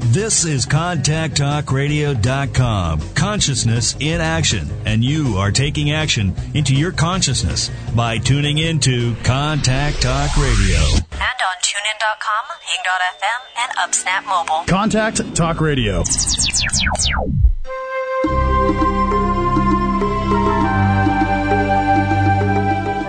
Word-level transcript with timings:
This 0.00 0.44
is 0.44 0.66
ContactTalkRadio.com. 0.66 3.00
Consciousness 3.14 3.96
in 3.98 4.20
action. 4.20 4.68
And 4.86 5.02
you 5.02 5.38
are 5.38 5.50
taking 5.50 5.90
action 5.90 6.32
into 6.54 6.76
your 6.76 6.92
consciousness 6.92 7.70
by 7.94 8.18
tuning 8.18 8.58
into 8.58 9.16
Contact 9.24 10.00
Talk 10.00 10.36
Radio. 10.36 10.78
And 10.78 11.20
on 11.20 11.56
TuneIn.com, 11.60 12.44
Hing.fm, 12.62 13.40
and 13.58 13.72
UpSnap 13.78 14.24
Mobile. 14.26 14.62
Contact 14.66 15.34
Talk 15.34 15.60
Radio. 15.60 16.04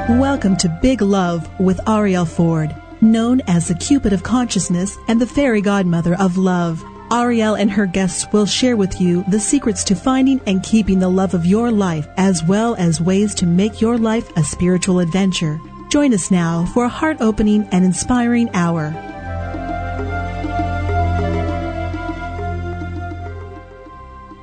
Welcome 0.09 0.57
to 0.57 0.69
Big 0.81 1.01
Love 1.01 1.47
with 1.59 1.77
Arielle 1.85 2.27
Ford, 2.27 2.75
known 3.01 3.41
as 3.47 3.67
the 3.67 3.75
Cupid 3.75 4.13
of 4.13 4.23
Consciousness 4.23 4.97
and 5.07 5.19
the 5.19 5.25
Fairy 5.27 5.61
Godmother 5.61 6.15
of 6.15 6.37
Love. 6.37 6.83
Arielle 7.09 7.59
and 7.59 7.69
her 7.69 7.85
guests 7.85 8.25
will 8.31 8.45
share 8.45 8.77
with 8.77 9.01
you 9.01 9.23
the 9.27 9.39
secrets 9.39 9.83
to 9.85 9.95
finding 9.95 10.39
and 10.47 10.63
keeping 10.63 10.99
the 10.99 11.09
love 11.09 11.33
of 11.33 11.45
your 11.45 11.69
life, 11.69 12.07
as 12.15 12.43
well 12.43 12.75
as 12.75 13.01
ways 13.01 13.35
to 13.35 13.45
make 13.45 13.81
your 13.81 13.97
life 13.97 14.31
a 14.37 14.43
spiritual 14.43 14.99
adventure. 14.99 15.59
Join 15.89 16.13
us 16.13 16.31
now 16.31 16.65
for 16.67 16.85
a 16.85 16.89
heart 16.89 17.17
opening 17.19 17.67
and 17.73 17.83
inspiring 17.83 18.49
hour. 18.53 18.91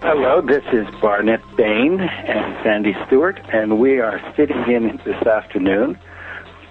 Hello, 0.02 0.42
this 0.42 0.64
is 0.72 0.86
Barnett 1.00 1.40
Bain 1.56 2.00
and 2.00 2.64
Sandy 2.64 2.94
Stewart, 3.06 3.40
and 3.52 3.78
we 3.78 3.98
are 3.98 4.20
sitting 4.36 4.62
in 4.70 5.00
this 5.04 5.26
afternoon 5.26 5.98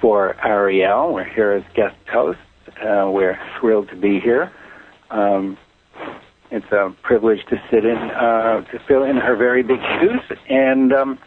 for 0.01 0.35
Arielle. 0.43 1.13
We're 1.13 1.23
here 1.23 1.51
as 1.51 1.63
guest 1.75 1.95
hosts. 2.11 2.41
Uh, 2.67 3.09
we're 3.09 3.39
thrilled 3.59 3.89
to 3.89 3.95
be 3.95 4.19
here. 4.19 4.51
Um, 5.09 5.57
it's 6.51 6.71
a 6.71 6.95
privilege 7.03 7.39
to 7.49 7.61
sit 7.69 7.85
in, 7.85 7.97
uh, 7.97 8.61
to 8.71 8.79
fill 8.87 9.03
in 9.03 9.17
her 9.17 9.35
very 9.35 9.63
big 9.63 9.79
shoes, 9.99 10.37
and 10.49 10.93
um, 10.93 11.19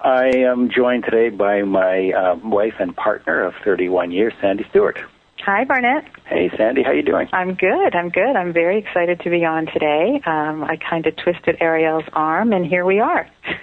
I 0.00 0.28
am 0.36 0.70
joined 0.70 1.04
today 1.04 1.30
by 1.30 1.62
my 1.62 2.10
uh, 2.10 2.36
wife 2.42 2.74
and 2.78 2.94
partner 2.94 3.44
of 3.44 3.54
31 3.64 4.10
years, 4.10 4.32
Sandy 4.40 4.64
Stewart. 4.70 4.98
Hi, 5.44 5.64
Barnett. 5.64 6.04
Hey, 6.26 6.50
Sandy, 6.56 6.82
how 6.82 6.90
you 6.90 7.02
doing? 7.02 7.28
I'm 7.32 7.54
good. 7.54 7.94
I'm 7.94 8.08
good. 8.08 8.34
I'm 8.34 8.52
very 8.52 8.78
excited 8.78 9.20
to 9.20 9.30
be 9.30 9.44
on 9.44 9.66
today. 9.66 10.20
Um, 10.26 10.64
I 10.64 10.76
kind 10.76 11.06
of 11.06 11.14
twisted 11.16 11.56
Arielle's 11.60 12.08
arm, 12.12 12.52
and 12.52 12.66
here 12.66 12.84
we 12.84 12.98
are. 12.98 13.28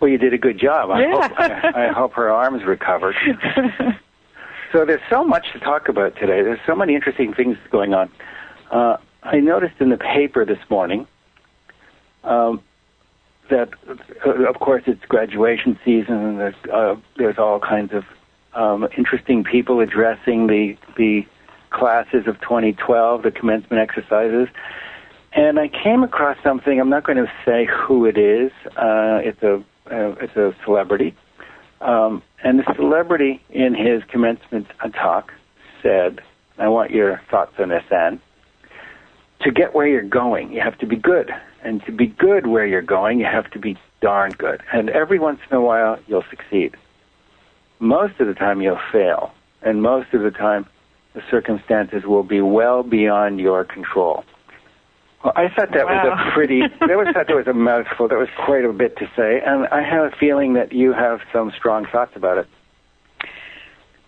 Well, 0.00 0.10
you 0.10 0.18
did 0.18 0.32
a 0.32 0.38
good 0.38 0.58
job. 0.58 0.90
I, 0.90 1.02
Yeah. 1.02 1.28
hope, 1.28 1.38
I, 1.38 1.86
I 1.88 1.92
hope 1.92 2.12
her 2.14 2.30
arm's 2.30 2.64
recovered. 2.64 3.14
so 4.72 4.84
there's 4.84 5.02
so 5.10 5.24
much 5.24 5.52
to 5.52 5.60
talk 5.60 5.88
about 5.88 6.16
today. 6.16 6.42
There's 6.42 6.60
so 6.66 6.74
many 6.74 6.94
interesting 6.94 7.34
things 7.34 7.58
going 7.70 7.92
on. 7.94 8.10
Uh, 8.70 8.96
I 9.22 9.40
noticed 9.40 9.74
in 9.80 9.90
the 9.90 9.98
paper 9.98 10.44
this 10.46 10.58
morning 10.70 11.06
um, 12.24 12.62
that, 13.50 13.70
uh, 14.26 14.48
of 14.48 14.58
course, 14.60 14.84
it's 14.86 15.04
graduation 15.06 15.78
season, 15.84 16.14
and 16.14 16.40
there's, 16.40 16.54
uh, 16.72 16.96
there's 17.16 17.38
all 17.38 17.60
kinds 17.60 17.92
of 17.92 18.04
um, 18.54 18.88
interesting 18.96 19.44
people 19.44 19.80
addressing 19.80 20.46
the 20.46 20.76
the 20.96 21.24
classes 21.70 22.26
of 22.26 22.40
2012, 22.40 23.22
the 23.22 23.30
commencement 23.30 23.80
exercises. 23.80 24.48
And 25.32 25.60
I 25.60 25.68
came 25.68 26.02
across 26.02 26.36
something. 26.42 26.80
I'm 26.80 26.88
not 26.88 27.04
going 27.04 27.18
to 27.18 27.30
say 27.44 27.64
who 27.64 28.06
it 28.06 28.18
is. 28.18 28.50
Uh, 28.76 29.20
it's 29.22 29.40
a 29.44 29.62
uh, 29.90 30.14
it's 30.20 30.36
a 30.36 30.54
celebrity, 30.64 31.14
um, 31.80 32.22
and 32.42 32.58
the 32.58 32.74
celebrity 32.74 33.42
in 33.50 33.74
his 33.74 34.02
commencement 34.04 34.66
talk 34.94 35.32
said, 35.82 36.20
"I 36.58 36.68
want 36.68 36.90
your 36.90 37.20
thoughts 37.30 37.58
on 37.58 37.68
this, 37.70 37.84
Anne. 37.90 38.20
To 39.40 39.50
get 39.50 39.74
where 39.74 39.86
you're 39.86 40.02
going, 40.02 40.52
you 40.52 40.60
have 40.60 40.78
to 40.78 40.86
be 40.86 40.96
good, 40.96 41.34
and 41.62 41.84
to 41.86 41.92
be 41.92 42.06
good 42.06 42.46
where 42.46 42.66
you're 42.66 42.82
going, 42.82 43.18
you 43.18 43.26
have 43.26 43.50
to 43.52 43.58
be 43.58 43.78
darn 44.00 44.32
good. 44.32 44.62
And 44.72 44.90
every 44.90 45.18
once 45.18 45.40
in 45.50 45.56
a 45.56 45.60
while, 45.60 45.98
you'll 46.06 46.24
succeed. 46.28 46.76
Most 47.78 48.20
of 48.20 48.26
the 48.26 48.34
time, 48.34 48.60
you'll 48.60 48.80
fail, 48.92 49.32
and 49.62 49.82
most 49.82 50.12
of 50.12 50.22
the 50.22 50.30
time, 50.30 50.66
the 51.14 51.22
circumstances 51.30 52.04
will 52.04 52.22
be 52.22 52.40
well 52.40 52.82
beyond 52.82 53.40
your 53.40 53.64
control." 53.64 54.24
Well, 55.24 55.34
I 55.36 55.48
thought 55.54 55.68
that 55.74 55.84
was 55.84 56.06
a 56.06 56.32
pretty. 56.32 56.60
that 56.80 56.96
was 56.96 57.08
thought 57.12 57.26
that 57.26 57.36
was 57.36 57.46
a 57.46 57.52
mouthful. 57.52 58.08
That 58.08 58.18
was 58.18 58.28
quite 58.44 58.64
a 58.64 58.72
bit 58.72 58.96
to 58.98 59.06
say, 59.16 59.40
and 59.44 59.66
I 59.68 59.82
have 59.82 60.12
a 60.12 60.16
feeling 60.18 60.54
that 60.54 60.72
you 60.72 60.92
have 60.92 61.20
some 61.32 61.52
strong 61.58 61.86
thoughts 61.90 62.12
about 62.16 62.38
it. 62.38 62.48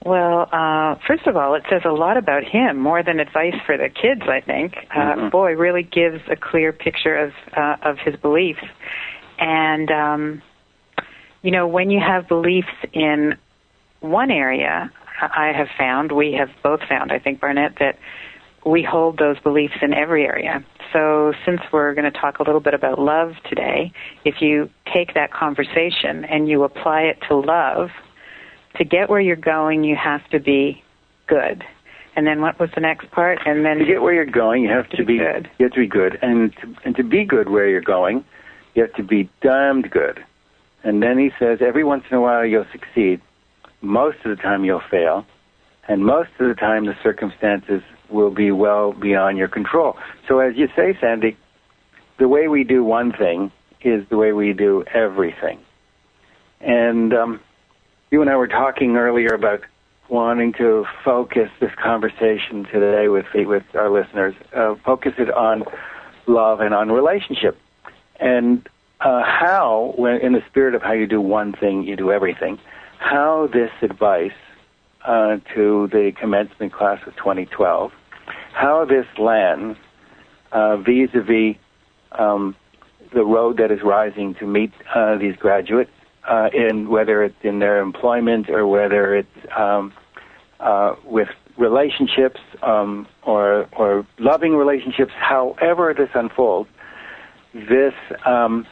Well, 0.05 0.49
uh, 0.51 0.97
first 1.07 1.27
of 1.27 1.37
all, 1.37 1.55
it 1.55 1.63
says 1.71 1.83
a 1.85 1.93
lot 1.93 2.17
about 2.17 2.43
him, 2.45 2.79
more 2.79 3.05
than 3.05 3.21
advice 3.21 3.55
for 3.67 3.77
the 3.77 3.89
kids. 3.89 4.23
I 4.27 4.41
think. 4.41 4.75
Uh, 4.91 5.15
Mhm. 5.15 5.31
boy, 5.31 5.55
really 5.55 5.83
gives 5.83 6.21
a 6.29 6.37
clear 6.37 6.73
picture 6.73 7.17
of 7.17 7.33
uh, 7.57 7.77
of 7.83 7.99
his 7.99 8.17
beliefs, 8.17 8.65
and 9.39 9.91
um, 9.91 10.43
you 11.43 11.51
know, 11.51 11.67
when 11.67 11.91
you 11.91 12.01
have 12.01 12.27
beliefs 12.27 12.73
in 12.93 13.37
one 14.01 14.31
area, 14.31 14.91
I 15.21 15.51
I 15.51 15.53
have 15.53 15.69
found, 15.79 16.11
we 16.11 16.33
have 16.33 16.51
both 16.63 16.81
found, 16.89 17.13
I 17.13 17.19
think, 17.19 17.41
Barnett, 17.41 17.77
that 17.79 17.97
we 18.65 18.83
hold 18.83 19.19
those 19.19 19.39
beliefs 19.41 19.75
in 19.83 19.93
every 19.93 20.25
area. 20.25 20.65
So, 20.93 21.33
since 21.47 21.61
we're 21.73 21.95
going 21.95 22.11
to 22.11 22.19
talk 22.19 22.39
a 22.39 22.43
little 22.43 22.61
bit 22.61 22.75
about 22.75 22.99
love 22.99 23.33
today, 23.49 23.93
if 24.25 24.37
you 24.41 24.69
take 24.93 25.15
that 25.15 25.33
conversation 25.33 26.25
and 26.25 26.49
you 26.49 26.65
apply 26.65 27.03
it 27.03 27.19
to 27.29 27.37
love, 27.37 27.91
to 28.77 28.85
get 28.85 29.09
where 29.09 29.21
you're 29.21 29.37
going, 29.37 29.85
you 29.85 29.97
have 29.97 30.27
to 30.31 30.39
be 30.39 30.83
good. 31.27 31.65
And 32.15 32.27
then 32.27 32.43
what 32.43 32.61
was 32.61 32.69
the 32.75 32.81
next 32.81 33.11
part? 33.11 33.39
And 33.47 33.65
then 33.65 33.79
To 33.79 33.85
get 33.87 34.03
where 34.03 34.13
you're 34.13 34.27
going, 34.27 34.63
you 34.65 34.71
have 34.71 34.89
to, 34.91 34.99
To 34.99 35.05
be 35.05 35.15
be 35.15 35.19
good. 35.19 35.51
You 35.59 35.65
have 35.67 35.73
to 35.73 35.81
be 35.81 35.87
good, 35.87 36.19
and 36.21 36.53
to, 36.57 36.75
and 36.85 36.97
to 36.97 37.03
be 37.03 37.25
good 37.25 37.49
where 37.49 37.69
you're 37.69 37.81
going, 37.81 38.25
you 38.75 38.83
have 38.83 38.93
to 38.95 39.03
be 39.03 39.31
damned 39.41 39.91
good. 39.91 40.23
And 40.85 41.03
then 41.03 41.19
he 41.19 41.31
says, 41.39 41.59
every 41.61 41.85
once 41.85 42.05
in 42.11 42.17
a 42.17 42.21
while 42.21 42.45
you'll 42.45 42.67
succeed. 42.73 43.21
Most 43.81 44.19
of 44.25 44.37
the 44.37 44.43
time 44.43 44.65
you'll 44.65 44.83
fail, 44.91 45.25
and 45.89 46.05
most 46.05 46.31
of 46.39 46.49
the 46.49 46.55
time 46.55 46.87
the 46.87 46.97
circumstances 47.03 47.83
will 48.09 48.31
be 48.31 48.51
well 48.51 48.93
beyond 48.93 49.39
your 49.39 49.49
control. 49.49 49.97
So 50.29 50.39
as 50.39 50.57
you 50.57 50.69
say, 50.77 50.97
Sandy, 51.01 51.37
the 52.19 52.29
way 52.29 52.49
we 52.49 52.65
do 52.65 52.85
one 52.85 53.13
thing 53.13 53.51
is 53.81 54.07
the 54.09 54.17
way 54.17 54.33
we 54.33 54.53
do 54.53 54.85
everything. 54.93 55.59
And 56.61 57.13
um, 57.13 57.41
you 58.11 58.21
and 58.21 58.31
I 58.31 58.37
were 58.37 58.49
talking 58.49 58.97
earlier 58.97 59.35
about 59.35 59.63
wanting 60.09 60.53
to 60.53 60.85
focus 61.05 61.51
this 61.59 61.73
conversation 61.75 62.65
today 62.65 63.09
with 63.09 63.27
with 63.35 63.65
our 63.75 63.91
listeners, 63.91 64.35
uh, 64.55 64.75
focus 64.85 65.15
it 65.19 65.31
on 65.31 65.65
love 66.27 66.61
and 66.61 66.75
on 66.75 66.93
relationship, 66.93 67.59
and 68.21 68.69
uh, 69.01 69.23
how, 69.25 69.95
when 69.97 70.21
in 70.21 70.33
the 70.33 70.43
spirit 70.49 70.75
of 70.75 70.83
how 70.83 70.93
you 70.93 71.07
do 71.07 71.21
one 71.21 71.53
thing, 71.53 71.83
you 71.83 71.97
do 71.97 72.13
everything. 72.13 72.59
How 72.99 73.49
this 73.53 73.71
advice 73.81 74.31
uh, 75.05 75.39
to 75.55 75.89
the 75.93 76.13
commencement 76.19 76.73
class 76.73 77.01
of 77.07 77.17
2012, 77.17 77.93
how 78.53 78.85
this 78.85 79.07
lands 79.19 79.79
uh, 80.53 80.77
vis-a-vis 80.77 81.57
um, 82.13 82.55
the 83.13 83.25
road 83.25 83.57
that 83.59 83.71
is 83.71 83.81
rising 83.83 84.35
to 84.35 84.47
meet 84.47 84.73
uh, 84.95 85.17
these 85.17 85.37
graduates, 85.37 85.91
uh, 86.29 86.49
in 86.53 86.89
whether 86.89 87.23
it's 87.25 87.43
in 87.43 87.59
their 87.59 87.81
employment 87.81 88.49
or 88.49 88.67
whether 88.67 89.15
it's 89.17 89.29
um, 89.57 89.93
uh, 90.61 90.95
with 91.05 91.29
relationships 91.59 92.41
um, 92.63 93.07
or 93.25 93.69
or 93.73 94.07
loving 94.19 94.55
relationships. 94.55 95.13
However 95.15 95.95
this 95.95 96.11
unfolds, 96.15 96.71
this 97.53 97.95
um, 98.25 98.67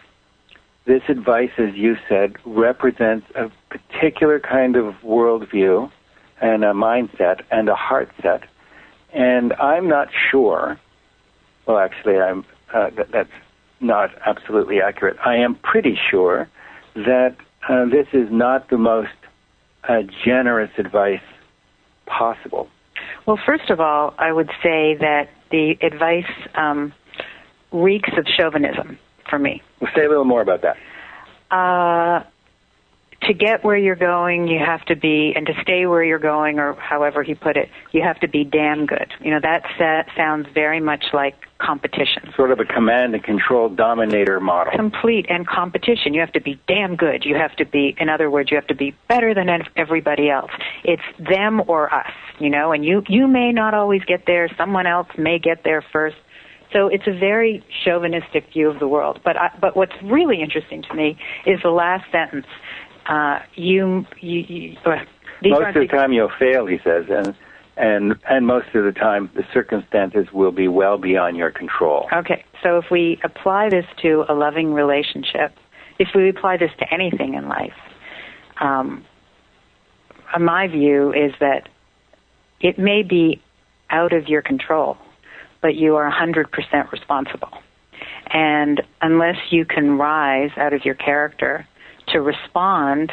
this 0.87 1.02
advice, 1.08 1.50
as 1.58 1.75
you 1.75 1.96
said, 2.08 2.37
represents 2.44 3.26
a 3.34 3.50
particular 3.69 4.40
kind 4.40 4.76
of 4.76 4.94
worldview 5.05 5.90
and 6.40 6.64
a 6.64 6.72
mindset 6.72 7.42
and 7.50 7.69
a 7.69 7.75
heart 7.75 8.10
set. 8.22 8.42
And 9.12 9.52
I'm 9.54 9.88
not 9.88 10.08
sure. 10.31 10.78
Well, 11.66 11.78
actually, 11.78 12.19
I'm. 12.19 12.44
Uh, 12.72 12.90
that, 12.96 13.10
that's 13.10 13.31
not 13.81 14.10
absolutely 14.25 14.81
accurate. 14.81 15.16
I 15.25 15.37
am 15.37 15.56
pretty 15.56 15.98
sure 16.10 16.48
that 16.94 17.37
uh, 17.69 17.87
this 17.87 18.06
is 18.12 18.28
not 18.31 18.70
the 18.70 18.78
most 18.78 19.08
uh, 19.88 20.02
generous 20.25 20.70
advice 20.78 21.22
possible. 22.06 22.69
Well, 23.26 23.38
first 23.44 23.70
of 23.70 23.81
all, 23.81 24.14
I 24.19 24.32
would 24.32 24.50
say 24.62 24.96
that 25.00 25.28
the 25.50 25.76
advice 25.82 26.31
um, 26.54 26.93
reeks 27.72 28.10
of 28.16 28.26
chauvinism 28.26 28.98
for 29.28 29.38
me. 29.38 29.62
Well, 29.81 29.90
say 29.94 30.04
a 30.04 30.08
little 30.08 30.25
more 30.25 30.43
about 30.43 30.62
that. 30.62 30.76
Uh, 31.50 32.25
to 33.22 33.34
get 33.34 33.62
where 33.62 33.76
you're 33.76 33.96
going, 33.96 34.49
you 34.49 34.58
have 34.58 34.82
to 34.87 34.96
be, 34.96 35.32
and 35.37 35.46
to 35.46 35.52
stay 35.62 35.87
where 35.87 36.02
you're 36.02 36.19
going, 36.19 36.58
or 36.58 36.75
however 36.75 37.22
he 37.22 37.34
put 37.34 37.56
it, 37.56 37.69
you 37.93 38.02
have 38.02 38.19
to 38.20 38.28
be 38.28 38.44
damn 38.44 38.87
good. 38.87 39.12
You 39.20 39.31
know, 39.32 39.40
that 39.43 39.62
sa- 39.76 40.11
sounds 40.17 40.46
very 40.55 40.81
much 40.81 41.05
like 41.12 41.34
competition. 41.58 42.32
Sort 42.34 42.50
of 42.50 42.61
a 42.61 42.64
command 42.64 43.14
and 43.14 43.22
control 43.22 43.69
dominator 43.69 44.40
model. 44.40 44.72
Complete 44.75 45.26
and 45.28 45.46
competition. 45.46 46.14
You 46.14 46.20
have 46.20 46.32
to 46.32 46.40
be 46.40 46.58
damn 46.67 46.96
good. 46.96 47.25
You 47.26 47.34
have 47.37 47.55
to 47.56 47.67
be, 47.67 47.94
in 47.99 48.08
other 48.08 48.31
words, 48.31 48.50
you 48.50 48.56
have 48.56 48.69
to 48.69 48.75
be 48.75 48.96
better 49.08 49.34
than 49.34 49.49
everybody 49.76 50.31
else. 50.31 50.50
It's 50.82 51.02
them 51.19 51.62
or 51.69 51.93
us, 51.93 52.12
you 52.38 52.49
know, 52.49 52.72
and 52.72 52.84
you, 52.84 53.02
you 53.06 53.28
may 53.28 53.52
not 53.52 53.75
always 53.75 54.02
get 54.05 54.25
there. 54.26 54.49
Someone 54.56 54.87
else 54.87 55.08
may 55.19 55.38
get 55.38 55.62
there 55.62 55.84
first. 55.93 56.17
So 56.72 56.87
it's 56.87 57.06
a 57.06 57.12
very 57.12 57.64
chauvinistic 57.84 58.52
view 58.52 58.70
of 58.70 58.78
the 58.78 58.87
world. 58.87 59.20
But 59.25 59.37
I, 59.37 59.50
but 59.61 59.76
what's 59.76 59.93
really 60.05 60.40
interesting 60.40 60.82
to 60.82 60.94
me 60.94 61.19
is 61.44 61.61
the 61.62 61.70
last 61.70 62.11
sentence 62.12 62.46
uh, 63.10 63.40
you, 63.56 64.06
you, 64.20 64.40
you 64.48 64.76
uh, 64.86 64.96
most 65.42 65.76
of 65.76 65.82
the 65.82 65.88
time 65.88 66.12
you'll 66.12 66.30
fail, 66.38 66.64
he 66.66 66.78
says, 66.84 67.06
and 67.10 67.34
and 67.76 68.14
and 68.28 68.46
most 68.46 68.68
of 68.74 68.84
the 68.84 68.92
time 68.92 69.30
the 69.34 69.44
circumstances 69.52 70.28
will 70.32 70.52
be 70.52 70.68
well 70.68 70.96
beyond 70.96 71.36
your 71.36 71.50
control. 71.50 72.08
Okay, 72.12 72.44
so 72.62 72.78
if 72.78 72.84
we 72.90 73.18
apply 73.24 73.68
this 73.68 73.86
to 74.02 74.24
a 74.28 74.34
loving 74.34 74.72
relationship, 74.72 75.52
if 75.98 76.08
we 76.14 76.28
apply 76.28 76.56
this 76.56 76.70
to 76.78 76.94
anything 76.94 77.34
in 77.34 77.48
life, 77.48 77.74
um, 78.60 79.04
my 80.38 80.68
view 80.68 81.12
is 81.12 81.32
that 81.40 81.68
it 82.60 82.78
may 82.78 83.02
be 83.02 83.42
out 83.90 84.12
of 84.12 84.28
your 84.28 84.42
control, 84.42 84.96
but 85.60 85.74
you 85.74 85.96
are 85.96 86.08
100% 86.08 86.92
responsible. 86.92 87.50
And 88.32 88.82
unless 89.02 89.36
you 89.50 89.64
can 89.64 89.98
rise 89.98 90.50
out 90.56 90.72
of 90.72 90.84
your 90.84 90.94
character 90.94 91.66
to 92.12 92.20
respond 92.20 93.12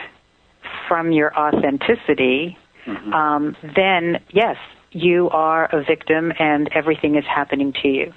from 0.87 1.11
your 1.11 1.37
authenticity, 1.37 2.57
mm-hmm. 2.85 3.13
um, 3.13 3.55
then 3.75 4.21
yes, 4.31 4.57
you 4.91 5.29
are 5.29 5.65
a 5.65 5.83
victim 5.83 6.31
and 6.39 6.69
everything 6.73 7.15
is 7.15 7.25
happening 7.25 7.73
to 7.81 7.87
you. 7.87 8.13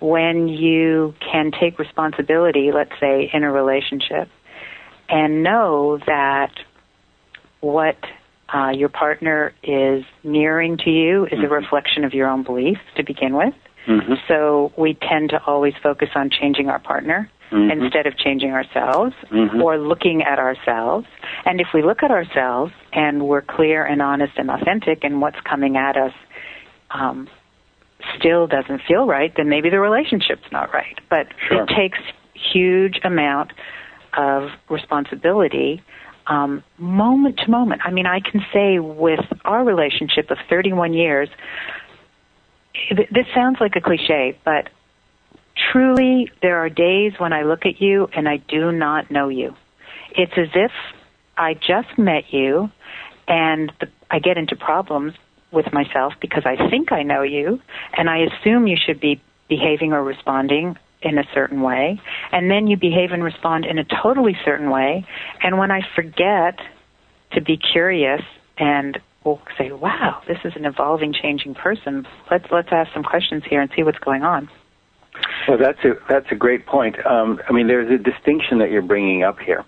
When 0.00 0.48
you 0.48 1.14
can 1.20 1.50
take 1.52 1.78
responsibility, 1.78 2.70
let's 2.72 2.92
say 3.00 3.30
in 3.32 3.42
a 3.42 3.52
relationship, 3.52 4.28
and 5.08 5.42
know 5.42 5.98
that 6.06 6.52
what 7.60 7.96
uh, 8.52 8.70
your 8.70 8.88
partner 8.88 9.52
is 9.62 10.04
mirroring 10.24 10.78
to 10.78 10.90
you 10.90 11.26
is 11.26 11.32
mm-hmm. 11.32 11.44
a 11.44 11.48
reflection 11.48 12.04
of 12.04 12.14
your 12.14 12.28
own 12.28 12.42
beliefs 12.42 12.80
to 12.96 13.04
begin 13.04 13.34
with. 13.34 13.54
Mm-hmm. 13.86 14.14
So 14.28 14.72
we 14.76 14.94
tend 14.94 15.30
to 15.30 15.42
always 15.44 15.74
focus 15.82 16.10
on 16.14 16.30
changing 16.30 16.68
our 16.68 16.78
partner 16.78 17.30
mm-hmm. 17.50 17.70
instead 17.70 18.06
of 18.06 18.16
changing 18.16 18.50
ourselves 18.50 19.14
mm-hmm. 19.30 19.60
or 19.60 19.78
looking 19.78 20.22
at 20.22 20.38
ourselves. 20.38 21.06
And 21.44 21.60
if 21.60 21.68
we 21.74 21.82
look 21.82 22.02
at 22.02 22.10
ourselves 22.10 22.72
and 22.92 23.26
we're 23.26 23.42
clear 23.42 23.84
and 23.84 24.00
honest 24.02 24.32
and 24.36 24.50
authentic 24.50 25.04
and 25.04 25.20
what's 25.20 25.40
coming 25.48 25.76
at 25.76 25.96
us 25.96 26.12
um, 26.90 27.28
still 28.18 28.46
doesn't 28.46 28.82
feel 28.86 29.06
right, 29.06 29.32
then 29.36 29.48
maybe 29.48 29.70
the 29.70 29.80
relationship's 29.80 30.50
not 30.52 30.72
right. 30.72 30.98
But 31.08 31.26
sure. 31.48 31.64
it 31.64 31.68
takes 31.76 31.98
huge 32.52 33.00
amount 33.04 33.52
of 34.16 34.48
responsibility 34.68 35.82
um, 36.26 36.62
moment 36.78 37.38
to 37.44 37.50
moment. 37.50 37.82
I 37.84 37.90
mean, 37.90 38.06
I 38.06 38.20
can 38.20 38.40
say 38.52 38.78
with 38.78 39.20
our 39.44 39.64
relationship 39.64 40.30
of 40.30 40.38
31 40.48 40.94
years, 40.94 41.28
this 42.90 43.26
sounds 43.34 43.58
like 43.60 43.74
a 43.76 43.80
cliche, 43.80 44.38
but 44.44 44.68
truly, 45.72 46.30
there 46.42 46.58
are 46.58 46.68
days 46.68 47.12
when 47.18 47.32
I 47.32 47.42
look 47.42 47.66
at 47.66 47.80
you 47.80 48.08
and 48.14 48.28
I 48.28 48.38
do 48.38 48.72
not 48.72 49.10
know 49.10 49.28
you. 49.28 49.54
It's 50.16 50.32
as 50.36 50.48
if 50.54 50.72
I 51.36 51.54
just 51.54 51.98
met 51.98 52.32
you 52.32 52.70
and 53.28 53.72
the, 53.80 53.88
I 54.10 54.18
get 54.18 54.36
into 54.36 54.56
problems 54.56 55.14
with 55.52 55.72
myself 55.72 56.14
because 56.20 56.44
I 56.44 56.68
think 56.70 56.92
I 56.92 57.02
know 57.02 57.22
you 57.22 57.60
and 57.96 58.08
I 58.08 58.18
assume 58.18 58.66
you 58.66 58.76
should 58.76 59.00
be 59.00 59.20
behaving 59.48 59.92
or 59.92 60.02
responding 60.02 60.76
in 61.02 61.18
a 61.18 61.24
certain 61.32 61.62
way. 61.62 62.00
And 62.32 62.50
then 62.50 62.66
you 62.66 62.76
behave 62.76 63.12
and 63.12 63.24
respond 63.24 63.64
in 63.64 63.78
a 63.78 63.84
totally 63.84 64.36
certain 64.44 64.70
way. 64.70 65.06
And 65.42 65.58
when 65.58 65.70
I 65.70 65.80
forget 65.94 66.58
to 67.32 67.40
be 67.40 67.56
curious 67.56 68.22
and 68.58 69.00
will 69.24 69.40
say, 69.58 69.72
wow, 69.72 70.22
this 70.26 70.38
is 70.44 70.54
an 70.56 70.64
evolving, 70.64 71.12
changing 71.12 71.54
person. 71.54 72.06
Let's, 72.30 72.46
let's 72.50 72.68
ask 72.70 72.92
some 72.92 73.02
questions 73.02 73.42
here 73.48 73.60
and 73.60 73.70
see 73.76 73.82
what's 73.82 73.98
going 73.98 74.22
on. 74.22 74.48
Well, 75.48 75.58
that's 75.58 75.82
a 75.84 75.94
that's 76.08 76.30
a 76.30 76.34
great 76.34 76.66
point. 76.66 77.04
Um, 77.04 77.40
I 77.48 77.52
mean, 77.52 77.66
there's 77.66 77.90
a 77.90 77.98
distinction 78.02 78.58
that 78.58 78.70
you're 78.70 78.82
bringing 78.82 79.22
up 79.22 79.38
here, 79.38 79.64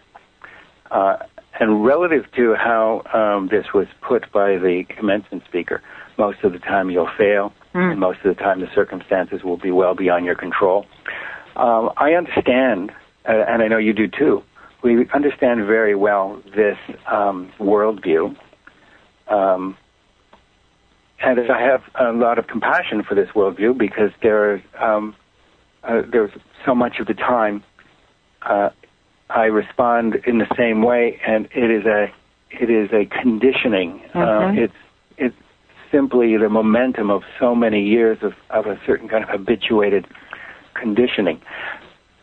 uh, 0.91 1.17
and 1.59 1.85
relative 1.85 2.31
to 2.37 2.55
how 2.55 3.03
um, 3.13 3.49
this 3.49 3.73
was 3.73 3.87
put 4.01 4.31
by 4.33 4.59
the 4.59 4.85
commencement 4.97 5.45
speaker, 5.49 5.83
most 6.19 6.43
of 6.45 6.53
the 6.53 6.59
time 6.59 6.91
you'll 6.91 7.11
fail, 7.17 7.53
mm. 7.75 7.93
and 7.93 8.01
most 8.01 8.19
of 8.25 8.35
the 8.37 8.41
time 8.41 8.61
the 8.61 8.71
circumstances 8.75 9.43
will 9.43 9.57
be 9.57 9.71
well 9.71 9.95
beyond 9.95 10.25
your 10.25 10.35
control. 10.35 10.87
Um, 11.57 11.91
I 11.97 12.13
understand, 12.15 12.93
uh, 13.29 13.33
and 13.49 13.63
I 13.63 13.69
know 13.69 13.79
you 13.79 13.93
do 13.93 14.09
too. 14.09 14.43
We 14.83 15.09
understand 15.11 15.67
very 15.67 15.95
well 15.95 16.43
this 16.55 16.79
um, 17.07 17.53
worldview, 17.59 18.37
um, 19.29 19.77
and 21.21 21.39
I 21.51 21.61
have 21.61 21.83
a 21.95 22.13
lot 22.13 22.39
of 22.39 22.49
compassion 22.49 23.05
for 23.05 23.15
this 23.15 23.29
worldview 23.31 23.79
because 23.79 24.11
there 24.23 24.61
are 24.79 25.15
uh, 25.85 26.03
there's 26.11 26.31
so 26.65 26.75
much 26.75 26.99
of 27.01 27.07
the 27.07 27.15
time 27.15 27.63
uh, 28.43 28.71
I 29.31 29.45
respond 29.45 30.17
in 30.27 30.39
the 30.39 30.47
same 30.57 30.83
way, 30.83 31.21
and 31.27 31.49
it 31.55 31.71
is 31.71 31.87
a 31.87 32.13
it 32.51 32.71
is 32.71 32.91
a 32.93 33.07
conditioning. 33.07 34.03
Uh, 34.15 34.19
mm-hmm. 34.19 34.59
Uh, 34.59 34.63
it's 34.63 34.75
it's 35.17 35.37
simply 35.91 36.37
the 36.37 36.49
momentum 36.49 37.11
of 37.11 37.23
so 37.39 37.55
many 37.55 37.83
years 37.83 38.19
of, 38.23 38.35
of 38.51 38.67
a 38.67 38.79
certain 38.87 39.09
kind 39.09 39.25
of 39.25 39.31
habituated 39.31 40.07
conditioning. 40.75 41.41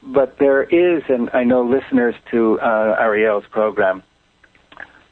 But 0.02 0.38
there 0.40 0.64
is, 0.64 1.04
and 1.10 1.30
I 1.34 1.44
know 1.44 1.64
listeners 1.64 2.16
to 2.32 2.60
uh, 2.60 2.96
Arielle's 3.00 3.46
program 3.52 4.02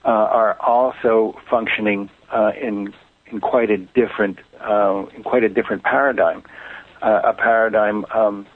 uh, 0.06 0.10
are 0.10 0.60
also 0.62 1.38
functioning 1.50 2.10
uh, 2.32 2.52
in 2.60 2.94
in 3.28 3.42
quite 3.42 3.70
a 3.70 3.78
different 3.78 4.40
uh, 4.62 5.06
in 5.16 5.24
quite 5.24 5.44
a 5.44 5.50
different 5.50 5.84
paradigm 5.84 6.44
uh, 7.02 7.22
a 7.26 7.34
paradigm 7.34 8.06
um, 8.14 8.48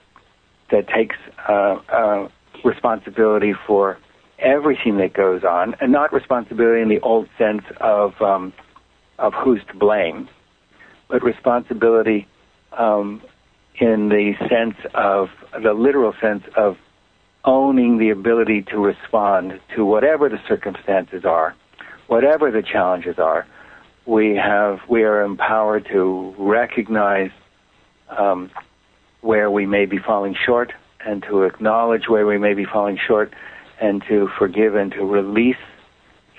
that 0.72 0.88
takes 0.88 1.16
uh, 1.48 1.80
uh, 1.90 2.30
responsibility 2.64 3.54
for 3.68 3.98
everything 4.40 4.98
that 4.98 5.14
goes 5.14 5.44
on, 5.44 5.76
and 5.80 5.92
not 5.92 6.12
responsibility 6.12 6.81
in 6.81 6.90
the 6.90 7.00
old 7.02 7.28
sense 7.38 7.64
of 7.80 8.19
um, 8.21 8.54
of 9.19 9.33
who's 9.33 9.62
to 9.68 9.76
blame, 9.78 10.28
but 11.07 11.24
responsibility 11.24 12.28
um, 12.78 13.21
in 13.80 14.10
the 14.10 14.33
sense 14.50 14.76
of 14.94 15.30
the 15.62 15.74
literal 15.74 16.14
sense 16.19 16.44
of 16.56 16.78
owning 17.45 17.98
the 17.98 18.10
ability 18.10 18.64
to 18.64 18.78
respond 18.78 19.60
to 19.76 19.86
whatever 19.86 20.30
the 20.30 20.40
circumstances 20.48 21.26
are, 21.26 21.56
whatever 22.07 22.52
the 22.52 22.62
challenges 22.62 23.18
are. 23.19 23.48
We 24.06 24.36
have 24.36 24.80
we 24.90 25.04
are 25.04 25.21
empowered 25.21 25.88
to 25.92 26.33
recognize 26.38 27.31
um, 28.18 28.51
where 29.21 29.49
we 29.49 29.65
may 29.65 29.85
be 29.85 29.97
falling 29.97 30.35
short 30.45 30.73
and 31.06 31.23
to 31.23 31.44
acknowledge 31.44 32.07
where 32.07 32.25
we 32.25 32.37
may 32.37 32.53
be 32.53 32.65
falling 32.65 32.97
short 33.07 33.33
and 33.80 34.03
to 34.07 34.30
forgive 34.37 34.75
and 34.75 34.91
to 34.91 35.03
release 35.03 35.56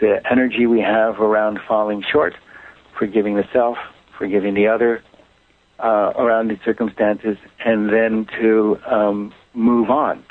the 0.01 0.21
energy 0.31 0.67
we 0.67 0.81
have 0.81 1.21
around 1.21 1.61
falling 1.67 2.03
short, 2.03 2.35
forgiving 2.99 3.37
the 3.37 3.45
self, 3.53 3.79
forgiving 4.19 4.55
the 4.55 4.69
other 4.69 5.03
uh, 5.79 6.13
around 6.17 6.49
the 6.49 6.59
circumstances, 6.65 7.37
and 7.65 7.89
then 7.89 8.27
to 8.41 8.79
um, 8.87 9.35
move 9.55 9.91
on. 9.91 10.25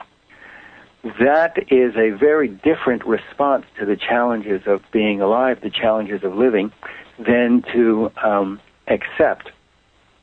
That 1.03 1.57
is 1.71 1.95
a 1.95 2.11
very 2.11 2.47
different 2.47 3.05
response 3.05 3.65
to 3.79 3.85
the 3.85 3.95
challenges 3.97 4.61
of 4.67 4.81
being 4.91 5.19
alive, 5.19 5.59
the 5.61 5.71
challenges 5.71 6.23
of 6.23 6.35
living, 6.35 6.71
than 7.17 7.63
to 7.73 8.11
um, 8.23 8.61
accept 8.87 9.51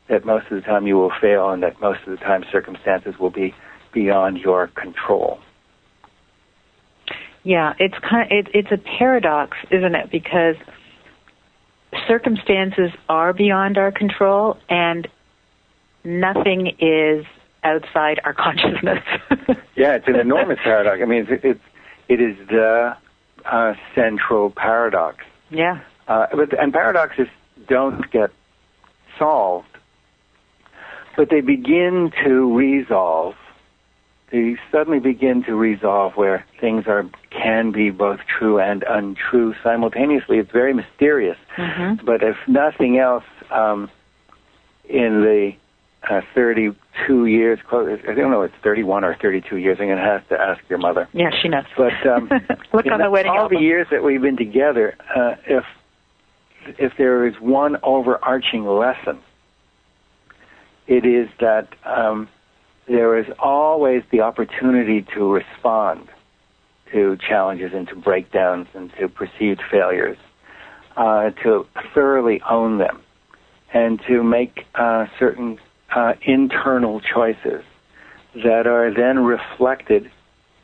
that 0.08 0.24
most 0.24 0.46
of 0.50 0.56
the 0.56 0.62
time 0.62 0.86
you 0.86 0.96
will 0.96 1.12
fail 1.20 1.50
and 1.50 1.62
that 1.62 1.80
most 1.80 2.00
of 2.06 2.10
the 2.10 2.16
time 2.16 2.44
circumstances 2.50 3.18
will 3.18 3.30
be 3.30 3.54
beyond 3.92 4.38
your 4.38 4.68
control. 4.68 5.38
Yeah, 7.42 7.74
it's 7.78 7.94
kind 7.98 8.30
of, 8.30 8.38
it, 8.38 8.48
it's 8.54 8.72
a 8.72 8.78
paradox, 8.98 9.56
isn't 9.70 9.94
it? 9.94 10.10
Because 10.10 10.56
circumstances 12.06 12.90
are 13.08 13.32
beyond 13.32 13.78
our 13.78 13.92
control 13.92 14.58
and 14.68 15.08
nothing 16.04 16.74
is 16.78 17.24
outside 17.62 18.20
our 18.24 18.34
consciousness. 18.34 19.02
yeah, 19.76 19.94
it's 19.94 20.08
an 20.08 20.16
enormous 20.16 20.58
paradox. 20.62 21.00
I 21.02 21.06
mean, 21.06 21.26
it's, 21.28 21.44
it's 21.44 21.60
it 22.08 22.20
is 22.20 22.36
the 22.48 22.96
uh, 23.44 23.74
central 23.94 24.50
paradox. 24.50 25.18
Yeah. 25.50 25.80
Uh, 26.06 26.26
but 26.34 26.58
and 26.58 26.72
paradoxes 26.72 27.28
don't 27.68 28.10
get 28.10 28.30
solved 29.18 29.67
but 31.18 31.30
they 31.30 31.40
begin 31.40 32.12
to 32.24 32.56
resolve. 32.56 33.34
They 34.30 34.56
suddenly 34.70 35.00
begin 35.00 35.42
to 35.44 35.54
resolve 35.56 36.12
where 36.14 36.46
things 36.60 36.84
are 36.86 37.10
can 37.30 37.72
be 37.72 37.90
both 37.90 38.20
true 38.38 38.60
and 38.60 38.84
untrue 38.88 39.54
simultaneously. 39.64 40.38
It's 40.38 40.52
very 40.52 40.72
mysterious. 40.72 41.36
Mm-hmm. 41.56 42.06
But 42.06 42.22
if 42.22 42.36
nothing 42.46 42.98
else, 42.98 43.24
um, 43.50 43.90
in 44.88 45.22
the 45.22 45.52
uh, 46.08 46.20
32 46.36 47.26
years, 47.26 47.58
close, 47.68 47.98
I 48.08 48.14
don't 48.14 48.30
know, 48.30 48.42
it's 48.42 48.54
31 48.62 49.02
or 49.02 49.16
32 49.20 49.56
years. 49.56 49.78
I'm 49.80 49.88
going 49.88 49.98
to 49.98 50.04
have 50.04 50.28
to 50.28 50.40
ask 50.40 50.62
your 50.68 50.78
mother. 50.78 51.08
Yeah, 51.12 51.30
she 51.42 51.48
knows. 51.48 51.64
But 51.76 52.06
um, 52.06 52.30
Look 52.72 52.86
on 52.86 53.00
the 53.00 53.10
wedding 53.10 53.32
all 53.32 53.44
album. 53.44 53.58
the 53.58 53.64
years 53.64 53.88
that 53.90 54.04
we've 54.04 54.22
been 54.22 54.36
together, 54.36 54.96
uh, 55.16 55.34
if 55.46 55.64
if 56.78 56.92
there 56.96 57.26
is 57.26 57.34
one 57.40 57.78
overarching 57.82 58.66
lesson, 58.66 59.18
it 60.88 61.04
is 61.04 61.28
that 61.38 61.68
um, 61.84 62.28
there 62.88 63.18
is 63.18 63.26
always 63.38 64.02
the 64.10 64.22
opportunity 64.22 65.06
to 65.14 65.30
respond 65.30 66.08
to 66.92 67.18
challenges 67.28 67.72
and 67.74 67.86
to 67.88 67.94
breakdowns 67.94 68.66
and 68.74 68.90
to 68.98 69.08
perceived 69.08 69.60
failures, 69.70 70.16
uh, 70.96 71.30
to 71.42 71.66
thoroughly 71.94 72.40
own 72.48 72.78
them, 72.78 73.02
and 73.74 74.00
to 74.08 74.22
make 74.22 74.64
uh, 74.74 75.04
certain 75.18 75.58
uh, 75.94 76.14
internal 76.22 77.00
choices 77.00 77.62
that 78.34 78.66
are 78.66 78.92
then 78.92 79.18
reflected 79.18 80.10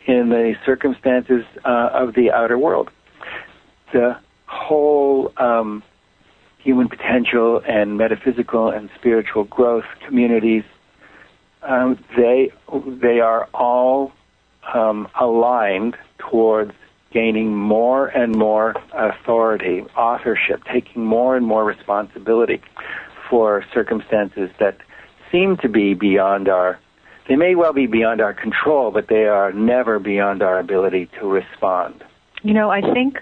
in 0.06 0.30
the 0.30 0.54
circumstances 0.64 1.44
uh, 1.64 1.90
of 1.92 2.14
the 2.14 2.30
outer 2.30 2.58
world. 2.58 2.90
The 3.92 4.16
whole 4.46 5.32
um, 5.36 5.82
human 6.64 6.88
potential 6.88 7.60
and 7.68 7.98
metaphysical 7.98 8.70
and 8.70 8.88
spiritual 8.98 9.44
growth 9.44 9.84
communities, 10.06 10.64
um, 11.62 12.02
they 12.16 12.50
they 12.86 13.20
are 13.20 13.48
all 13.52 14.12
um, 14.72 15.06
aligned 15.20 15.96
towards 16.18 16.72
gaining 17.12 17.54
more 17.54 18.08
and 18.08 18.34
more 18.34 18.74
authority, 18.92 19.82
authorship, 19.96 20.64
taking 20.72 21.04
more 21.04 21.36
and 21.36 21.46
more 21.46 21.64
responsibility 21.64 22.60
for 23.30 23.64
circumstances 23.72 24.50
that 24.58 24.78
seem 25.30 25.56
to 25.58 25.68
be 25.68 25.94
beyond 25.94 26.48
our 26.48 26.78
they 27.28 27.36
may 27.36 27.54
well 27.54 27.72
be 27.72 27.86
beyond 27.86 28.20
our 28.20 28.34
control, 28.34 28.90
but 28.90 29.08
they 29.08 29.24
are 29.24 29.50
never 29.50 29.98
beyond 29.98 30.42
our 30.42 30.58
ability 30.58 31.08
to 31.18 31.26
respond. 31.26 32.04
You 32.42 32.52
know, 32.52 32.68
I 32.68 32.82
think 32.82 33.18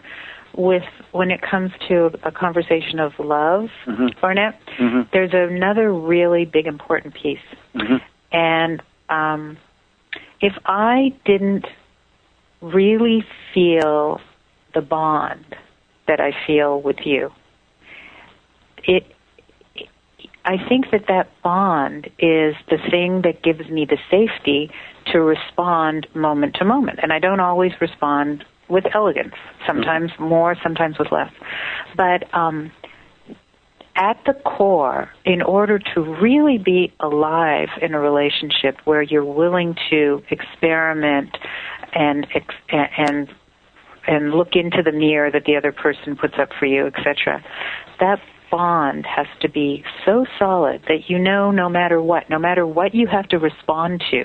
with 0.55 0.83
when 1.13 1.31
it 1.31 1.41
comes 1.43 1.71
to 1.89 2.11
a 2.25 2.31
conversation 2.31 2.99
of 3.01 3.19
love, 3.19 3.71
Mhm. 3.87 4.21
Barnett, 4.21 4.59
Mhm. 4.79 5.11
there's 5.11 5.33
another 5.33 5.93
really 5.93 6.45
big 6.45 6.67
important 6.67 7.15
piece. 7.15 7.41
Mhm. 7.75 8.01
And 8.33 8.83
um, 9.09 9.57
if 10.41 10.57
I 10.67 11.13
didn't 11.25 11.67
really 12.61 13.25
feel 13.53 14.21
the 14.75 14.81
bond 14.83 15.45
that 16.07 16.21
I 16.21 16.33
feel 16.47 16.81
with 16.81 17.07
you, 17.07 17.33
it 18.85 19.07
I 20.45 20.59
think 20.69 20.91
that 20.91 21.07
that 21.07 21.29
bond 21.43 22.11
is 22.19 22.57
the 22.69 22.79
thing 22.91 23.23
that 23.23 23.43
gives 23.43 23.69
me 23.69 23.85
the 23.85 23.99
safety 24.11 24.73
to 25.13 25.21
respond 25.21 26.09
moment 26.15 26.57
to 26.57 26.65
moment. 26.65 26.99
And 27.01 27.13
I 27.13 27.21
don't 27.21 27.39
always 27.39 27.81
respond 27.81 28.45
with 28.69 28.85
elegance. 28.95 29.35
Sometimes 29.67 30.11
more, 30.19 30.57
sometimes 30.63 30.99
with 30.99 31.13
less. 31.13 31.33
But 31.97 32.33
um, 32.35 32.73
at 33.97 34.19
the 34.25 34.33
core, 34.33 35.11
in 35.25 35.43
order 35.43 35.79
to 35.95 36.01
really 36.01 36.59
be 36.59 36.93
alive 37.01 37.69
in 37.81 37.95
a 37.95 38.01
relationship 38.01 38.79
where 38.85 39.03
you're 39.03 39.25
willing 39.25 39.77
to 39.91 40.23
experiment 40.31 41.37
and 41.95 42.27
ex- 42.35 42.55
and 42.71 43.29
and 44.05 44.33
look 44.33 44.57
into 44.57 44.83
the 44.83 44.91
mirror 44.91 45.31
that 45.31 45.45
the 45.45 45.57
other 45.57 45.71
person 45.71 46.17
puts 46.17 46.35
up 46.39 46.49
for 46.59 46.67
you, 46.67 46.87
etc. 46.87 47.45
That 48.01 48.21
bond 48.51 49.07
has 49.07 49.27
to 49.41 49.49
be 49.49 49.85
so 50.05 50.27
solid 50.39 50.83
that 50.89 51.09
you 51.09 51.19
know 51.19 51.51
no 51.51 51.69
matter 51.69 52.03
what, 52.03 52.29
no 52.29 52.39
matter 52.39 52.67
what 52.67 52.95
you 52.95 53.07
have 53.07 53.29
to 53.29 53.39
respond 53.39 54.03
to 54.11 54.25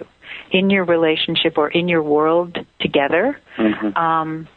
in 0.52 0.70
your 0.70 0.84
relationship 0.84 1.58
or 1.58 1.70
in 1.70 1.88
your 1.88 2.02
world 2.02 2.58
together, 2.80 3.40
Mhm. 3.58 3.98
um, 3.98 4.48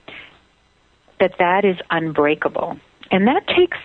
that 1.18 1.36
that 1.38 1.64
is 1.64 1.76
unbreakable, 1.90 2.78
and 3.10 3.26
that 3.28 3.46
takes 3.46 3.78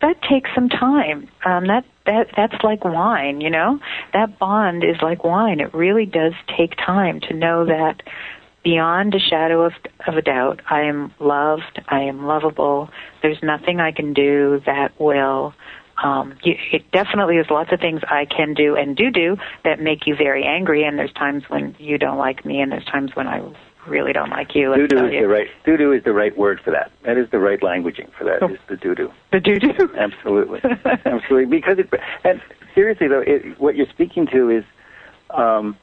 that 0.00 0.20
takes 0.22 0.50
some 0.54 0.68
time. 0.68 1.28
Um, 1.44 1.66
that 1.66 1.84
that 2.04 2.28
that's 2.36 2.62
like 2.62 2.84
wine, 2.84 3.40
you 3.40 3.50
know. 3.50 3.80
That 4.12 4.38
bond 4.38 4.84
is 4.84 5.00
like 5.02 5.24
wine. 5.24 5.60
It 5.60 5.72
really 5.74 6.06
does 6.06 6.34
take 6.56 6.76
time 6.76 7.20
to 7.20 7.34
know 7.34 7.64
that 7.64 8.02
beyond 8.66 9.14
a 9.14 9.20
shadow 9.20 9.62
of, 9.62 9.72
of 10.08 10.16
a 10.16 10.22
doubt, 10.22 10.60
I 10.68 10.82
am 10.82 11.12
loved. 11.20 11.80
I 11.88 12.00
am 12.00 12.26
lovable. 12.26 12.90
There's 13.22 13.40
nothing 13.40 13.78
I 13.78 13.92
can 13.92 14.12
do 14.12 14.60
that 14.66 14.90
will. 14.98 15.54
Um, 16.02 16.34
you, 16.42 16.54
it 16.72 16.90
definitely 16.92 17.36
is 17.38 17.46
lots 17.50 17.72
of 17.72 17.80
things 17.80 18.02
I 18.08 18.26
can 18.26 18.54
do 18.54 18.76
and 18.76 18.96
do 18.96 19.10
do 19.10 19.36
that 19.64 19.80
make 19.80 20.06
you 20.06 20.14
very 20.14 20.44
angry. 20.44 20.84
And 20.84 20.98
there's 20.98 21.12
times 21.12 21.44
when 21.48 21.74
you 21.78 21.96
don't 21.98 22.18
like 22.18 22.44
me, 22.44 22.60
and 22.60 22.70
there's 22.70 22.84
times 22.84 23.16
when 23.16 23.26
I 23.26 23.42
really 23.86 24.12
don't 24.12 24.30
like 24.30 24.54
you. 24.54 24.70
let's 24.70 24.80
Doo-doo 24.88 25.06
is 25.06 25.12
you. 25.12 25.20
the 25.22 25.28
right 25.28 25.48
doo-doo 25.64 25.92
is 25.92 26.02
the 26.04 26.12
right 26.12 26.36
word 26.36 26.60
for 26.64 26.70
that. 26.72 26.90
That 27.04 27.16
is 27.16 27.30
the 27.30 27.38
right 27.38 27.60
languaging 27.60 28.10
for 28.18 28.24
that. 28.24 28.42
Oh. 28.42 28.48
Is 28.48 28.58
the 28.68 28.76
doo-doo. 28.76 29.10
The 29.32 29.40
doo 29.40 29.58
doo. 29.58 29.90
Absolutely, 29.96 30.60
absolutely. 31.04 31.46
Because 31.46 31.78
it 31.78 31.88
and 32.24 32.42
seriously 32.74 33.08
though, 33.08 33.20
it, 33.20 33.58
what 33.60 33.76
you're 33.76 33.88
speaking 33.88 34.26
to 34.32 34.50
is 34.50 34.64
um, 35.30 35.76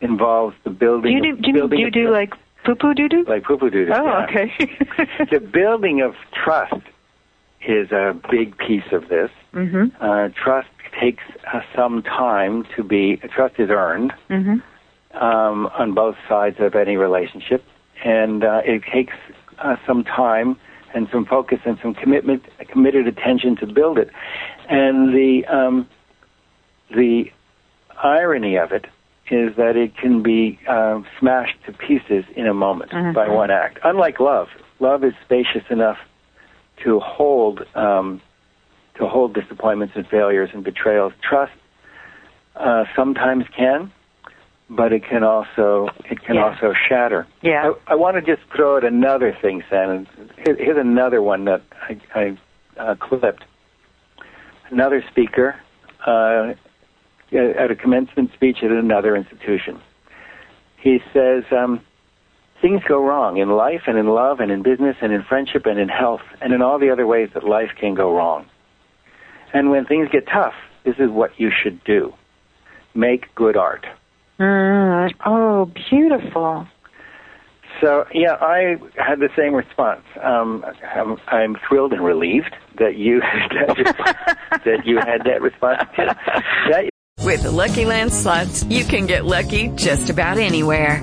involves 0.00 0.56
the 0.64 0.70
Do 0.70 0.76
building. 0.76 1.12
you 1.12 1.36
do, 1.36 1.52
do 1.52 1.76
you 1.76 1.90
do 1.90 1.90
do 1.90 2.10
like 2.10 2.34
poo 2.64 2.74
poo 2.74 2.92
doo 2.92 3.08
doo? 3.08 3.24
like 3.28 3.44
poo-poo 3.44 3.70
doo-doo? 3.70 3.92
Oh, 3.94 4.04
yeah. 4.04 4.24
okay. 4.24 5.26
the 5.30 5.40
building 5.40 6.00
of 6.02 6.14
trust 6.34 6.74
is 7.66 7.90
a 7.92 8.14
big 8.30 8.56
piece 8.58 8.92
of 8.92 9.08
this. 9.08 9.30
mhm. 9.54 9.90
Uh, 10.00 10.28
trust 10.34 10.68
takes 11.00 11.22
uh, 11.52 11.60
some 11.74 12.02
time 12.02 12.64
to 12.76 12.82
be. 12.82 13.16
Trust 13.34 13.58
is 13.58 13.70
earned 13.70 14.12
Mhm. 14.30 14.62
um, 15.14 15.66
on 15.78 15.92
both 15.92 16.16
sides 16.28 16.60
of 16.60 16.74
any 16.74 16.96
relationship, 16.96 17.64
and 18.04 18.44
uh, 18.44 18.60
it 18.64 18.82
takes 18.84 19.14
uh, 19.58 19.76
some 19.86 20.04
time 20.04 20.56
and 20.94 21.08
some 21.10 21.24
focus 21.24 21.58
and 21.64 21.78
some 21.82 21.94
commitment, 21.94 22.44
committed 22.68 23.06
attention 23.08 23.56
to 23.56 23.66
build 23.66 23.98
it. 23.98 24.10
And 24.68 25.12
the 25.14 25.44
um, 25.46 25.86
the 26.90 27.30
irony 28.02 28.56
of 28.56 28.72
it 28.72 28.86
is 29.30 29.56
that 29.56 29.76
it 29.76 29.96
can 29.96 30.22
be 30.22 30.58
uh, 30.66 31.00
smashed 31.18 31.56
to 31.66 31.72
pieces 31.72 32.24
in 32.36 32.46
a 32.46 32.54
moment 32.54 32.92
Mhm. 32.92 33.12
by 33.14 33.28
one 33.28 33.50
act. 33.50 33.78
Unlike 33.84 34.20
love, 34.20 34.48
love 34.80 35.04
is 35.04 35.12
spacious 35.24 35.64
enough 35.70 35.98
to 36.84 37.00
hold 37.00 37.64
um, 37.74 38.20
to 38.96 39.06
hold 39.06 39.34
disappointments 39.34 39.94
and 39.96 40.06
failures 40.08 40.50
and 40.52 40.64
betrayals. 40.64 41.12
Trust 41.22 41.52
uh, 42.56 42.84
sometimes 42.96 43.44
can, 43.56 43.92
but 44.68 44.92
it 44.92 45.04
can 45.04 45.22
also 45.22 45.88
it 46.10 46.22
can 46.22 46.36
Yeah. 46.36 46.46
also 46.46 46.74
shatter. 46.88 47.26
Yeah. 47.42 47.72
I, 47.86 47.92
I 47.92 47.94
want 47.94 48.16
to 48.16 48.36
just 48.36 48.46
throw 48.54 48.76
out 48.76 48.84
another 48.84 49.36
thing, 49.40 49.62
Sam. 49.70 50.06
Here, 50.44 50.56
here's 50.56 50.78
another 50.78 51.22
one 51.22 51.44
that 51.44 51.62
I, 51.88 52.00
I 52.14 52.38
uh, 52.76 52.94
clipped. 52.96 53.44
Another 54.70 55.02
speaker 55.10 55.56
uh, 56.06 56.52
at 57.32 57.70
a 57.70 57.74
commencement 57.76 58.32
speech 58.34 58.58
at 58.62 58.70
another 58.70 59.16
institution. 59.16 59.80
He 60.76 61.00
says, 61.12 61.44
um, 61.50 61.80
things 62.60 62.82
go 62.88 63.02
wrong 63.02 63.36
in 63.36 63.50
life 63.50 63.82
and 63.86 63.98
in 63.98 64.08
love 64.08 64.40
and 64.40 64.50
in 64.50 64.62
business 64.62 64.96
and 65.00 65.12
in 65.12 65.22
friendship 65.22 65.66
and 65.66 65.78
in 65.78 65.88
health 65.88 66.22
and 66.40 66.52
in 66.52 66.62
all 66.62 66.78
the 66.78 66.90
other 66.90 67.06
ways 67.06 67.30
that 67.34 67.44
life 67.44 67.70
can 67.78 67.94
go 67.94 68.14
wrong. 68.14 68.46
And 69.52 69.70
when 69.70 69.86
things 69.86 70.08
get 70.10 70.26
tough, 70.26 70.54
this 70.84 70.96
is 70.98 71.10
what 71.10 71.32
you 71.38 71.50
should 71.50 71.82
do. 71.84 72.12
Make 72.94 73.34
good 73.34 73.56
art. 73.56 73.86
Mm. 74.38 75.12
Oh, 75.24 75.70
beautiful. 75.90 76.66
So 77.80 78.06
yeah, 78.12 78.34
I 78.40 78.76
had 78.96 79.20
the 79.20 79.28
same 79.36 79.54
response. 79.54 80.02
Um, 80.22 80.64
I'm, 80.82 81.16
I'm 81.28 81.56
thrilled 81.68 81.92
and 81.92 82.04
relieved 82.04 82.54
that 82.78 82.96
you 82.96 83.20
that 84.64 84.82
you 84.84 84.98
had 84.98 85.24
that 85.24 85.42
response. 85.42 85.88
That 85.96 86.90
With 87.24 87.42
the 87.42 87.50
Lucky 87.50 87.84
Land 87.84 88.12
slots, 88.12 88.64
you 88.64 88.84
can 88.84 89.06
get 89.06 89.24
lucky 89.24 89.68
just 89.68 90.10
about 90.10 90.38
anywhere. 90.38 91.02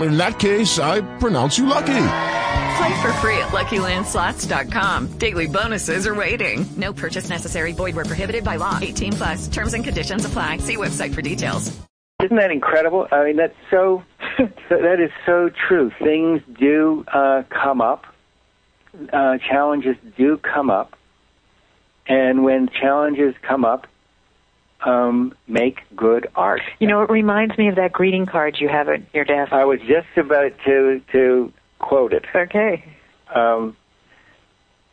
In 0.00 0.16
that 0.18 0.38
case, 0.38 0.78
I 0.78 1.00
pronounce 1.18 1.56
you 1.58 1.66
lucky. 1.66 2.08
Play 2.76 3.02
for 3.02 3.12
free 3.14 3.38
at 3.38 3.48
LuckyLandSlots.com. 3.48 5.18
Daily 5.18 5.46
bonuses 5.46 6.06
are 6.06 6.14
waiting. 6.14 6.66
No 6.76 6.92
purchase 6.92 7.30
necessary. 7.30 7.72
Void 7.72 7.96
where 7.96 8.04
prohibited 8.04 8.44
by 8.44 8.56
law. 8.56 8.78
18 8.80 9.12
plus. 9.12 9.48
Terms 9.48 9.72
and 9.72 9.82
conditions 9.82 10.24
apply. 10.26 10.58
See 10.58 10.76
website 10.76 11.14
for 11.14 11.22
details. 11.22 11.74
Isn't 12.22 12.36
that 12.36 12.50
incredible? 12.50 13.06
I 13.10 13.24
mean, 13.24 13.36
that's 13.36 13.56
so. 13.70 14.02
that 14.68 15.00
is 15.00 15.10
so 15.24 15.50
true. 15.68 15.90
Things 16.02 16.42
do 16.58 17.04
uh, 17.12 17.42
come 17.50 17.80
up. 17.80 18.04
Uh, 19.12 19.36
challenges 19.38 19.96
do 20.16 20.38
come 20.38 20.70
up, 20.70 20.96
and 22.06 22.42
when 22.42 22.68
challenges 22.68 23.34
come 23.42 23.64
up, 23.64 23.86
um, 24.86 25.34
make 25.48 25.80
good 25.94 26.28
art. 26.36 26.62
You 26.78 26.86
know, 26.86 27.02
it 27.02 27.10
reminds 27.10 27.58
me 27.58 27.68
of 27.68 27.74
that 27.74 27.92
greeting 27.92 28.24
card 28.24 28.56
you 28.60 28.68
have 28.68 28.88
at 28.88 29.02
your 29.12 29.24
desk. 29.24 29.52
I 29.52 29.64
was 29.64 29.80
just 29.80 30.06
about 30.16 30.52
to 30.64 31.02
to 31.12 31.52
quote 31.80 32.12
it. 32.12 32.24
Okay. 32.34 32.84
Um, 33.34 33.76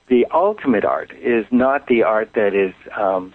the 0.10 0.26
ultimate 0.34 0.84
art 0.84 1.12
is 1.22 1.46
not 1.52 1.88
the 1.88 2.04
art 2.04 2.32
that 2.34 2.54
is. 2.54 2.74
Um, 2.98 3.34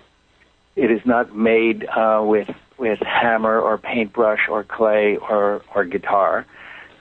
it 0.76 0.90
is 0.90 1.00
not 1.04 1.34
made 1.34 1.86
uh, 1.88 2.22
with 2.24 2.48
with 2.78 2.98
hammer 3.00 3.58
or 3.58 3.78
paintbrush 3.78 4.48
or 4.48 4.64
clay 4.64 5.16
or 5.16 5.62
or 5.74 5.84
guitar. 5.84 6.44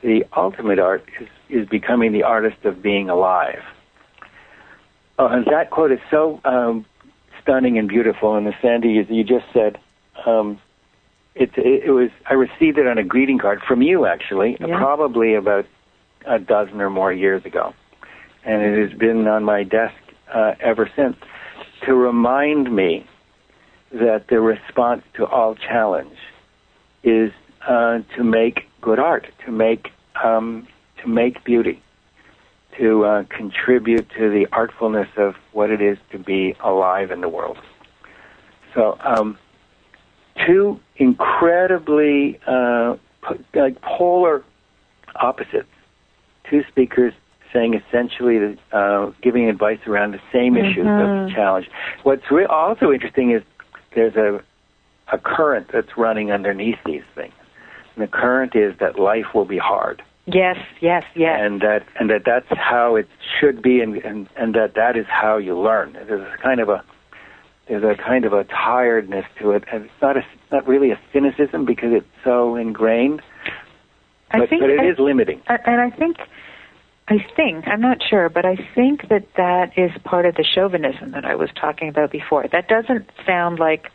The 0.04 0.24
ultimate 0.36 0.80
art 0.80 1.04
is 1.20 1.28
is 1.50 1.68
becoming 1.68 2.12
the 2.14 2.24
artist 2.24 2.64
of 2.64 2.82
being 2.82 3.10
alive. 3.10 3.64
Oh, 5.20 5.28
and 5.28 5.46
that 5.46 5.72
quote 5.72 5.92
is 5.92 6.00
so 6.12 6.40
um, 6.46 6.86
stunning 7.48 7.78
and 7.78 7.88
beautiful. 7.88 8.36
And 8.36 8.46
the 8.46 8.54
Sandy, 8.62 8.90
you, 8.90 9.06
you 9.10 9.24
just 9.24 9.46
said, 9.54 9.80
um, 10.26 10.60
it, 11.36 11.52
it, 11.58 11.86
it 11.86 11.92
was. 11.92 12.10
I 12.30 12.34
received 12.34 12.78
it 12.78 12.88
on 12.88 12.98
a 12.98 13.04
greeting 13.04 13.38
card 13.40 13.62
from 13.68 13.82
you, 13.82 14.06
actually, 14.06 14.58
Yeah. 14.60 14.78
probably 14.78 15.36
about 15.36 15.66
a 16.26 16.40
dozen 16.40 16.82
or 16.82 16.90
more 16.90 17.14
years 17.14 17.46
ago, 17.46 17.74
and 18.44 18.62
it 18.62 18.90
has 18.90 18.98
been 18.98 19.28
on 19.28 19.44
my 19.44 19.64
desk 19.64 19.96
uh, 20.34 20.56
ever 20.60 20.90
since 20.96 21.16
to 21.86 21.94
remind 21.94 22.76
me 22.76 23.06
that 23.92 24.28
the 24.28 24.42
response 24.42 25.04
to 25.14 25.26
all 25.26 25.56
challenge 25.56 26.18
is 27.04 27.32
uh, 27.68 28.00
to 28.16 28.24
make 28.24 28.68
good 28.82 29.00
art, 29.00 29.28
to 29.46 29.52
make 29.52 29.92
um, 30.24 30.68
to 31.02 31.08
make 31.08 31.44
beauty, 31.44 31.82
to 32.78 33.06
uh, 33.06 33.24
contribute 33.30 34.08
to 34.18 34.30
the 34.30 34.48
artfulness 34.52 35.08
of 35.18 35.36
what 35.52 35.70
it 35.70 35.82
is 35.82 35.98
to 36.12 36.20
be 36.20 36.56
alive 36.64 37.12
in 37.12 37.22
the 37.22 37.30
world. 37.30 37.58
So, 38.74 38.98
um, 39.04 39.38
two 40.46 40.80
incredibly 40.98 42.40
uh, 42.46 42.98
po- 43.22 43.40
like 43.54 43.82
polar 43.82 44.44
opposites. 45.16 45.68
Two 46.50 46.64
speakers 46.70 47.14
saying 47.52 47.74
essentially, 47.74 48.58
uh, 48.72 49.12
giving 49.22 49.50
advice 49.50 49.80
around 49.88 50.12
the 50.12 50.22
same 50.32 50.58
issues 50.58 50.86
of 50.86 51.10
Mhm. 51.10 51.34
challenge. 51.34 51.70
What's 52.04 52.30
re- 52.30 52.46
also 52.46 52.92
interesting 52.92 53.32
is 53.32 53.42
there's 53.94 54.16
a 54.16 54.42
a 55.10 55.18
current 55.18 55.70
that's 55.72 55.98
running 55.98 56.32
underneath 56.34 56.78
these 56.86 57.04
things. 57.16 57.34
And 57.96 58.04
the 58.04 58.08
current 58.10 58.56
is 58.56 58.76
that 58.80 59.00
life 59.00 59.34
will 59.34 59.46
be 59.46 59.58
hard 59.58 60.04
Yes, 60.28 60.58
yes, 60.82 61.04
yes. 61.16 61.40
and 61.42 61.62
that 61.62 61.86
and 62.00 62.10
that 62.10 62.24
that's 62.26 62.48
how 62.50 62.96
it 62.98 63.08
should 63.40 63.62
be, 63.62 63.80
and 63.80 63.96
and, 63.98 64.28
and 64.36 64.54
that 64.56 64.74
that 64.76 64.98
is 64.98 65.06
how 65.08 65.38
you 65.38 65.58
learn. 65.58 65.94
There's 65.94 66.22
a 66.22 66.42
kind 66.42 66.60
of 66.60 66.68
a 66.68 66.84
there's 67.70 67.84
a 67.84 67.96
kind 68.02 68.26
of 68.26 68.34
a 68.34 68.44
tiredness 68.44 69.26
to 69.40 69.52
it, 69.52 69.64
and 69.72 69.86
it's 69.86 69.94
not 70.02 70.18
a 70.18 70.22
not 70.52 70.68
really 70.68 70.92
a 70.92 71.00
cynicism 71.14 71.66
because 71.66 71.90
it's 71.94 72.06
so 72.26 72.56
ingrained, 72.58 73.22
I 74.32 74.40
but, 74.40 74.50
think 74.50 74.62
but 74.62 74.70
it 74.70 74.80
I- 74.82 74.90
is 74.90 75.00
limiting. 75.00 75.42
And 75.48 75.80
I 75.82 75.90
think, 75.90 76.18
I 77.08 77.16
think, 77.36 77.66
I'm 77.68 77.82
not 77.82 77.98
sure, 78.10 78.28
but 78.28 78.46
I 78.46 78.58
think 78.76 79.08
that 79.10 79.28
that 79.38 79.72
is 79.78 79.92
part 80.04 80.26
of 80.26 80.36
the 80.36 80.44
chauvinism 80.44 81.12
that 81.12 81.24
I 81.24 81.36
was 81.36 81.50
talking 81.60 81.88
about 81.88 82.12
before. 82.12 82.46
That 82.52 82.68
doesn't 82.68 83.10
sound 83.26 83.60
like 83.60 83.88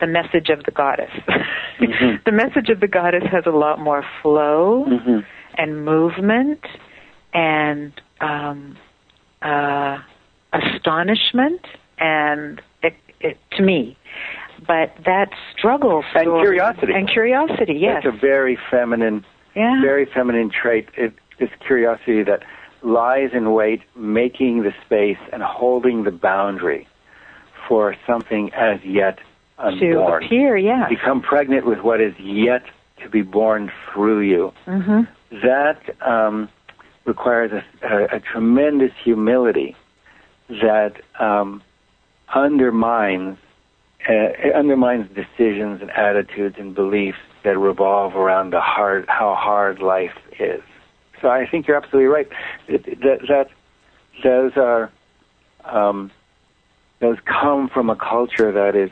the 0.00 0.06
message 0.06 0.48
of 0.50 0.64
the 0.64 0.70
goddess. 0.70 1.10
Mm-hmm. 1.78 2.16
the 2.24 2.32
message 2.32 2.70
of 2.70 2.80
the 2.80 2.88
goddess 2.88 3.24
has 3.30 3.44
a 3.44 3.50
lot 3.50 3.78
more 3.78 4.02
flow 4.22 4.86
Mm-hmm. 4.88 5.18
and 5.58 5.84
movement 5.84 6.60
and 7.34 7.92
um, 8.22 8.78
uh, 9.42 9.98
astonishment 10.54 11.60
and 11.98 12.62
it, 12.82 12.94
it, 13.20 13.36
to 13.58 13.62
me. 13.62 13.98
But 14.66 14.94
that 15.04 15.28
struggle 15.54 16.02
And 16.14 16.24
curiosity. 16.40 16.92
and 16.94 17.06
curiosity, 17.10 17.74
yes, 17.78 18.04
it's 18.06 18.16
a 18.16 18.18
very 18.18 18.58
feminine, 18.70 19.22
yeah. 19.54 19.82
very 19.82 20.06
feminine 20.06 20.50
trait. 20.50 20.88
It, 20.96 21.12
this 21.38 21.50
curiosity 21.66 22.22
that 22.22 22.42
lies 22.82 23.30
in 23.34 23.52
wait, 23.52 23.82
making 23.94 24.62
the 24.62 24.72
space 24.86 25.18
and 25.30 25.42
holding 25.42 26.04
the 26.04 26.10
boundary 26.10 26.88
for 27.68 27.94
something 28.06 28.50
as 28.54 28.80
yet 28.82 29.18
to 29.58 30.00
appear, 30.00 30.56
yeah. 30.56 30.88
Become 30.88 31.22
pregnant 31.22 31.66
with 31.66 31.80
what 31.80 32.00
is 32.00 32.14
yet 32.18 32.62
to 33.02 33.08
be 33.08 33.22
born 33.22 33.70
through 33.92 34.20
you. 34.20 34.52
hmm 34.64 35.02
That 35.42 35.80
um, 36.06 36.48
requires 37.04 37.52
a, 37.52 37.86
a, 37.86 38.16
a 38.16 38.20
tremendous 38.20 38.92
humility 39.02 39.76
that 40.48 40.94
um, 41.18 41.62
undermines 42.34 43.38
uh, 44.08 44.12
it 44.38 44.54
undermines 44.54 45.08
decisions 45.14 45.80
and 45.80 45.90
attitudes 45.90 46.56
and 46.58 46.74
beliefs 46.74 47.18
that 47.42 47.58
revolve 47.58 48.14
around 48.14 48.50
the 48.52 48.60
hard 48.60 49.04
how 49.08 49.34
hard 49.34 49.80
life 49.80 50.16
is. 50.38 50.62
So 51.20 51.28
I 51.28 51.46
think 51.46 51.66
you're 51.66 51.76
absolutely 51.76 52.06
right. 52.06 52.28
That 52.68 52.84
that, 52.84 53.18
that 53.28 53.48
those 54.22 54.52
are 54.56 54.92
um, 55.64 56.12
those 57.00 57.18
come 57.24 57.68
from 57.68 57.90
a 57.90 57.96
culture 57.96 58.52
that 58.52 58.76
is 58.76 58.90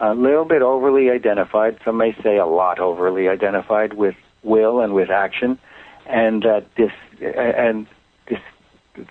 a 0.00 0.14
little 0.14 0.44
bit 0.44 0.62
overly 0.62 1.10
identified. 1.10 1.78
Some 1.84 1.96
may 1.96 2.14
say 2.22 2.36
a 2.36 2.46
lot 2.46 2.78
overly 2.78 3.28
identified 3.28 3.94
with 3.94 4.14
will 4.42 4.80
and 4.80 4.94
with 4.94 5.10
action, 5.10 5.58
and 6.06 6.42
that 6.42 6.66
this 6.76 6.92
and 7.20 7.86
this 8.28 8.40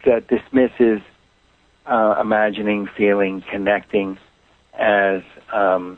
that 0.06 0.28
dismisses 0.28 1.02
uh, 1.86 2.16
imagining, 2.20 2.88
feeling, 2.98 3.44
connecting 3.52 4.18
as 4.78 5.22
um, 5.54 5.98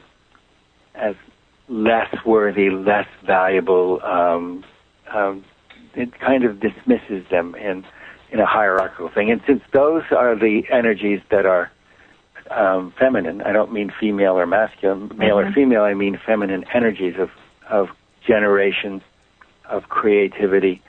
as 0.96 1.16
less 1.68 2.14
worthy, 2.26 2.70
less 2.70 3.08
valuable. 3.26 4.02
Um, 4.04 4.64
um, 5.12 5.46
it 5.96 6.18
kind 6.20 6.44
of 6.44 6.60
dismisses 6.60 7.28
them 7.30 7.56
in 7.56 7.86
in 8.32 8.40
a 8.40 8.46
hierarchical 8.46 9.10
thing. 9.10 9.32
And 9.32 9.42
since 9.48 9.62
those 9.74 10.04
are 10.12 10.36
the 10.36 10.64
energies 10.72 11.22
that 11.32 11.46
are 11.46 11.72
um, 12.50 12.94
feminine, 12.98 13.42
I 13.42 13.52
don't 13.52 13.72
mean 13.72 13.92
female 14.00 14.38
or 14.38 14.46
masculine, 14.46 15.12
male 15.16 15.40
or 15.40 15.46
Mhm. 15.46 15.54
female. 15.54 15.84
I 15.84 15.94
mean 15.94 16.18
feminine 16.18 16.66
energies 16.74 17.18
of 17.18 17.32
of 17.70 17.90
generation, 18.26 19.00
of 19.66 19.90
creativity. 19.90 20.82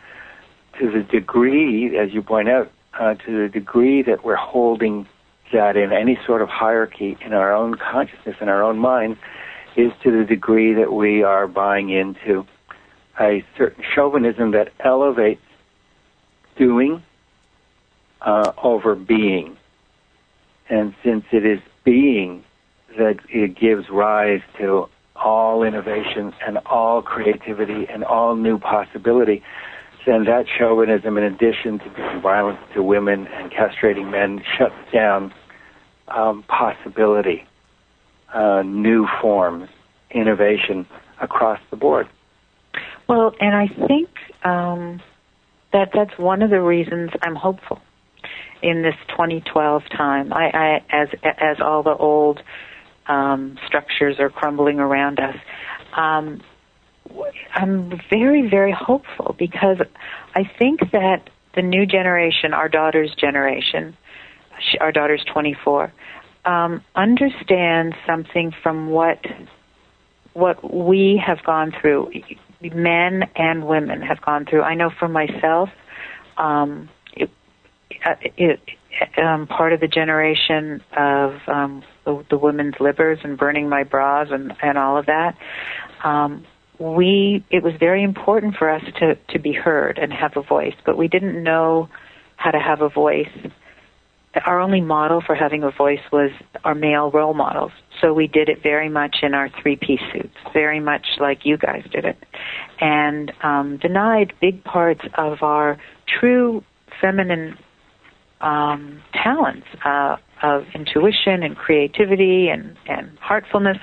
To 0.78 0.90
the 0.90 1.02
degree, 1.02 1.94
as 1.98 2.14
you 2.14 2.22
point 2.22 2.48
out, 2.48 2.70
uh, 2.98 3.14
to 3.14 3.42
the 3.42 3.48
degree 3.48 4.00
that 4.02 4.24
we're 4.24 4.36
holding 4.36 5.06
that 5.52 5.76
in 5.76 5.92
any 5.92 6.18
sort 6.26 6.40
of 6.40 6.48
hierarchy 6.48 7.18
in 7.20 7.34
our 7.34 7.52
own 7.52 7.74
consciousness, 7.74 8.36
in 8.40 8.48
our 8.48 8.62
own 8.62 8.78
mind, 8.78 9.16
is 9.76 9.92
to 10.02 10.10
the 10.10 10.24
degree 10.24 10.72
that 10.74 10.92
we 10.92 11.22
are 11.22 11.46
buying 11.46 11.90
into 11.90 12.46
a 13.20 13.44
certain 13.58 13.84
chauvinism 13.94 14.52
that 14.52 14.72
elevates 14.80 15.42
doing 16.56 17.02
uh, 18.22 18.52
over 18.62 18.94
being. 18.94 19.56
And 20.70 20.94
since 21.04 21.24
it 21.32 21.44
is 21.44 21.58
being 21.84 22.44
that 22.96 23.18
it 23.28 23.58
gives 23.58 23.90
rise 23.90 24.40
to 24.58 24.88
all 25.16 25.64
innovation 25.64 26.32
and 26.46 26.58
all 26.66 27.02
creativity 27.02 27.86
and 27.92 28.04
all 28.04 28.36
new 28.36 28.58
possibility, 28.58 29.42
then 30.06 30.24
that 30.24 30.46
chauvinism, 30.58 31.18
in 31.18 31.24
addition 31.24 31.78
to 31.80 31.90
being 31.90 32.20
violence 32.22 32.60
to 32.74 32.82
women 32.82 33.26
and 33.26 33.50
castrating 33.50 34.10
men, 34.10 34.42
shuts 34.56 34.74
down 34.92 35.34
um, 36.08 36.44
possibility, 36.44 37.44
uh, 38.32 38.62
new 38.64 39.06
forms, 39.20 39.68
innovation 40.10 40.86
across 41.20 41.60
the 41.70 41.76
board. 41.76 42.08
Well, 43.08 43.34
and 43.40 43.54
I 43.54 43.66
think 43.66 44.08
um, 44.44 45.02
that 45.72 45.90
that's 45.92 46.16
one 46.16 46.42
of 46.42 46.50
the 46.50 46.60
reasons 46.60 47.10
I'm 47.22 47.34
hopeful 47.34 47.80
in 48.62 48.82
this 48.82 48.94
2012 49.08 49.82
time. 49.96 50.32
I, 50.32 50.50
I 50.50 50.84
as 50.90 51.08
as 51.22 51.60
all 51.60 51.82
the 51.82 51.94
old 51.96 52.42
um, 53.06 53.58
structures 53.66 54.16
are 54.18 54.30
crumbling 54.30 54.78
around 54.78 55.18
us. 55.18 55.36
Um, 55.96 56.42
I'm 57.54 58.00
very, 58.08 58.48
very 58.48 58.72
hopeful 58.72 59.34
because 59.38 59.78
I 60.34 60.48
think 60.58 60.92
that 60.92 61.28
the 61.54 61.62
new 61.62 61.86
generation, 61.86 62.54
our 62.54 62.68
daughter's 62.68 63.12
generation, 63.14 63.96
she, 64.60 64.78
our 64.78 64.92
daughter's 64.92 65.24
24, 65.32 65.92
um, 66.44 66.82
understands 66.94 67.96
something 68.06 68.52
from 68.62 68.90
what 68.90 69.18
what 70.32 70.72
we 70.72 71.20
have 71.24 71.42
gone 71.42 71.72
through, 71.80 72.12
men 72.60 73.24
and 73.34 73.66
women 73.66 74.00
have 74.00 74.20
gone 74.22 74.46
through. 74.46 74.62
I 74.62 74.74
know 74.74 74.90
for 74.96 75.08
myself, 75.08 75.70
um, 76.36 76.88
it, 77.90 78.32
it, 78.36 78.60
um, 79.22 79.46
part 79.46 79.72
of 79.72 79.80
the 79.80 79.88
generation 79.88 80.82
of 80.96 81.34
um, 81.46 81.82
the, 82.04 82.24
the 82.30 82.38
women's 82.38 82.74
livers 82.80 83.18
and 83.22 83.38
burning 83.38 83.68
my 83.68 83.84
bras 83.84 84.28
and, 84.30 84.52
and 84.62 84.78
all 84.78 84.98
of 84.98 85.06
that. 85.06 85.36
Um, 86.04 86.44
we 86.78 87.44
it 87.50 87.62
was 87.62 87.74
very 87.78 88.02
important 88.02 88.56
for 88.56 88.70
us 88.70 88.82
to 88.98 89.14
to 89.14 89.38
be 89.38 89.52
heard 89.52 89.98
and 89.98 90.12
have 90.12 90.36
a 90.36 90.42
voice, 90.42 90.74
but 90.86 90.96
we 90.96 91.08
didn't 91.08 91.42
know 91.42 91.88
how 92.36 92.50
to 92.50 92.58
have 92.58 92.80
a 92.80 92.88
voice. 92.88 93.28
Our 94.46 94.60
only 94.60 94.80
model 94.80 95.20
for 95.20 95.34
having 95.34 95.62
a 95.62 95.70
voice 95.70 96.00
was 96.12 96.30
our 96.64 96.74
male 96.74 97.10
role 97.10 97.34
models. 97.34 97.72
So 98.00 98.14
we 98.14 98.28
did 98.28 98.48
it 98.48 98.62
very 98.62 98.88
much 98.88 99.16
in 99.22 99.34
our 99.34 99.50
three 99.60 99.76
piece 99.76 100.00
suits, 100.12 100.36
very 100.52 100.80
much 100.80 101.06
like 101.18 101.40
you 101.44 101.58
guys 101.58 101.84
did 101.92 102.04
it, 102.04 102.16
and 102.80 103.32
um, 103.42 103.76
denied 103.76 104.32
big 104.40 104.64
parts 104.64 105.02
of 105.18 105.42
our 105.42 105.78
true 106.06 106.64
feminine 107.00 107.58
um, 108.40 109.02
talents 109.12 109.66
uh, 109.84 110.16
of 110.42 110.64
intuition 110.74 111.42
and 111.42 111.56
creativity 111.56 112.48
and, 112.48 112.76
and 112.86 113.18
heartfulness. 113.18 113.78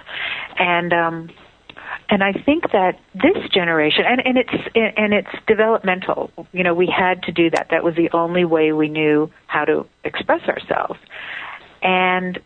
And 0.57 0.93
um, 0.93 1.29
and 2.09 2.23
I 2.23 2.31
think 2.31 2.71
that 2.71 2.99
this 3.13 3.49
generation, 3.53 4.05
and, 4.07 4.21
and 4.25 4.37
it's 4.37 4.67
and 4.75 5.13
it's 5.13 5.29
developmental. 5.45 6.31
You 6.53 6.63
know, 6.63 6.73
we 6.73 6.87
had 6.87 7.23
to 7.23 7.31
do 7.31 7.49
that. 7.49 7.67
That 7.71 7.83
was 7.83 7.95
the 7.95 8.09
only 8.13 8.45
way 8.45 8.71
we 8.71 8.87
knew 8.87 9.31
how 9.45 9.65
to 9.65 9.85
express 10.03 10.41
ourselves. 10.47 10.99
And 11.81 12.39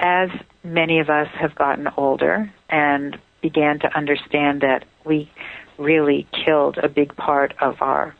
as 0.00 0.30
many 0.62 1.00
of 1.00 1.10
us 1.10 1.28
have 1.40 1.54
gotten 1.56 1.88
older 1.96 2.52
and 2.68 3.18
began 3.42 3.80
to 3.80 3.96
understand 3.96 4.60
that 4.60 4.84
we 5.04 5.30
really 5.78 6.26
killed 6.44 6.78
a 6.78 6.88
big 6.88 7.16
part 7.16 7.54
of 7.60 7.76
our 7.80 8.14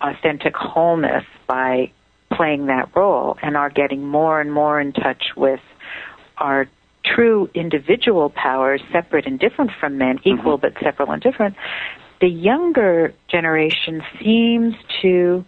authentic 0.00 0.54
wholeness 0.54 1.24
by 1.46 1.90
playing 2.36 2.66
that 2.66 2.90
role 2.94 3.36
and 3.42 3.56
are 3.56 3.70
getting 3.70 4.04
more 4.04 4.40
and 4.40 4.52
more 4.52 4.80
in 4.80 4.92
touch 4.92 5.24
with 5.36 5.60
our 6.38 6.66
true 7.04 7.50
individual 7.54 8.30
powers, 8.30 8.80
separate 8.92 9.26
and 9.26 9.38
different 9.38 9.70
from 9.78 9.98
men, 9.98 10.18
equal 10.24 10.58
mm-hmm. 10.58 10.66
but 10.72 10.72
separate 10.82 11.08
and 11.08 11.22
different, 11.22 11.54
the 12.20 12.28
younger 12.28 13.12
generation 13.28 14.02
seems 14.22 14.74
to 15.02 15.44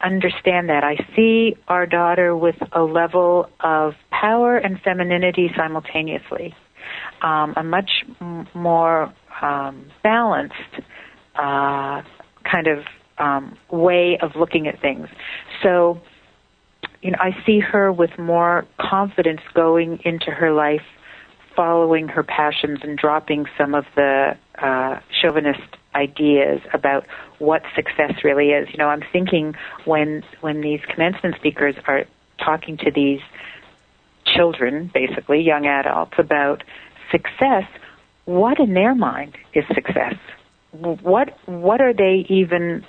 understand 0.00 0.68
that. 0.68 0.84
I 0.84 0.96
see 1.16 1.56
our 1.66 1.86
daughter 1.86 2.36
with 2.36 2.56
a 2.72 2.82
level 2.82 3.48
of 3.60 3.94
power 4.10 4.56
and 4.56 4.80
femininity 4.82 5.50
simultaneously, 5.56 6.54
um, 7.22 7.54
a 7.56 7.64
much 7.64 7.90
m- 8.20 8.46
more 8.54 9.12
um, 9.40 9.90
balanced 10.02 10.54
uh, 11.34 12.02
kind 12.44 12.66
of 12.66 12.84
um, 13.18 13.56
way 13.70 14.18
of 14.20 14.36
looking 14.36 14.68
at 14.68 14.80
things. 14.80 15.08
So 15.62 16.00
you 17.02 17.12
know, 17.12 17.18
I 17.20 17.36
see 17.46 17.60
her 17.60 17.92
with 17.92 18.18
more 18.18 18.66
confidence 18.80 19.40
going 19.54 20.00
into 20.04 20.30
her 20.30 20.52
life, 20.52 20.84
following 21.54 22.08
her 22.08 22.22
passions 22.22 22.80
and 22.82 22.96
dropping 22.96 23.46
some 23.56 23.74
of 23.74 23.84
the 23.94 24.36
uh, 24.58 25.00
chauvinist 25.20 25.76
ideas 25.94 26.60
about 26.72 27.06
what 27.38 27.62
success 27.74 28.12
really 28.24 28.50
is. 28.50 28.68
You 28.70 28.78
know, 28.78 28.88
I'm 28.88 29.02
thinking 29.12 29.54
when 29.84 30.22
when 30.40 30.60
these 30.60 30.80
commencement 30.88 31.36
speakers 31.36 31.76
are 31.86 32.04
talking 32.38 32.76
to 32.78 32.90
these 32.90 33.20
children, 34.24 34.90
basically 34.92 35.40
young 35.40 35.66
adults, 35.66 36.14
about 36.18 36.62
success, 37.10 37.64
what 38.24 38.60
in 38.60 38.74
their 38.74 38.94
mind 38.94 39.36
is 39.54 39.64
success? 39.74 40.16
What 40.72 41.36
what 41.46 41.80
are 41.80 41.94
they 41.94 42.26
even 42.28 42.84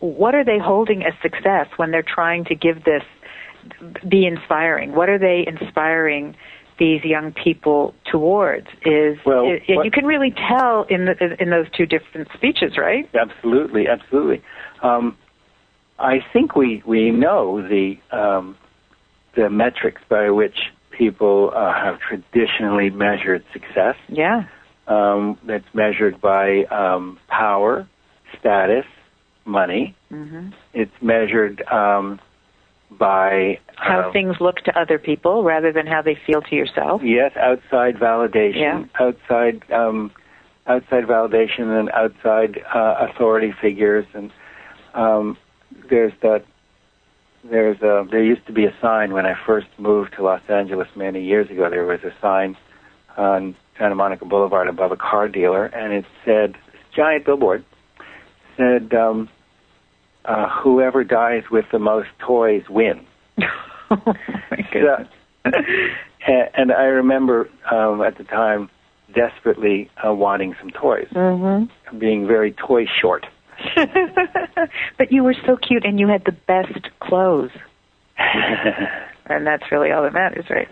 what 0.00 0.34
are 0.34 0.44
they 0.44 0.58
holding 0.58 1.02
as 1.02 1.14
success 1.22 1.66
when 1.76 1.90
they're 1.90 2.02
trying 2.02 2.44
to 2.46 2.54
give 2.54 2.84
this 2.84 3.02
be 4.08 4.26
inspiring? 4.26 4.94
What 4.94 5.08
are 5.08 5.18
they 5.18 5.44
inspiring 5.46 6.36
these 6.78 7.04
young 7.04 7.32
people 7.32 7.94
towards? 8.10 8.66
Is, 8.84 9.18
well, 9.24 9.50
is 9.50 9.60
what, 9.68 9.84
you 9.84 9.90
can 9.90 10.04
really 10.04 10.34
tell 10.48 10.84
in 10.88 11.06
the, 11.06 11.36
in 11.40 11.50
those 11.50 11.66
two 11.76 11.86
different 11.86 12.28
speeches, 12.34 12.76
right? 12.76 13.08
Absolutely, 13.14 13.86
absolutely. 13.88 14.42
Um, 14.82 15.16
I 15.98 16.18
think 16.32 16.56
we 16.56 16.82
we 16.84 17.10
know 17.10 17.62
the 17.62 17.98
um, 18.10 18.56
the 19.36 19.48
metrics 19.48 20.02
by 20.08 20.30
which 20.30 20.56
people 20.90 21.52
uh, 21.54 21.72
have 21.72 22.00
traditionally 22.00 22.90
measured 22.90 23.44
success. 23.52 23.96
Yeah. 24.08 24.44
Um, 24.88 25.38
that's 25.46 25.72
measured 25.72 26.20
by 26.20 26.64
um, 26.64 27.18
power, 27.28 27.88
status, 28.40 28.84
money. 29.44 29.94
Mm-hmm. 30.10 30.50
It's 30.72 30.92
measured 31.00 31.62
um, 31.70 32.20
by 32.90 33.58
how 33.76 34.06
um, 34.06 34.12
things 34.12 34.36
look 34.40 34.56
to 34.64 34.78
other 34.78 34.98
people 34.98 35.42
rather 35.42 35.72
than 35.72 35.86
how 35.86 36.02
they 36.02 36.16
feel 36.26 36.42
to 36.42 36.54
yourself. 36.54 37.02
Yes, 37.04 37.32
outside 37.36 37.96
validation, 37.96 38.54
yeah. 38.54 38.84
outside 39.00 39.70
um, 39.72 40.10
outside 40.66 41.04
validation, 41.04 41.78
and 41.78 41.90
outside 41.90 42.62
uh, 42.74 43.08
authority 43.08 43.54
figures. 43.60 44.06
And 44.14 44.30
um, 44.94 45.36
there's 45.88 46.12
that. 46.22 46.44
There's 47.44 47.80
a. 47.82 48.06
There 48.08 48.22
used 48.22 48.46
to 48.46 48.52
be 48.52 48.66
a 48.66 48.74
sign 48.80 49.12
when 49.12 49.26
I 49.26 49.34
first 49.46 49.66
moved 49.78 50.14
to 50.16 50.22
Los 50.22 50.42
Angeles 50.48 50.88
many 50.94 51.24
years 51.24 51.50
ago. 51.50 51.68
There 51.70 51.86
was 51.86 52.00
a 52.04 52.12
sign 52.20 52.56
on 53.16 53.56
Santa 53.78 53.94
Monica 53.94 54.24
Boulevard 54.24 54.68
above 54.68 54.92
a 54.92 54.96
car 54.96 55.28
dealer, 55.28 55.66
and 55.66 55.92
it 55.92 56.04
said, 56.24 56.56
giant 56.94 57.24
billboard 57.24 57.64
said, 58.62 58.94
um, 58.94 59.28
uh, 60.24 60.48
"Whoever 60.62 61.04
dies 61.04 61.44
with 61.50 61.66
the 61.72 61.78
most 61.78 62.08
toys 62.18 62.62
wins." 62.68 63.06
oh 63.90 64.14
so, 64.72 65.06
and 66.26 66.72
I 66.72 66.84
remember 66.84 67.48
um, 67.70 68.02
at 68.02 68.16
the 68.18 68.24
time 68.24 68.70
desperately 69.14 69.90
uh, 70.06 70.12
wanting 70.12 70.54
some 70.60 70.70
toys, 70.70 71.08
mm-hmm. 71.12 71.98
being 71.98 72.26
very 72.26 72.52
toy 72.52 72.86
short. 73.00 73.26
but 74.98 75.12
you 75.12 75.22
were 75.22 75.34
so 75.46 75.56
cute, 75.56 75.84
and 75.84 76.00
you 76.00 76.08
had 76.08 76.24
the 76.24 76.32
best 76.32 76.88
clothes. 77.00 77.50
and 78.18 79.46
that's 79.46 79.64
really 79.70 79.90
all 79.90 80.02
that 80.02 80.12
matters, 80.12 80.46
right? 80.48 80.68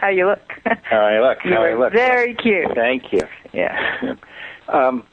How 0.00 0.08
you 0.08 0.26
look. 0.26 0.40
How 0.82 1.00
I 1.00 1.20
look. 1.20 1.38
You 1.44 1.52
How 1.52 1.62
I 1.62 1.74
look. 1.74 1.92
Very 1.92 2.34
cute. 2.34 2.74
Thank 2.74 3.12
you. 3.12 3.22
Yeah. 3.52 4.14
um, 4.68 5.04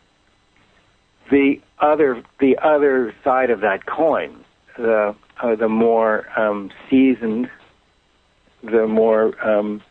the 1.30 1.56
other 1.80 2.24
the 2.40 2.58
other 2.62 3.14
side 3.24 3.50
of 3.50 3.62
that 3.62 3.86
coin, 3.86 4.44
the 4.78 5.16
uh, 5.42 5.56
the 5.56 5.68
more 5.68 6.26
um, 6.40 6.72
seasoned, 6.90 7.50
the 8.64 8.88
more 8.88 9.34
um, 9.46 9.82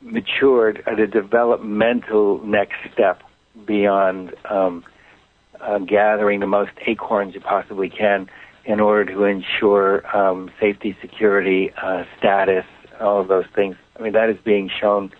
matured, 0.00 0.82
uh, 0.86 0.94
the 0.94 1.06
developmental 1.06 2.44
next 2.44 2.76
step 2.92 3.22
beyond 3.66 4.34
um, 4.50 4.84
uh, 5.60 5.78
gathering 5.78 6.40
the 6.40 6.46
most 6.46 6.72
acorns 6.86 7.34
you 7.34 7.40
possibly 7.40 7.88
can 7.88 8.28
in 8.64 8.80
order 8.80 9.12
to 9.12 9.24
ensure 9.24 10.04
um, 10.16 10.50
safety, 10.60 10.96
security, 11.00 11.70
uh, 11.80 12.04
status, 12.18 12.64
all 13.00 13.20
of 13.20 13.28
those 13.28 13.46
things. 13.54 13.76
I 13.98 14.02
mean, 14.02 14.12
that 14.12 14.28
is 14.28 14.36
being 14.44 14.70
shown 14.80 15.12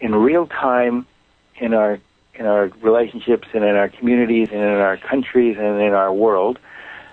in 0.00 0.14
real 0.14 0.46
time 0.46 1.06
in 1.60 1.74
our 1.74 1.98
in 2.38 2.46
our 2.46 2.70
relationships 2.80 3.48
and 3.54 3.64
in 3.64 3.76
our 3.76 3.88
communities 3.88 4.48
and 4.50 4.60
in 4.60 4.66
our 4.66 4.96
countries 4.96 5.56
and 5.58 5.80
in 5.80 5.92
our 5.92 6.12
world 6.12 6.58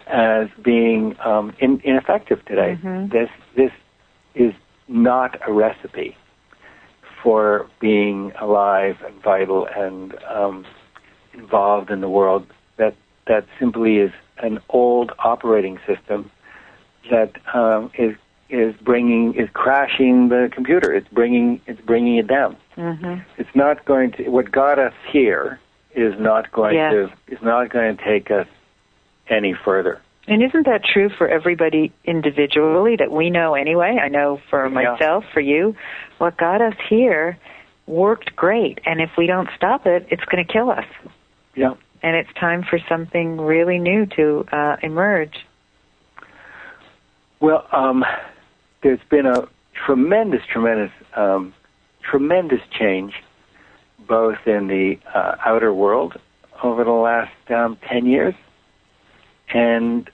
as 0.08 0.48
being 0.62 1.16
um, 1.22 1.54
in, 1.60 1.82
ineffective 1.84 2.44
today. 2.46 2.78
Mm-hmm. 2.82 3.10
This 3.10 3.30
this 3.56 3.72
is 4.36 4.54
not 4.88 5.40
a 5.48 5.54
recipe 5.54 6.18
for 7.22 7.70
being 7.80 8.34
alive 8.40 8.98
and 9.06 9.22
vital 9.22 9.66
and 9.66 10.16
um, 10.26 10.66
involved 11.34 11.90
in 11.90 12.02
the 12.02 12.10
world. 12.10 12.46
That 12.78 12.96
that 13.28 13.46
simply 13.60 13.98
is 13.98 14.12
an 14.40 14.60
old 14.70 15.12
operating 15.20 15.80
system 15.88 16.30
that 17.10 17.34
um, 17.56 17.92
is 17.98 18.16
is 18.50 18.76
bringing 18.82 19.34
is 19.36 19.50
crashing 19.54 20.30
the 20.30 20.50
computer. 20.52 20.94
It's 20.94 21.08
bringing 21.10 21.62
it's 21.66 21.82
bringing 21.82 22.18
it 22.18 22.28
down. 22.28 22.58
Mm-hmm. 22.78 23.22
It's 23.38 23.56
not 23.56 23.86
going 23.86 24.12
to. 24.14 24.30
What 24.30 24.52
got 24.52 24.80
us 24.80 24.94
here 25.12 25.60
is 25.96 26.14
not 26.20 26.52
going 26.52 26.76
yes. 26.76 26.92
to 26.94 27.34
is 27.34 27.42
not 27.42 27.70
going 27.70 27.98
to 27.98 28.04
take 28.04 28.32
us 28.32 28.48
any 29.30 29.54
further. 29.54 30.02
And 30.28 30.42
isn't 30.42 30.66
that 30.66 30.84
true 30.86 31.10
for 31.18 31.28
everybody 31.28 31.92
individually 32.06 32.96
that 32.98 33.12
we 33.12 33.30
know 33.30 33.56
anyway? 33.56 34.00
I 34.02 34.08
know 34.08 34.40
for 34.50 34.70
myself, 34.70 35.26
for 35.34 35.42
you, 35.42 35.76
what 36.18 36.38
got 36.38 36.62
us 36.62 36.76
here 36.90 37.38
worked 37.88 38.34
great. 38.36 38.80
And 38.86 39.02
if 39.02 39.10
we 39.18 39.28
don't 39.28 39.50
stop 39.56 39.86
it, 39.86 40.08
it's 40.10 40.24
going 40.26 40.46
to 40.46 40.52
kill 40.52 40.70
us. 40.70 40.86
Yeah. 41.56 41.74
And 42.02 42.16
it's 42.16 42.30
time 42.40 42.64
for 42.64 42.80
something 42.88 43.40
really 43.40 43.80
new 43.80 44.06
to 44.16 44.46
uh, 44.52 44.78
emerge. 44.82 45.46
Well, 47.42 47.68
um, 47.74 48.06
there's 48.82 49.02
been 49.10 49.26
a 49.26 49.48
tremendous, 49.86 50.42
tremendous, 50.50 50.92
um, 51.16 51.54
tremendous 52.10 52.62
change 52.78 53.14
both 54.08 54.38
in 54.46 54.68
the 54.68 54.96
uh, 55.14 55.36
outer 55.46 55.74
world 55.74 56.18
over 56.62 56.84
the 56.84 56.92
last 56.92 57.34
um, 57.52 57.78
10 57.90 58.06
years 58.06 58.34
and 59.54 60.10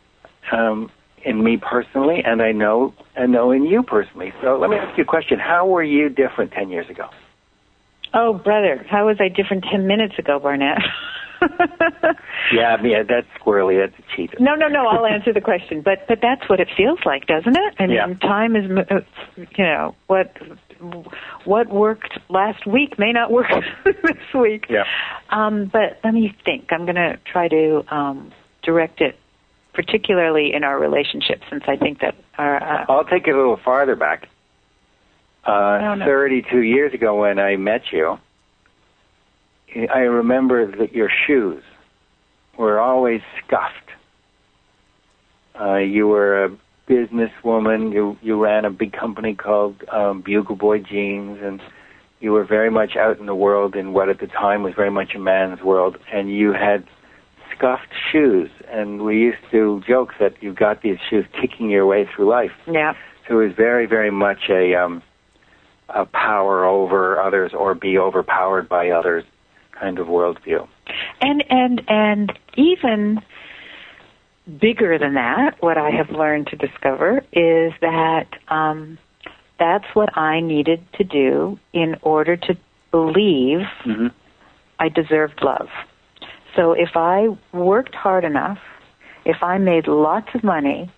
um, 0.51 0.91
in 1.23 1.43
me 1.43 1.57
personally, 1.57 2.23
and 2.23 2.41
I 2.41 2.51
know, 2.51 2.93
I 3.17 3.25
know 3.25 3.51
in 3.51 3.65
you 3.65 3.83
personally. 3.83 4.33
So 4.41 4.57
let 4.57 4.69
me 4.69 4.77
ask 4.77 4.97
you 4.97 5.03
a 5.03 5.07
question. 5.07 5.39
How 5.39 5.67
were 5.67 5.83
you 5.83 6.09
different 6.09 6.51
10 6.51 6.69
years 6.69 6.89
ago? 6.89 7.09
Oh, 8.13 8.33
brother, 8.33 8.83
how 8.89 9.07
was 9.07 9.17
I 9.19 9.27
different 9.27 9.65
10 9.69 9.85
minutes 9.85 10.17
ago, 10.17 10.39
Barnett? 10.39 10.77
Yeah, 12.51 12.77
yeah, 12.83 13.03
that's 13.07 13.27
squirrely. 13.39 13.77
That's 13.79 13.97
a 13.99 14.15
cheat. 14.15 14.39
No, 14.39 14.55
no, 14.55 14.67
no. 14.67 14.87
I'll 14.87 15.05
answer 15.05 15.31
the 15.33 15.41
question, 15.41 15.81
but 15.81 16.07
but 16.07 16.19
that's 16.21 16.49
what 16.49 16.59
it 16.59 16.67
feels 16.75 16.99
like, 17.05 17.27
doesn't 17.27 17.55
it? 17.55 17.73
I 17.77 17.85
mean, 17.87 17.95
Yeah. 17.95 18.13
time 18.21 18.55
is, 18.55 18.65
uh, 18.71 19.01
you 19.37 19.63
know, 19.63 19.95
what 20.07 20.35
what 21.45 21.67
worked 21.69 22.17
last 22.29 22.65
week 22.65 22.97
may 22.97 23.11
not 23.11 23.31
work 23.31 23.47
this 23.85 24.33
week. 24.33 24.65
Yeah. 24.69 24.85
Um, 25.29 25.69
but 25.71 25.99
let 26.03 26.13
me 26.13 26.35
think. 26.43 26.71
I'm 26.71 26.85
going 26.85 26.95
to 26.95 27.17
try 27.31 27.47
to 27.49 27.83
um, 27.93 28.31
direct 28.63 28.99
it, 29.01 29.17
particularly 29.73 30.53
in 30.53 30.63
our 30.63 30.79
relationship, 30.79 31.41
since 31.49 31.63
I 31.67 31.75
think 31.75 31.99
that 31.99 32.15
our 32.37 32.55
uh, 32.63 32.85
I'll 32.89 33.05
take 33.05 33.27
it 33.27 33.31
a 33.35 33.37
little 33.37 33.57
farther 33.63 33.95
back. 33.95 34.27
Uh, 35.45 35.77
No, 35.81 35.95
no. 35.95 36.05
32 36.05 36.61
years 36.61 36.93
ago 36.93 37.19
when 37.21 37.37
I 37.39 37.55
met 37.57 37.81
you, 37.91 38.17
I 39.75 39.99
remember 39.99 40.75
that 40.77 40.93
your 40.93 41.09
shoes 41.27 41.63
were 42.57 42.79
always 42.79 43.21
scuffed. 43.45 43.73
Uh, 45.59 45.77
you 45.77 46.07
were 46.07 46.45
a 46.45 46.57
businesswoman. 46.87 47.93
You 47.93 48.17
you 48.21 48.41
ran 48.41 48.65
a 48.65 48.71
big 48.71 48.93
company 48.93 49.35
called 49.35 49.83
um, 49.91 50.21
Bugle 50.21 50.55
Boy 50.55 50.79
Jeans, 50.79 51.39
and 51.41 51.61
you 52.19 52.31
were 52.31 52.45
very 52.45 52.71
much 52.71 52.95
out 52.95 53.19
in 53.19 53.25
the 53.25 53.35
world 53.35 53.75
in 53.75 53.93
what 53.93 54.09
at 54.09 54.19
the 54.19 54.27
time 54.27 54.63
was 54.63 54.73
very 54.75 54.91
much 54.91 55.13
a 55.15 55.19
man's 55.19 55.61
world. 55.61 55.97
And 56.11 56.31
you 56.31 56.53
had 56.53 56.85
scuffed 57.55 57.93
shoes, 58.11 58.49
and 58.69 59.03
we 59.03 59.17
used 59.19 59.43
to 59.51 59.81
joke 59.87 60.13
that 60.19 60.41
you 60.41 60.53
got 60.53 60.81
these 60.81 60.97
shoes 61.09 61.25
kicking 61.39 61.69
your 61.69 61.85
way 61.85 62.07
through 62.15 62.29
life. 62.29 62.51
yeah. 62.67 62.93
So 63.27 63.39
it 63.39 63.47
was 63.47 63.55
very, 63.55 63.85
very 63.85 64.09
much 64.09 64.49
a 64.49 64.73
um, 64.73 65.03
a 65.89 66.05
power 66.05 66.65
over 66.65 67.21
others 67.21 67.51
or 67.53 67.75
be 67.75 67.97
overpowered 67.97 68.67
by 68.67 68.89
others 68.89 69.23
kind 69.79 69.99
of 69.99 70.07
worldview. 70.07 70.67
and 71.21 71.43
and 71.49 71.81
and 71.87 72.33
even 72.55 73.19
bigger 74.59 74.97
than 74.97 75.13
that 75.13 75.61
what 75.61 75.77
i 75.77 75.89
have 75.91 76.09
learned 76.09 76.47
to 76.47 76.55
discover 76.55 77.23
is 77.31 77.71
that 77.81 78.27
um 78.47 78.97
that's 79.59 79.85
what 79.93 80.17
i 80.17 80.39
needed 80.39 80.83
to 80.93 81.03
do 81.03 81.59
in 81.73 81.95
order 82.01 82.35
to 82.35 82.57
believe 82.91 83.59
Mm-hmm. 83.85 84.07
i 84.79 84.89
deserved 84.89 85.39
love 85.43 85.69
so 86.55 86.71
if 86.73 86.91
i 86.95 87.27
worked 87.53 87.93
hard 87.93 88.23
enough 88.23 88.57
if 89.25 89.43
i 89.43 89.57
made 89.59 89.87
lots 89.87 90.29
of 90.33 90.43
money 90.43 90.91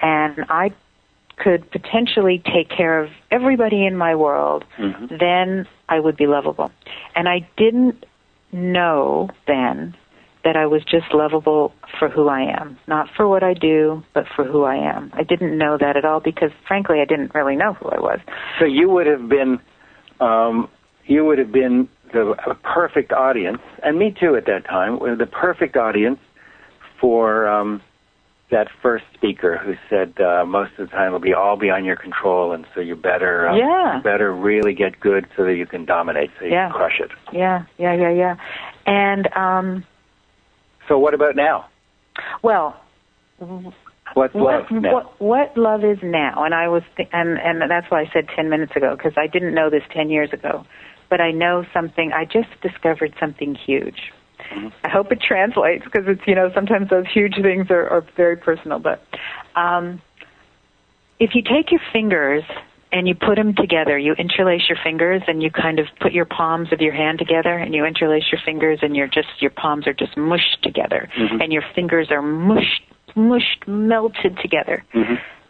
and 0.00 0.46
i 0.48 0.72
could 1.36 1.70
potentially 1.70 2.42
take 2.52 2.68
care 2.70 2.98
of 3.04 3.10
everybody 3.30 3.84
in 3.86 3.96
my 3.96 4.14
world 4.14 4.64
Mm-hmm. 4.78 5.16
then 5.20 5.66
I 5.90 6.00
would 6.00 6.18
be 6.18 6.26
lovable. 6.26 6.70
And 7.16 7.30
I 7.30 7.48
didn't 7.56 8.04
know 8.52 9.30
then 9.46 9.94
that 10.44 10.56
I 10.56 10.66
was 10.66 10.82
just 10.84 11.12
lovable 11.12 11.72
for 11.98 12.08
who 12.08 12.28
I 12.28 12.42
am, 12.60 12.78
not 12.86 13.08
for 13.16 13.28
what 13.28 13.42
I 13.42 13.54
do, 13.54 14.02
but 14.14 14.24
for 14.34 14.44
who 14.44 14.64
I 14.64 14.76
am. 14.76 15.10
I 15.12 15.22
didn't 15.22 15.58
know 15.58 15.76
that 15.78 15.96
at 15.96 16.04
all 16.04 16.20
because 16.20 16.50
frankly 16.66 17.00
I 17.00 17.04
didn't 17.04 17.34
really 17.34 17.56
know 17.56 17.74
who 17.74 17.88
I 17.88 18.00
was. 18.00 18.20
So 18.58 18.64
you 18.64 18.88
would 18.88 19.06
have 19.06 19.28
been, 19.28 19.58
um, 20.20 20.68
you 21.06 21.24
would 21.24 21.38
have 21.38 21.52
been 21.52 21.88
the 22.12 22.34
perfect 22.62 23.12
audience, 23.12 23.60
and 23.82 23.98
me 23.98 24.14
too 24.18 24.36
at 24.36 24.46
that 24.46 24.64
time, 24.64 24.98
the 25.18 25.26
perfect 25.26 25.76
audience 25.76 26.18
for 27.00 27.46
um, 27.46 27.82
that 28.50 28.68
first 28.82 29.04
speaker 29.14 29.58
who 29.58 29.74
said 29.90 30.18
uh, 30.20 30.44
most 30.46 30.72
of 30.78 30.88
the 30.88 30.92
time 30.96 31.08
it'll 31.08 31.18
be 31.18 31.34
all 31.34 31.56
beyond 31.56 31.84
your 31.84 31.96
control, 31.96 32.52
and 32.52 32.66
so 32.74 32.80
you 32.80 32.96
better, 32.96 33.48
uh, 33.48 33.54
Yeah. 33.56 33.96
you 33.98 34.02
better 34.02 34.32
really 34.32 34.72
get 34.74 34.98
good 35.00 35.26
so 35.36 35.44
that 35.44 35.54
you 35.54 35.66
can 35.66 35.84
dominate, 35.84 36.30
so 36.38 36.46
you 36.46 36.52
Yeah. 36.52 36.68
can 36.68 36.72
crush 36.76 37.00
it. 37.00 37.10
Yeah, 37.32 37.64
yeah, 37.76 37.92
yeah, 37.94 38.10
yeah. 38.10 38.36
And 38.86 39.28
um 39.36 39.84
So 40.88 40.98
what 40.98 41.12
about 41.14 41.36
now? 41.36 41.66
well, 42.42 42.74
What's 44.14 44.34
what, 44.34 44.34
love 44.34 44.70
now? 44.70 44.92
what 44.92 45.20
what 45.20 45.56
love 45.56 45.84
is 45.84 45.98
now 46.02 46.42
and 46.44 46.54
i 46.54 46.66
was 46.66 46.82
th- 46.96 47.08
and 47.12 47.38
and 47.38 47.70
that's 47.70 47.88
why 47.90 48.00
i 48.00 48.06
said 48.12 48.26
10 48.34 48.48
minutes 48.48 48.74
ago 48.74 48.96
because 48.96 49.12
i 49.16 49.26
didn't 49.28 49.54
know 49.54 49.68
this 49.70 49.82
10 49.92 50.08
years 50.10 50.32
ago 50.32 50.64
but 51.10 51.20
i 51.20 51.30
know 51.30 51.64
something 51.72 52.10
i 52.12 52.24
just 52.24 52.48
discovered 52.62 53.14
something 53.20 53.54
huge 53.54 54.12
i 54.84 54.88
hope 54.88 55.10
it 55.12 55.20
translates 55.20 55.84
because 55.84 56.04
it's 56.06 56.20
you 56.26 56.34
know 56.34 56.50
sometimes 56.54 56.88
those 56.88 57.06
huge 57.12 57.34
things 57.40 57.70
are, 57.70 57.88
are 57.88 58.04
very 58.16 58.36
personal 58.36 58.78
but 58.78 59.02
um 59.56 60.00
if 61.20 61.34
you 61.34 61.42
take 61.42 61.70
your 61.72 61.80
fingers 61.92 62.44
and 62.92 63.06
you 63.06 63.14
put 63.14 63.36
them 63.36 63.54
together, 63.54 63.98
you 63.98 64.14
interlace 64.14 64.62
your 64.68 64.78
fingers 64.82 65.22
and 65.26 65.42
you 65.42 65.50
kind 65.50 65.78
of 65.78 65.86
put 66.00 66.12
your 66.12 66.24
palms 66.24 66.72
of 66.72 66.80
your 66.80 66.92
hand 66.92 67.18
together 67.18 67.50
and 67.50 67.74
you 67.74 67.84
interlace 67.84 68.24
your 68.32 68.40
fingers 68.44 68.78
and 68.82 68.96
you're 68.96 69.08
just 69.08 69.28
your 69.40 69.50
palms 69.50 69.86
are 69.86 69.92
just 69.92 70.16
mushed 70.16 70.62
together 70.62 71.08
Mhm. 71.18 71.42
and 71.42 71.52
your 71.52 71.62
fingers 71.74 72.10
are 72.10 72.22
mushed 72.22 72.82
mushed 73.14 73.66
melted 73.66 74.38
together. 74.38 74.84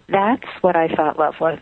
That's 0.08 0.46
what 0.62 0.74
I 0.74 0.88
thought 0.88 1.18
love 1.18 1.34
was. 1.40 1.58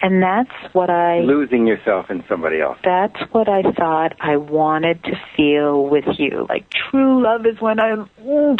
And 0.00 0.22
that's 0.22 0.74
what 0.74 0.88
I 0.88 1.20
Losing 1.20 1.66
yourself 1.66 2.06
in 2.10 2.22
somebody 2.28 2.60
else. 2.60 2.78
that's 2.84 3.20
what 3.32 3.48
I 3.48 3.62
thought 3.62 4.14
I 4.20 4.36
wanted 4.36 5.02
to 5.04 5.20
feel 5.36 5.88
with 5.88 6.04
you. 6.18 6.46
Like 6.48 6.66
true 6.90 7.22
love 7.22 7.44
is 7.44 7.60
when 7.60 7.80
I'm 7.80 8.08
mm, 8.20 8.56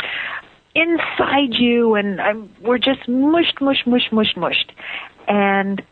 inside 0.74 1.52
you 1.52 1.94
and 1.94 2.20
I'm 2.20 2.50
we're 2.60 2.78
just 2.78 3.08
mushed, 3.08 3.60
mushed, 3.60 3.86
mushed, 3.86 4.12
mushed, 4.12 4.36
mushed. 4.36 4.72
And 5.28 5.82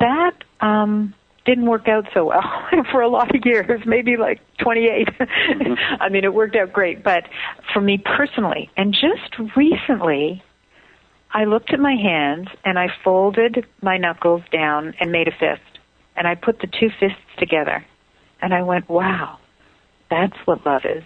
that 0.00 0.34
um 0.60 1.14
didn't 1.44 1.66
work 1.66 1.88
out 1.88 2.04
so 2.14 2.26
well 2.26 2.42
for 2.92 3.00
a 3.00 3.08
lot 3.08 3.34
of 3.34 3.42
years, 3.44 3.82
maybe 3.86 4.16
like 4.16 4.40
28. 4.58 5.08
I 6.00 6.08
mean, 6.08 6.24
it 6.24 6.34
worked 6.34 6.56
out 6.56 6.72
great, 6.72 7.02
but 7.02 7.24
for 7.72 7.80
me 7.80 7.98
personally, 7.98 8.70
and 8.76 8.92
just 8.92 9.56
recently, 9.56 10.42
I 11.32 11.44
looked 11.44 11.72
at 11.72 11.80
my 11.80 11.94
hands 11.94 12.48
and 12.64 12.78
I 12.78 12.88
folded 13.02 13.66
my 13.80 13.96
knuckles 13.96 14.42
down 14.52 14.94
and 15.00 15.10
made 15.10 15.28
a 15.28 15.32
fist. 15.32 15.62
And 16.14 16.26
I 16.26 16.34
put 16.34 16.60
the 16.60 16.66
two 16.66 16.90
fists 17.00 17.18
together. 17.38 17.84
And 18.42 18.52
I 18.52 18.62
went, 18.62 18.88
wow, 18.88 19.38
that's 20.10 20.36
what 20.44 20.66
love 20.66 20.82
is. 20.84 21.04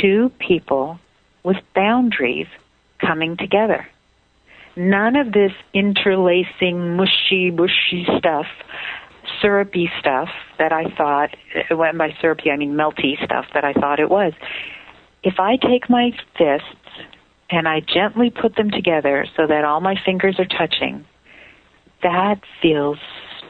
Two 0.00 0.32
people 0.40 0.98
with 1.44 1.56
boundaries 1.74 2.48
coming 3.00 3.36
together. 3.36 3.86
None 4.76 5.16
of 5.16 5.32
this 5.32 5.52
interlacing, 5.72 6.96
mushy, 6.96 7.50
bushy 7.50 8.06
stuff, 8.18 8.46
syrupy 9.40 9.90
stuff 10.00 10.28
that 10.58 10.72
I 10.72 10.84
thought, 10.96 11.36
uh, 11.70 11.76
when 11.76 11.96
by 11.96 12.14
syrupy 12.20 12.50
I 12.50 12.56
mean 12.56 12.74
melty 12.74 13.22
stuff 13.24 13.46
that 13.54 13.64
I 13.64 13.72
thought 13.72 14.00
it 14.00 14.10
was. 14.10 14.32
If 15.22 15.40
I 15.40 15.56
take 15.56 15.90
my 15.90 16.12
fists 16.36 16.77
and 17.50 17.66
I 17.68 17.80
gently 17.80 18.30
put 18.30 18.56
them 18.56 18.70
together 18.70 19.26
so 19.36 19.46
that 19.46 19.64
all 19.64 19.80
my 19.80 19.96
fingers 20.04 20.38
are 20.38 20.44
touching, 20.44 21.04
that 22.02 22.40
feels 22.60 22.98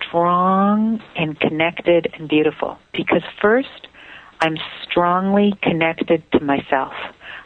strong 0.06 1.02
and 1.16 1.38
connected 1.38 2.08
and 2.14 2.28
beautiful. 2.28 2.78
Because 2.92 3.22
first, 3.40 3.88
I'm 4.40 4.56
strongly 4.88 5.54
connected 5.62 6.22
to 6.32 6.40
myself. 6.40 6.92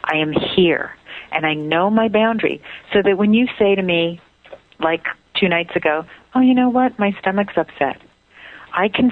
I 0.03 0.17
am 0.17 0.31
here 0.55 0.91
and 1.31 1.45
I 1.45 1.53
know 1.53 1.89
my 1.89 2.07
boundary. 2.07 2.61
So 2.93 3.01
that 3.03 3.17
when 3.17 3.33
you 3.33 3.47
say 3.57 3.75
to 3.75 3.81
me, 3.81 4.21
like 4.79 5.05
two 5.39 5.49
nights 5.49 5.75
ago, 5.75 6.05
oh, 6.35 6.41
you 6.41 6.53
know 6.53 6.69
what? 6.69 6.97
My 6.99 7.15
stomach's 7.19 7.53
upset. 7.57 8.01
I 8.73 8.89
can 8.89 9.11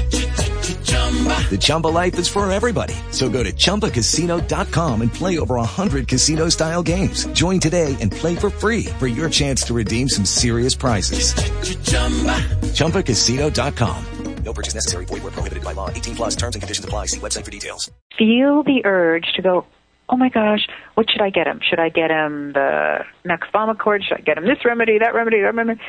The 1.49 1.57
Chumba 1.59 1.87
life 1.87 2.17
is 2.17 2.29
for 2.29 2.49
everybody. 2.49 2.95
So 3.11 3.27
go 3.27 3.43
to 3.43 3.51
ChumbaCasino.com 3.51 5.01
and 5.01 5.13
play 5.13 5.37
over 5.39 5.55
100 5.55 6.07
casino 6.07 6.47
style 6.47 6.81
games. 6.81 7.25
Join 7.33 7.59
today 7.59 7.97
and 7.99 8.09
play 8.09 8.37
for 8.37 8.49
free 8.49 8.85
for 8.97 9.07
your 9.07 9.29
chance 9.29 9.63
to 9.63 9.73
redeem 9.73 10.07
some 10.07 10.23
serious 10.23 10.73
prizes. 10.73 11.33
ChumbaCasino.com. 12.71 14.05
No 14.43 14.53
purchase 14.53 14.73
necessary. 14.73 15.05
Void 15.05 15.23
where 15.23 15.31
prohibited 15.31 15.63
by 15.63 15.73
law. 15.73 15.89
18 15.89 16.15
plus 16.15 16.35
terms 16.35 16.55
and 16.55 16.61
conditions 16.61 16.85
apply. 16.85 17.05
See 17.07 17.19
website 17.19 17.45
for 17.45 17.51
details. 17.51 17.91
Feel 18.17 18.63
the 18.63 18.81
urge 18.85 19.25
to 19.35 19.41
go, 19.41 19.65
oh 20.09 20.17
my 20.17 20.29
gosh, 20.29 20.67
what 20.95 21.09
should 21.11 21.21
I 21.21 21.29
get 21.29 21.47
him? 21.47 21.59
Should 21.67 21.79
I 21.79 21.89
get 21.89 22.09
him 22.09 22.53
the 22.53 23.05
Nux 23.23 23.45
vomica 23.53 23.77
cord? 23.77 24.03
Should 24.03 24.17
I 24.17 24.21
get 24.21 24.37
him 24.37 24.45
this 24.45 24.65
remedy, 24.65 24.97
that 24.99 25.13
remedy, 25.13 25.41
that 25.41 25.53
remedy? 25.53 25.79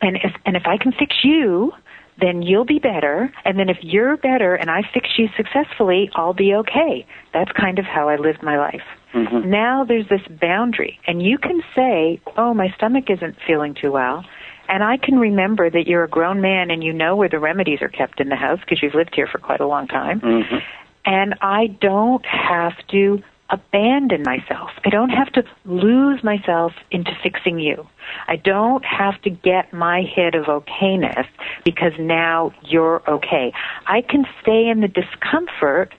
And 0.00 0.16
if, 0.16 0.32
and 0.44 0.56
if 0.56 0.66
I 0.66 0.76
can 0.76 0.92
fix 0.92 1.16
you, 1.22 1.72
then 2.20 2.42
you'll 2.42 2.64
be 2.64 2.78
better. 2.78 3.32
And 3.44 3.58
then 3.58 3.68
if 3.68 3.78
you're 3.82 4.16
better 4.16 4.54
and 4.54 4.70
I 4.70 4.82
fix 4.92 5.08
you 5.18 5.28
successfully, 5.36 6.10
I'll 6.14 6.34
be 6.34 6.54
okay. 6.54 7.06
That's 7.32 7.50
kind 7.52 7.78
of 7.78 7.84
how 7.84 8.08
I 8.08 8.16
lived 8.16 8.42
my 8.42 8.58
life. 8.58 8.82
Mm-hmm. 9.14 9.50
Now 9.50 9.84
there's 9.84 10.08
this 10.08 10.20
boundary, 10.40 10.98
and 11.06 11.22
you 11.22 11.38
can 11.38 11.62
say, 11.74 12.20
oh, 12.36 12.52
my 12.52 12.68
stomach 12.76 13.04
isn't 13.08 13.36
feeling 13.46 13.74
too 13.74 13.92
well. 13.92 14.24
And 14.68 14.82
I 14.82 14.96
can 14.96 15.18
remember 15.18 15.70
that 15.70 15.86
you're 15.86 16.04
a 16.04 16.08
grown 16.08 16.40
man 16.40 16.70
and 16.70 16.82
you 16.82 16.92
know 16.92 17.14
where 17.16 17.28
the 17.28 17.38
remedies 17.38 17.80
are 17.82 17.88
kept 17.88 18.20
in 18.20 18.28
the 18.28 18.36
house 18.36 18.58
because 18.60 18.82
you've 18.82 18.94
lived 18.94 19.14
here 19.14 19.28
for 19.30 19.38
quite 19.38 19.60
a 19.60 19.66
long 19.66 19.86
time. 19.86 20.20
Mm-hmm. 20.20 20.56
And 21.04 21.36
I 21.40 21.68
don't 21.68 22.24
have 22.26 22.72
to 22.90 23.22
abandon 23.50 24.22
myself. 24.24 24.70
I 24.84 24.90
don't 24.90 25.10
have 25.10 25.32
to 25.32 25.44
lose 25.64 26.22
myself 26.24 26.72
into 26.90 27.12
fixing 27.22 27.58
you. 27.58 27.86
I 28.26 28.36
don't 28.36 28.84
have 28.84 29.20
to 29.22 29.30
get 29.30 29.72
my 29.72 30.02
hit 30.02 30.34
of 30.34 30.46
okayness 30.46 31.26
because 31.64 31.92
now 31.98 32.52
you're 32.62 33.02
okay. 33.08 33.52
I 33.86 34.02
can 34.02 34.24
stay 34.42 34.68
in 34.68 34.80
the 34.80 34.88
discomfort 34.88 35.94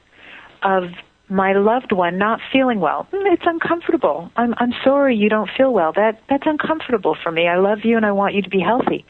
of 0.63 0.89
my 1.29 1.53
loved 1.53 1.91
one 1.91 2.17
not 2.17 2.39
feeling 2.51 2.79
well. 2.79 3.07
Mm, 3.11 3.33
It's 3.33 3.43
uncomfortable. 3.45 4.31
I'm 4.37 4.53
I'm 4.57 4.73
sorry 4.83 5.15
you 5.15 5.29
don't 5.29 5.49
feel 5.57 5.73
well. 5.73 5.91
That 5.93 6.21
that's 6.29 6.45
uncomfortable 6.45 7.17
for 7.21 7.31
me. 7.31 7.47
I 7.47 7.57
love 7.57 7.79
you 7.83 7.97
and 7.97 8.05
I 8.05 8.11
want 8.11 8.33
you 8.33 8.41
to 8.41 8.49
be 8.49 8.59
healthy. 8.61 9.05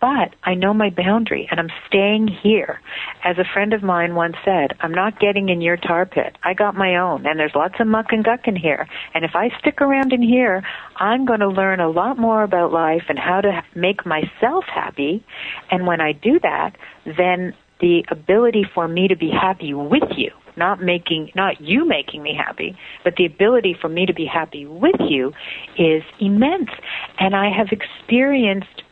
But 0.00 0.34
I 0.42 0.54
know 0.54 0.74
my 0.74 0.90
boundary 0.90 1.48
and 1.50 1.58
I'm 1.58 1.70
staying 1.88 2.28
here. 2.28 2.80
As 3.24 3.38
a 3.38 3.44
friend 3.52 3.72
of 3.72 3.82
mine 3.82 4.14
once 4.14 4.36
said, 4.44 4.72
I'm 4.80 4.92
not 4.92 5.18
getting 5.18 5.48
in 5.48 5.60
your 5.60 5.76
tar 5.76 6.06
pit. 6.06 6.36
I 6.42 6.54
got 6.54 6.74
my 6.74 6.96
own 6.96 7.26
and 7.26 7.38
there's 7.38 7.54
lots 7.54 7.74
of 7.80 7.86
muck 7.86 8.06
and 8.10 8.24
guck 8.24 8.46
in 8.46 8.56
here. 8.56 8.86
And 9.14 9.24
if 9.24 9.32
I 9.34 9.48
stick 9.58 9.80
around 9.80 10.12
in 10.12 10.22
here, 10.22 10.62
I'm 10.96 11.24
going 11.24 11.40
to 11.40 11.48
learn 11.48 11.80
a 11.80 11.88
lot 11.88 12.18
more 12.18 12.42
about 12.42 12.72
life 12.72 13.04
and 13.08 13.18
how 13.18 13.40
to 13.40 13.62
make 13.74 14.04
myself 14.04 14.64
happy. 14.72 15.24
And 15.70 15.86
when 15.86 16.00
I 16.00 16.12
do 16.12 16.38
that, 16.40 16.76
then 17.04 17.54
the 17.80 18.04
ability 18.10 18.64
for 18.74 18.88
me 18.88 19.08
to 19.08 19.16
be 19.16 19.30
happy 19.30 19.74
with 19.74 20.10
you, 20.16 20.30
not 20.56 20.80
making, 20.80 21.30
not 21.34 21.60
you 21.60 21.86
making 21.86 22.22
me 22.22 22.34
happy, 22.34 22.76
but 23.04 23.16
the 23.16 23.26
ability 23.26 23.76
for 23.80 23.88
me 23.88 24.06
to 24.06 24.14
be 24.14 24.26
happy 24.26 24.66
with 24.66 24.96
you 25.00 25.32
is 25.78 26.02
immense. 26.20 26.70
And 27.18 27.36
I 27.36 27.50
have 27.50 27.68
experienced 27.72 28.82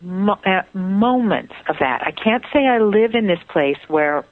mo- 0.00 0.40
uh, 0.44 0.62
moments 0.76 1.54
of 1.68 1.76
that. 1.80 2.02
I 2.02 2.10
can't 2.12 2.44
say 2.52 2.66
I 2.66 2.78
live 2.78 3.14
in 3.14 3.26
this 3.26 3.40
place 3.48 3.78
where 3.88 4.24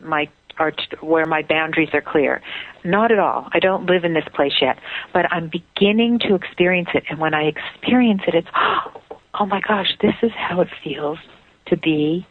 my 0.00 0.28
are 0.58 0.72
where 1.00 1.26
my 1.26 1.42
boundaries 1.42 1.88
are 1.92 2.02
clear. 2.02 2.40
Not 2.84 3.10
at 3.10 3.18
all. 3.18 3.48
I 3.52 3.58
don't 3.58 3.86
live 3.86 4.04
in 4.04 4.14
this 4.14 4.26
place 4.34 4.54
yet, 4.60 4.78
but 5.12 5.26
I'm 5.32 5.50
beginning 5.50 6.20
to 6.20 6.34
experience 6.34 6.90
it. 6.94 7.04
And 7.10 7.18
when 7.18 7.34
I 7.34 7.44
experience 7.44 8.22
it, 8.26 8.34
it's 8.34 8.48
oh 8.54 9.46
my 9.46 9.60
gosh, 9.66 9.88
this 10.00 10.14
is 10.22 10.30
how 10.36 10.60
it 10.60 10.68
feels 10.82 11.18
to 11.66 11.76
be 11.76 12.26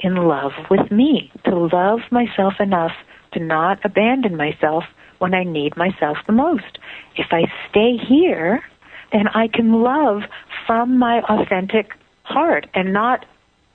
in 0.00 0.16
love 0.16 0.52
with 0.70 0.90
me, 0.90 1.30
to 1.44 1.56
love 1.56 2.00
myself 2.10 2.54
enough 2.60 2.92
to 3.32 3.40
not 3.40 3.78
abandon 3.84 4.36
myself 4.36 4.84
when 5.18 5.34
I 5.34 5.44
need 5.44 5.76
myself 5.76 6.18
the 6.26 6.32
most. 6.32 6.78
If 7.16 7.26
I 7.30 7.44
stay 7.70 7.96
here, 7.96 8.62
then 9.12 9.28
I 9.28 9.48
can 9.48 9.82
love 9.82 10.22
from 10.66 10.98
my 10.98 11.20
authentic 11.22 11.92
heart 12.22 12.66
and 12.74 12.92
not 12.92 13.26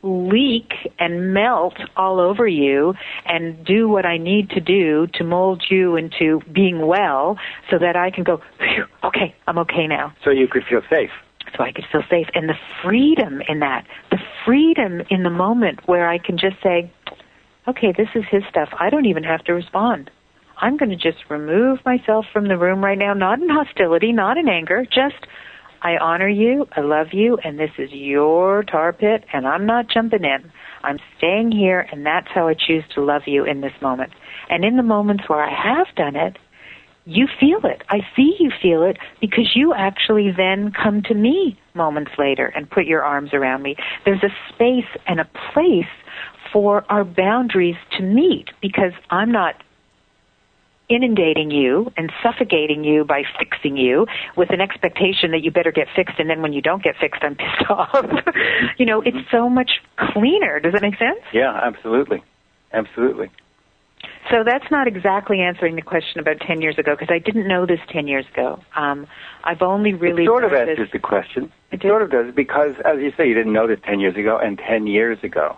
leak 0.03 0.73
and 0.99 1.33
melt 1.33 1.73
all 1.95 2.19
over 2.19 2.47
you 2.47 2.93
and 3.25 3.65
do 3.65 3.89
what 3.89 4.05
I 4.05 4.17
need 4.17 4.49
to 4.51 4.61
do 4.61 5.07
to 5.15 5.23
mold 5.23 5.63
you 5.69 5.95
into 5.95 6.41
being 6.53 6.85
well 6.85 7.37
so 7.69 7.77
that 7.79 7.95
I 7.95 8.11
can 8.11 8.23
go, 8.23 8.41
"Phew, 8.59 8.85
okay, 9.03 9.35
I'm 9.47 9.57
okay 9.59 9.87
now. 9.87 10.13
So 10.23 10.29
you 10.29 10.47
could 10.47 10.63
feel 10.65 10.81
safe. 10.89 11.11
So 11.55 11.63
I 11.63 11.71
could 11.71 11.85
feel 11.91 12.03
safe. 12.09 12.27
And 12.35 12.49
the 12.49 12.57
freedom 12.83 13.41
in 13.47 13.59
that, 13.59 13.85
the 14.11 14.19
freedom 14.45 15.01
in 15.09 15.23
the 15.23 15.29
moment 15.29 15.87
where 15.87 16.07
I 16.07 16.17
can 16.17 16.37
just 16.37 16.61
say, 16.61 16.91
okay, 17.67 17.93
this 17.95 18.09
is 18.15 18.23
his 18.29 18.43
stuff. 18.49 18.69
I 18.79 18.89
don't 18.89 19.05
even 19.05 19.23
have 19.23 19.43
to 19.45 19.53
respond. 19.53 20.09
I'm 20.59 20.77
going 20.77 20.89
to 20.89 20.95
just 20.95 21.29
remove 21.29 21.79
myself 21.85 22.25
from 22.33 22.47
the 22.47 22.57
room 22.57 22.83
right 22.83 22.97
now, 22.97 23.13
not 23.13 23.39
in 23.39 23.49
hostility, 23.49 24.11
not 24.11 24.37
in 24.37 24.49
anger, 24.49 24.85
just 24.85 25.27
I 25.81 25.97
honor 25.97 26.27
you, 26.27 26.67
I 26.75 26.81
love 26.81 27.07
you, 27.11 27.37
and 27.43 27.59
this 27.59 27.71
is 27.77 27.91
your 27.91 28.63
tar 28.63 28.93
pit, 28.93 29.25
and 29.33 29.47
I'm 29.47 29.65
not 29.65 29.89
jumping 29.89 30.23
in. 30.23 30.51
I'm 30.83 30.99
staying 31.17 31.51
here, 31.51 31.87
and 31.91 32.05
that's 32.05 32.27
how 32.33 32.47
I 32.47 32.53
choose 32.53 32.83
to 32.95 33.03
love 33.03 33.23
you 33.25 33.45
in 33.45 33.61
this 33.61 33.73
moment. 33.81 34.11
And 34.49 34.63
in 34.63 34.77
the 34.77 34.83
moments 34.83 35.25
where 35.27 35.43
I 35.43 35.51
have 35.51 35.87
done 35.95 36.15
it, 36.15 36.37
you 37.05 37.27
feel 37.39 37.59
it. 37.63 37.83
I 37.89 37.99
see 38.15 38.35
you 38.39 38.51
feel 38.61 38.83
it 38.83 38.97
because 39.21 39.51
you 39.55 39.73
actually 39.73 40.31
then 40.35 40.71
come 40.71 41.01
to 41.03 41.13
me 41.13 41.57
moments 41.73 42.11
later 42.17 42.47
and 42.47 42.69
put 42.69 42.85
your 42.85 43.01
arms 43.01 43.29
around 43.33 43.63
me. 43.63 43.77
There's 44.03 44.23
a 44.23 44.53
space 44.53 44.89
and 45.07 45.21
a 45.21 45.29
place 45.53 45.85
for 46.51 46.83
our 46.89 47.05
boundaries 47.05 47.77
to 47.97 48.03
meet 48.03 48.49
because 48.61 48.91
I'm 49.09 49.31
not 49.31 49.55
inundating 50.89 51.51
you 51.51 51.91
and 51.97 52.11
suffocating 52.23 52.83
you 52.83 53.03
by 53.03 53.23
fixing 53.37 53.75
you 53.75 54.05
with 54.37 54.51
an 54.51 54.61
expectation 54.61 55.31
that 55.31 55.41
you 55.43 55.51
better 55.51 55.71
get 55.71 55.87
fixed 55.95 56.15
and 56.19 56.29
then 56.29 56.41
when 56.41 56.53
you 56.53 56.61
don't 56.61 56.81
get 56.83 56.95
fixed 56.99 57.21
I'm 57.23 57.35
pissed 57.43 57.69
off. 57.69 58.05
you 58.77 58.85
know, 58.85 59.01
it's 59.01 59.17
so 59.31 59.49
much 59.49 59.81
cleaner. 59.97 60.59
Does 60.59 60.73
that 60.73 60.81
make 60.81 60.97
sense? 60.97 61.19
Yeah, 61.33 61.51
absolutely. 61.53 62.23
Absolutely. 62.73 63.29
So 64.31 64.43
that's 64.45 64.69
not 64.69 64.87
exactly 64.87 65.39
answering 65.41 65.75
the 65.75 65.81
question 65.81 66.19
about 66.19 66.39
10 66.41 66.61
years 66.61 66.77
ago 66.77 66.95
because 66.97 67.09
I 67.13 67.19
didn't 67.19 67.47
know 67.47 67.65
this 67.65 67.79
10 67.89 68.07
years 68.07 68.25
ago. 68.33 68.59
Um, 68.75 69.07
I've 69.43 69.61
only 69.61 69.93
really 69.93 70.23
It 70.23 70.27
sort 70.27 70.43
of 70.43 70.53
answers 70.53 70.77
this- 70.77 70.91
the 70.91 70.99
question. 70.99 71.51
It 71.71 71.81
sort 71.81 72.01
of 72.01 72.11
does 72.11 72.33
because, 72.33 72.75
as 72.85 72.99
you 72.99 73.11
say, 73.17 73.27
you 73.27 73.33
didn't 73.33 73.53
know 73.53 73.67
this 73.67 73.79
10 73.83 73.99
years 73.99 74.15
ago, 74.15 74.37
and 74.37 74.57
10 74.57 74.87
years 74.87 75.21
ago, 75.23 75.57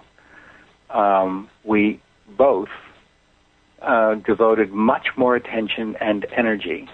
um, 0.90 1.50
we 1.64 2.00
both 2.38 2.70
uh, 3.82 4.16
devoted 4.16 4.72
much 4.72 5.08
more 5.18 5.36
attention 5.36 5.96
and 6.02 6.26
energy 6.36 6.88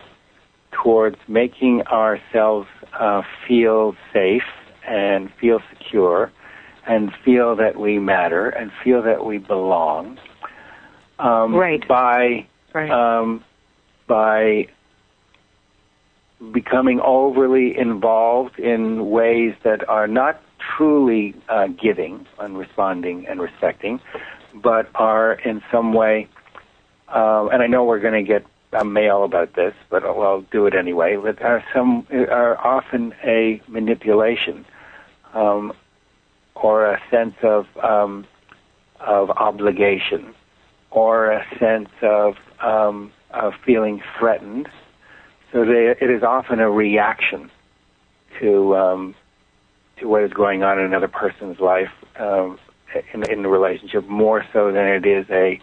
towards 0.71 1.17
making 1.27 1.81
ourselves 1.83 2.67
uh, 2.99 3.21
feel 3.47 3.95
safe 4.13 4.43
and 4.87 5.31
feel 5.39 5.59
secure 5.71 6.31
and 6.87 7.11
feel 7.23 7.55
that 7.55 7.79
we 7.79 7.97
matter 7.97 8.49
and 8.49 8.71
feel 8.83 9.01
that 9.01 9.25
we 9.25 9.37
belong. 9.37 10.19
Um, 11.17 11.55
Right. 11.55 11.85
By 11.87 12.47
Right. 12.73 12.91
um, 12.91 13.43
by 14.07 14.67
becoming 16.51 16.99
overly 16.99 17.77
involved 17.77 18.59
in 18.59 19.09
ways 19.09 19.55
that 19.63 19.87
are 19.87 20.07
not 20.07 20.41
truly 20.77 21.33
uh, 21.47 21.67
giving 21.67 22.27
and 22.39 22.57
responding 22.57 23.25
and 23.27 23.41
respecting, 23.41 23.99
but 24.53 24.89
are 24.95 25.33
in 25.33 25.61
some 25.71 25.93
way. 25.93 26.27
Uh, 27.07 27.47
and 27.47 27.61
I 27.61 27.67
know 27.67 27.83
we're 27.83 27.99
going 27.99 28.25
to 28.25 28.27
get 28.27 28.45
a 28.73 28.83
mail 28.83 29.23
about 29.23 29.53
this, 29.53 29.73
but 29.89 30.03
I'll, 30.03 30.21
I'll 30.21 30.41
do 30.41 30.65
it 30.65 30.75
anyway. 30.75 31.17
That 31.23 31.41
are 31.41 31.63
some 31.73 32.05
are 32.11 32.57
often 32.57 33.13
a 33.23 33.61
manipulation, 33.67 34.65
um, 35.33 35.73
or 36.55 36.85
a 36.85 37.01
sense 37.09 37.35
of 37.43 37.67
um, 37.81 38.25
of 38.99 39.29
obligation, 39.29 40.33
or 40.91 41.31
a 41.31 41.45
sense 41.59 41.89
of 42.01 42.35
um, 42.59 43.11
of 43.31 43.53
feeling 43.65 44.01
threatened. 44.17 44.67
So 45.51 45.63
they, 45.63 45.95
it 46.01 46.09
is 46.09 46.23
often 46.23 46.59
a 46.59 46.69
reaction 46.69 47.49
to 48.39 48.75
um, 48.75 49.15
to 49.99 50.07
what 50.07 50.23
is 50.23 50.33
going 50.33 50.63
on 50.63 50.79
in 50.79 50.85
another 50.85 51.07
person's 51.07 51.59
life 51.59 51.91
um, 52.17 52.59
in, 53.13 53.29
in 53.29 53.43
the 53.43 53.49
relationship, 53.49 54.07
more 54.07 54.43
so 54.51 54.71
than 54.71 54.85
it 54.85 55.05
is 55.05 55.25
a 55.29 55.61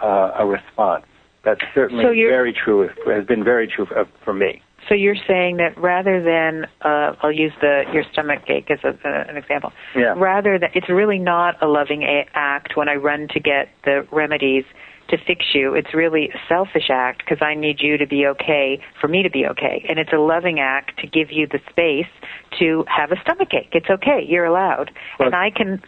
uh, 0.00 0.32
a 0.38 0.46
response. 0.46 1.04
That's 1.44 1.60
certainly 1.74 2.04
So 2.04 2.10
very 2.10 2.52
true. 2.52 2.88
Has 3.06 3.26
been 3.26 3.42
very 3.42 3.66
true 3.66 3.86
for, 3.86 4.06
for 4.24 4.32
me. 4.32 4.62
So 4.88 4.94
you're 4.94 5.16
saying 5.28 5.58
that 5.58 5.78
rather 5.80 6.22
than 6.22 6.66
uh, 6.82 7.14
I'll 7.22 7.32
use 7.32 7.52
the 7.60 7.82
your 7.92 8.04
stomach 8.12 8.42
ache 8.48 8.70
as 8.70 8.78
a, 8.84 8.88
uh, 8.88 9.24
an 9.28 9.36
example. 9.36 9.72
Yeah. 9.96 10.14
Rather 10.16 10.58
than 10.58 10.70
it's 10.74 10.88
really 10.88 11.18
not 11.18 11.62
a 11.62 11.66
loving 11.66 12.02
a- 12.02 12.26
act 12.34 12.76
when 12.76 12.88
I 12.88 12.94
run 12.94 13.28
to 13.32 13.40
get 13.40 13.68
the 13.84 14.06
remedies 14.10 14.64
to 15.08 15.18
fix 15.26 15.44
you. 15.52 15.74
It's 15.74 15.92
really 15.94 16.30
a 16.30 16.38
selfish 16.48 16.88
act 16.90 17.22
because 17.24 17.42
I 17.42 17.54
need 17.54 17.80
you 17.80 17.98
to 17.98 18.06
be 18.06 18.26
okay 18.26 18.80
for 19.00 19.08
me 19.08 19.22
to 19.22 19.30
be 19.30 19.46
okay, 19.46 19.84
and 19.88 19.98
it's 19.98 20.12
a 20.12 20.18
loving 20.18 20.58
act 20.58 20.98
to 21.00 21.06
give 21.06 21.30
you 21.30 21.46
the 21.46 21.58
space 21.70 22.10
to 22.58 22.84
have 22.88 23.12
a 23.12 23.20
stomach 23.22 23.48
ache. 23.52 23.70
It's 23.72 23.90
okay. 23.90 24.24
You're 24.26 24.46
allowed, 24.46 24.90
and 25.18 25.34
I 25.34 25.50
can. 25.50 25.82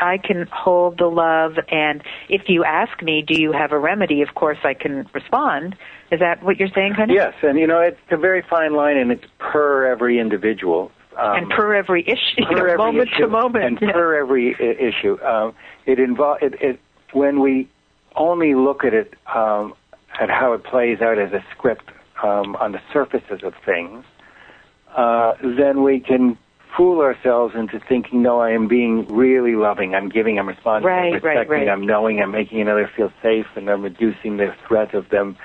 I 0.00 0.18
can 0.18 0.46
hold 0.52 0.98
the 0.98 1.06
love, 1.06 1.52
and 1.70 2.02
if 2.28 2.42
you 2.48 2.64
ask 2.64 3.02
me, 3.02 3.22
do 3.26 3.40
you 3.40 3.52
have 3.52 3.72
a 3.72 3.78
remedy? 3.78 4.22
Of 4.22 4.34
course, 4.34 4.58
I 4.64 4.74
can 4.74 5.08
respond. 5.14 5.76
Is 6.10 6.20
that 6.20 6.42
what 6.42 6.58
you're 6.58 6.68
saying, 6.74 6.94
honey? 6.94 7.14
Yes, 7.14 7.34
and 7.42 7.58
you 7.58 7.66
know 7.66 7.80
it's 7.80 7.98
a 8.10 8.16
very 8.16 8.42
fine 8.48 8.74
line, 8.74 8.96
and 8.96 9.10
it's 9.10 9.24
per 9.38 9.86
every 9.86 10.18
individual. 10.18 10.90
Um, 11.18 11.34
and 11.36 11.50
per 11.50 11.74
every 11.74 12.02
issue, 12.06 12.44
per 12.46 12.68
every 12.68 12.76
moment 12.78 13.08
issue, 13.12 13.22
to 13.22 13.28
moment. 13.28 13.64
and 13.64 13.78
Yeah. 13.80 13.92
per 13.92 14.14
every 14.20 14.54
I- 14.54 14.62
issue. 14.62 15.18
Um, 15.24 15.54
it 15.86 15.98
involve 15.98 16.38
it, 16.42 16.54
it 16.60 16.80
when 17.12 17.40
we 17.40 17.68
only 18.14 18.54
look 18.54 18.84
at 18.84 18.94
it 18.94 19.14
um, 19.34 19.74
at 20.20 20.30
how 20.30 20.52
it 20.52 20.64
plays 20.64 21.00
out 21.00 21.18
as 21.18 21.32
a 21.32 21.44
script 21.56 21.90
um, 22.22 22.56
on 22.56 22.72
the 22.72 22.80
surfaces 22.92 23.40
of 23.42 23.54
things, 23.64 24.04
uh, 24.96 25.32
then 25.42 25.82
we 25.82 26.00
can 26.00 26.36
fool 26.76 27.00
ourselves 27.00 27.54
into 27.56 27.80
thinking, 27.80 28.22
no, 28.22 28.40
I 28.40 28.50
am 28.50 28.68
being 28.68 29.06
really 29.08 29.54
loving. 29.54 29.94
I'm 29.94 30.08
giving, 30.08 30.38
I'm 30.38 30.48
responding, 30.48 30.86
Right, 30.88 31.06
I'm 31.06 31.12
right, 31.12 31.22
respecting, 31.22 31.50
right. 31.50 31.68
I'm 31.68 31.86
knowing, 31.86 32.20
I'm 32.20 32.30
making 32.30 32.60
another 32.60 32.90
feel 32.94 33.12
safe, 33.22 33.46
and 33.56 33.68
I'm 33.68 33.82
reducing 33.82 34.36
the 34.36 34.54
threat 34.66 34.94
of 34.94 35.08
them 35.10 35.36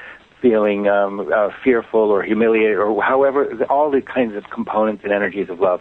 feeling 0.42 0.88
um, 0.90 1.32
uh, 1.34 1.50
fearful 1.64 2.12
or 2.12 2.22
humiliated 2.22 2.78
or 2.78 3.02
however, 3.02 3.48
all 3.70 3.90
the 3.90 4.02
kinds 4.02 4.36
of 4.36 4.44
components 4.52 5.02
and 5.04 5.14
energies 5.14 5.50
of 5.50 5.60
love. 5.60 5.80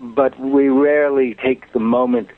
But 0.00 0.38
we 0.38 0.68
rarely 0.68 1.34
take 1.34 1.72
the 1.72 1.80
moment 1.80 2.28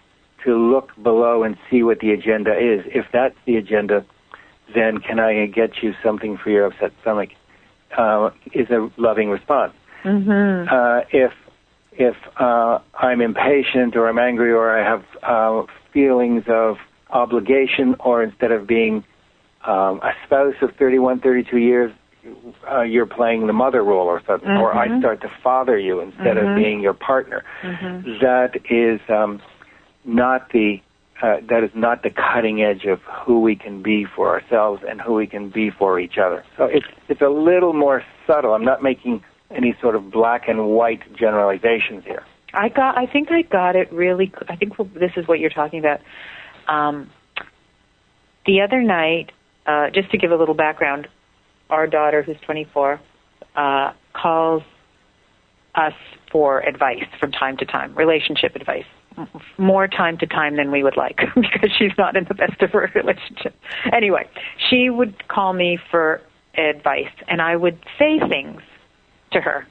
to 0.45 0.57
look 0.57 0.91
below 1.03 1.43
and 1.43 1.57
see 1.71 1.83
what 1.83 2.01
the 2.01 2.13
agenda 2.13 2.53
is. 2.53 2.85
If 2.87 3.07
that's 3.13 3.37
the 3.47 3.57
agenda, 3.57 4.05
then 4.75 4.99
can 4.99 5.19
I 5.21 5.47
get 5.47 5.83
you 5.83 5.93
something 6.03 6.39
for 6.39 6.51
your 6.51 6.67
upset 6.67 6.93
stomach? 7.03 7.31
Uh, 7.97 8.31
is 8.53 8.69
a 8.71 8.91
loving 8.97 9.31
response. 9.31 9.73
Mm-hmm. 10.03 10.69
Uh, 10.69 11.03
if 11.13 11.33
if 11.97 12.17
uh, 12.39 12.79
I'm 12.99 13.21
impatient 13.21 13.97
or 13.97 14.09
I'm 14.09 14.19
angry 14.19 14.53
or 14.53 14.77
I 14.77 14.85
have 14.85 15.05
uh, 15.23 15.67
feelings 15.93 16.45
of 16.49 16.77
obligation, 17.11 17.95
or 18.01 18.23
instead 18.23 18.51
of 18.51 18.67
being 18.67 19.05
um, 19.65 20.01
a 20.03 20.13
spouse 20.27 20.55
of 20.63 20.75
31, 20.77 21.21
32 21.21 21.59
years, 21.59 21.93
uh, 22.71 22.81
you're 22.83 23.07
playing 23.07 23.47
the 23.47 23.53
mother 23.53 23.83
role 23.83 24.07
or 24.07 24.21
something, 24.27 24.49
or 24.51 24.75
I 24.75 24.89
Mhm. 24.89 24.99
start 24.99 25.21
to 25.21 25.29
father 25.43 25.79
you 25.79 26.01
instead 26.01 26.37
Mhm. 26.37 26.49
of 26.49 26.55
being 26.57 26.81
your 26.81 26.95
partner. 26.95 27.45
Mhm. 27.63 28.21
That 28.21 28.57
is 28.71 29.01
um, 29.09 29.41
not 30.05 30.51
the 30.51 30.81
uh, 31.23 31.37
that 31.43 31.63
is 31.63 31.71
not 31.75 32.03
the 32.03 32.11
cutting 32.11 32.61
edge 32.61 32.87
of 32.87 33.01
who 33.03 33.41
we 33.41 33.55
can 33.55 33.81
be 33.83 34.05
for 34.05 34.29
ourselves 34.31 34.83
and 34.83 35.01
who 35.01 35.15
we 35.15 35.29
can 35.29 35.49
be 35.49 35.71
for 35.71 36.01
each 36.01 36.19
other. 36.19 36.43
So 36.57 36.65
it's 36.65 36.89
it's 37.09 37.23
a 37.23 37.29
little 37.29 37.73
more 37.73 38.03
subtle. 38.27 38.53
I'm 38.53 38.65
not 38.65 38.83
making 38.83 39.23
any 39.55 39.77
sort 39.81 39.97
of 39.97 40.11
black 40.11 40.49
and 40.49 40.69
white 40.69 41.01
generalizations 41.17 42.05
here. 42.05 42.25
I 42.53 42.69
got. 42.69 42.97
I 42.97 43.07
think 43.07 43.31
I 43.31 43.43
got 43.43 43.77
it 43.77 43.93
really. 43.93 44.33
I 44.49 44.57
think 44.57 44.77
this 44.95 45.13
is 45.17 45.27
what 45.27 45.41
you're 45.41 45.51
talking 45.51 45.81
about. 45.81 46.01
Um, 46.69 47.11
the 48.47 48.61
other 48.61 48.83
night, 48.83 49.33
uh, 49.67 49.91
just 49.91 50.11
to 50.11 50.19
give 50.19 50.31
a 50.31 50.37
little 50.37 50.55
background, 50.55 51.09
our 51.71 51.87
daughter, 51.87 52.23
who's 52.23 52.37
24, 52.45 53.01
uh, 53.57 53.93
calls 54.13 54.63
us 55.75 55.95
for 56.31 56.61
advice 56.61 57.05
from 57.19 57.33
time 57.33 57.57
to 57.57 57.65
time, 57.65 57.95
relationship 57.95 58.55
advice. 58.55 58.85
More 59.59 59.87
time 59.87 60.19
to 60.19 60.27
time 60.27 60.57
than 60.57 60.73
we 60.73 60.83
would 60.83 60.97
like 60.97 61.19
because 61.35 61.71
she's 61.79 61.93
not 61.97 62.17
in 62.17 62.25
the 62.25 62.35
best 62.35 62.61
of 62.63 62.71
her 62.73 62.91
relationship. 62.95 63.55
Anyway, 63.93 64.29
she 64.69 64.91
would 64.91 65.29
call 65.29 65.53
me 65.53 65.79
for 65.91 66.21
advice, 66.57 67.13
and 67.29 67.41
I 67.41 67.57
would 67.57 67.79
say 67.99 68.19
things 68.29 68.61
to 69.35 69.41
her. 69.41 69.67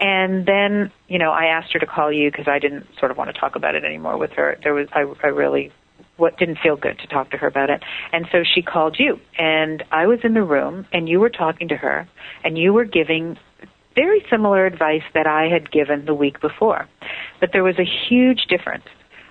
And 0.00 0.46
then, 0.46 0.90
you 1.06 1.18
know, 1.18 1.30
I 1.30 1.44
asked 1.44 1.72
her 1.74 1.78
to 1.78 1.86
call 1.86 2.10
you 2.10 2.30
because 2.30 2.48
I 2.48 2.58
didn't 2.58 2.86
sort 2.98 3.10
of 3.12 3.16
want 3.16 3.32
to 3.32 3.38
talk 3.38 3.54
about 3.54 3.76
it 3.76 3.84
anymore 3.84 4.18
with 4.18 4.32
her. 4.32 4.58
There 4.64 4.74
was, 4.74 4.88
I, 4.92 5.04
I 5.22 5.28
really, 5.28 5.70
what 6.16 6.38
didn't 6.38 6.58
feel 6.62 6.76
good 6.76 6.98
to 6.98 7.06
talk 7.06 7.30
to 7.30 7.36
her 7.36 7.46
about 7.46 7.70
it. 7.70 7.82
And 8.12 8.26
so 8.32 8.42
she 8.42 8.62
called 8.62 8.96
you, 8.98 9.20
and 9.38 9.84
I 9.92 10.06
was 10.06 10.20
in 10.24 10.34
the 10.34 10.42
room, 10.42 10.86
and 10.92 11.08
you 11.08 11.20
were 11.20 11.30
talking 11.30 11.68
to 11.68 11.76
her, 11.76 12.08
and 12.42 12.58
you 12.58 12.72
were 12.72 12.84
giving 12.84 13.36
very 13.94 14.24
similar 14.30 14.66
advice 14.66 15.02
that 15.14 15.26
I 15.26 15.48
had 15.48 15.70
given 15.70 16.06
the 16.06 16.14
week 16.14 16.40
before. 16.40 16.88
But 17.40 17.50
there 17.52 17.62
was 17.62 17.78
a 17.78 17.84
huge 17.84 18.46
difference. 18.48 18.84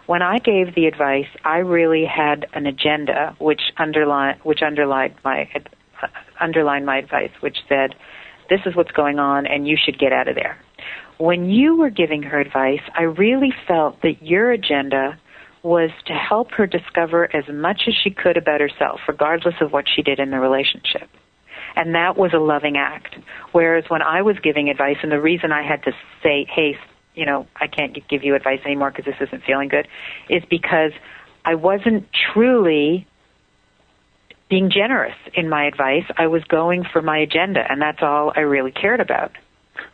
When 0.06 0.22
I 0.22 0.40
gave 0.40 0.76
the 0.76 0.86
advice, 0.86 1.28
I 1.44 1.58
really 1.58 2.06
had 2.06 2.46
an 2.54 2.66
agenda 2.66 3.36
which 3.40 3.62
underline 3.78 4.40
which 4.44 4.62
underlined 4.62 5.16
my 5.24 5.50
uh, 6.02 6.08
underlined 6.40 6.86
my 6.86 6.98
advice, 6.98 7.32
which 7.40 7.58
said, 7.70 7.96
"This 8.50 8.62
is 8.66 8.76
what's 8.76 8.92
going 8.92 9.20
on, 9.20 9.46
and 9.46 9.68
you 9.68 9.78
should 9.78 9.98
get 10.00 10.14
out 10.14 10.28
of 10.28 10.36
there." 10.36 10.58
When 11.18 11.50
you 11.50 11.76
were 11.76 11.92
giving 11.92 12.24
her 12.24 12.40
advice, 12.40 12.82
I 12.96 13.04
really 13.04 13.54
felt 13.68 14.02
that 14.02 14.24
your 14.24 14.52
agenda 14.52 15.18
was 15.64 15.92
to 16.08 16.14
help 16.14 16.52
her 16.54 16.66
discover 16.66 17.30
as 17.36 17.48
much 17.48 17.84
as 17.88 17.94
she 17.94 18.10
could 18.10 18.38
about 18.38 18.62
herself, 18.62 19.02
regardless 19.08 19.56
of 19.62 19.72
what 19.72 19.86
she 19.88 20.02
did 20.02 20.20
in 20.20 20.32
the 20.32 20.40
relationship. 20.40 21.08
And 21.76 21.94
that 21.96 22.18
was 22.18 22.34
a 22.34 22.40
loving 22.40 22.78
act. 22.78 23.16
Whereas 23.52 23.86
when 23.88 24.02
I 24.02 24.24
was 24.24 24.40
giving 24.40 24.70
advice, 24.70 24.98
and 25.04 25.12
the 25.12 25.22
reason 25.22 25.52
I 25.52 25.62
had 25.62 25.84
to 25.84 25.92
say, 26.24 26.46
hey, 26.50 26.78
you 27.14 27.26
know, 27.26 27.46
I 27.56 27.68
can't 27.68 27.96
give 28.08 28.24
you 28.24 28.36
advice 28.36 28.62
anymore 28.66 28.92
because 28.92 29.06
this 29.06 29.28
isn't 29.28 29.44
feeling 29.44 29.70
good, 29.70 29.88
is 30.30 30.44
because 30.50 30.92
I 31.46 31.56
wasn't 31.56 32.08
truly 32.34 33.06
being 34.52 34.70
generous 34.70 35.16
in 35.34 35.50
my 35.50 35.66
advice. 35.66 36.04
I 36.18 36.28
was 36.28 36.44
going 36.44 36.84
for 36.84 37.02
my 37.02 37.18
agenda, 37.18 37.62
and 37.68 37.82
that's 37.82 38.00
all 38.02 38.34
I 38.36 38.42
really 38.42 38.72
cared 38.72 39.00
about. 39.00 39.32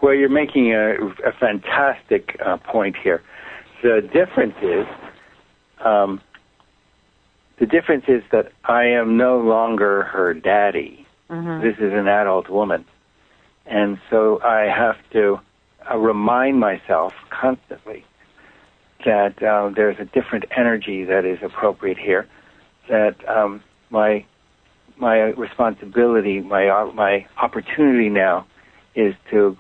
Well, 0.01 0.15
you're 0.15 0.29
making 0.29 0.73
a, 0.73 0.95
a 1.23 1.31
fantastic 1.39 2.35
uh, 2.43 2.57
point 2.57 2.95
here. 3.01 3.21
The 3.83 4.01
difference 4.01 4.55
is, 4.63 4.87
um, 5.85 6.19
the 7.59 7.67
difference 7.67 8.05
is 8.07 8.23
that 8.31 8.51
I 8.65 8.85
am 8.85 9.15
no 9.15 9.39
longer 9.39 10.03
her 10.03 10.33
daddy. 10.33 11.05
Mm-hmm. 11.29 11.65
This 11.65 11.75
is 11.77 11.93
an 11.93 12.07
adult 12.07 12.49
woman, 12.49 12.83
and 13.67 13.99
so 14.09 14.41
I 14.41 14.61
have 14.75 14.97
to 15.11 15.39
uh, 15.89 15.97
remind 15.97 16.59
myself 16.59 17.13
constantly 17.29 18.03
that 19.05 19.43
uh, 19.43 19.69
there's 19.75 19.99
a 19.99 20.05
different 20.05 20.45
energy 20.55 21.03
that 21.03 21.25
is 21.25 21.37
appropriate 21.43 21.99
here. 21.99 22.27
That 22.89 23.17
um, 23.29 23.61
my 23.91 24.25
my 24.99 25.17
responsibility, 25.37 26.41
my 26.41 26.67
uh, 26.67 26.91
my 26.93 27.25
opportunity 27.41 28.09
now, 28.09 28.45
is 28.95 29.13
to 29.31 29.57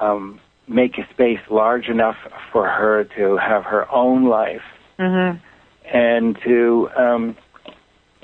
um, 0.00 0.40
make 0.68 0.98
a 0.98 1.06
space 1.12 1.40
large 1.50 1.88
enough 1.88 2.16
for 2.52 2.68
her 2.68 3.04
to 3.16 3.36
have 3.36 3.64
her 3.64 3.90
own 3.92 4.26
life 4.28 4.62
Mm-hmm. 4.98 5.38
and 5.96 6.38
to 6.44 6.88
um, 6.96 7.36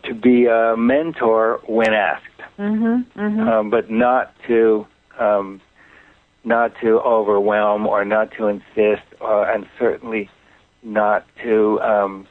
to 0.04 0.14
be 0.14 0.46
a 0.46 0.76
mentor 0.76 1.60
when 1.66 1.92
asked, 1.92 2.24
Mm-hmm. 2.58 3.18
Mm-hmm. 3.18 3.48
um, 3.48 3.70
but 3.70 3.90
not 3.90 4.34
to 4.46 4.86
um, 5.18 5.60
not 6.44 6.72
to 6.82 7.00
overwhelm 7.00 7.86
or 7.86 8.04
not 8.04 8.30
to 8.32 8.46
insist, 8.46 9.02
uh, 9.20 9.44
and 9.48 9.66
certainly 9.78 10.30
not 10.82 11.26
to 11.42 11.80
um, 11.80 12.26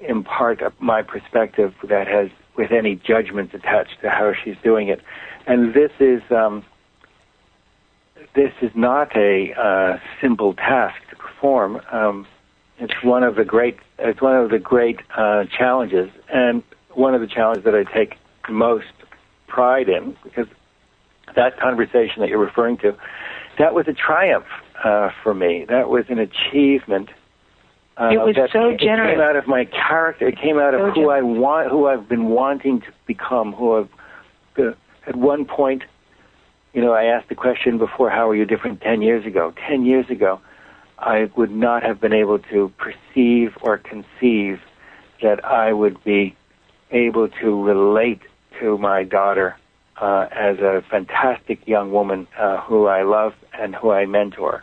impart 0.00 0.60
my 0.80 1.02
perspective 1.02 1.72
that 1.88 2.06
has 2.06 2.28
with 2.56 2.72
any 2.72 2.96
judgments 2.96 3.54
attached 3.54 4.00
to 4.02 4.10
how 4.10 4.32
she's 4.44 4.56
doing 4.62 4.88
it. 4.88 5.00
And 5.46 5.74
this 5.74 5.90
is 6.00 6.22
um, 6.30 6.64
this 8.34 8.52
is 8.60 8.70
not 8.74 9.16
a 9.16 9.52
uh, 9.54 9.98
simple 10.20 10.54
task 10.54 10.96
to 11.10 11.16
perform. 11.16 11.80
Um, 11.90 12.26
it's 12.78 13.02
one 13.02 13.22
of 13.22 13.36
the 13.36 13.44
great 13.44 13.78
it's 13.98 14.20
one 14.20 14.36
of 14.36 14.50
the 14.50 14.58
great 14.58 15.00
uh, 15.16 15.44
challenges, 15.56 16.10
and 16.32 16.62
one 16.90 17.14
of 17.14 17.20
the 17.20 17.26
challenges 17.26 17.64
that 17.64 17.74
I 17.74 17.84
take 17.84 18.16
most 18.48 18.86
pride 19.46 19.88
in 19.88 20.16
because 20.22 20.46
that 21.34 21.58
conversation 21.58 22.20
that 22.20 22.28
you're 22.28 22.38
referring 22.38 22.78
to, 22.78 22.96
that 23.58 23.74
was 23.74 23.86
a 23.88 23.92
triumph 23.92 24.46
uh, 24.82 25.10
for 25.22 25.34
me. 25.34 25.64
That 25.68 25.88
was 25.88 26.04
an 26.08 26.18
achievement. 26.18 27.10
Uh, 27.98 28.10
It 28.12 28.18
was 28.18 28.36
so 28.52 28.70
It 28.70 28.80
generous. 28.80 29.12
It 29.12 29.14
came 29.14 29.20
out 29.22 29.36
of 29.36 29.46
my 29.46 29.64
character. 29.64 30.28
It 30.28 30.38
came 30.38 30.58
out 30.58 30.74
of 30.74 30.80
So 30.94 31.00
who 31.00 31.10
I 31.10 31.22
want, 31.22 31.70
who 31.70 31.86
I've 31.86 32.08
been 32.08 32.26
wanting 32.28 32.80
to 32.82 32.88
become. 33.06 33.52
Who 33.52 33.76
I've 33.76 33.88
uh, 34.58 34.72
at 35.06 35.16
one 35.16 35.44
point, 35.44 35.82
you 36.72 36.82
know, 36.82 36.92
I 36.92 37.04
asked 37.04 37.28
the 37.28 37.34
question 37.34 37.78
before, 37.78 38.10
"How 38.10 38.28
are 38.28 38.34
you 38.34 38.44
different 38.44 38.82
ten 38.82 39.00
years 39.00 39.24
ago?" 39.24 39.54
Ten 39.68 39.84
years 39.86 40.10
ago, 40.10 40.40
I 40.98 41.30
would 41.36 41.50
not 41.50 41.82
have 41.82 42.00
been 42.00 42.12
able 42.12 42.38
to 42.38 42.70
perceive 42.76 43.56
or 43.62 43.78
conceive 43.78 44.60
that 45.22 45.42
I 45.44 45.72
would 45.72 46.02
be 46.04 46.36
able 46.90 47.28
to 47.40 47.64
relate 47.64 48.20
to 48.60 48.76
my 48.76 49.04
daughter 49.04 49.56
uh, 50.00 50.26
as 50.30 50.58
a 50.58 50.82
fantastic 50.90 51.66
young 51.66 51.92
woman 51.92 52.26
uh, 52.38 52.60
who 52.60 52.86
I 52.86 53.02
love 53.02 53.32
and 53.58 53.74
who 53.74 53.90
I 53.90 54.04
mentor, 54.04 54.62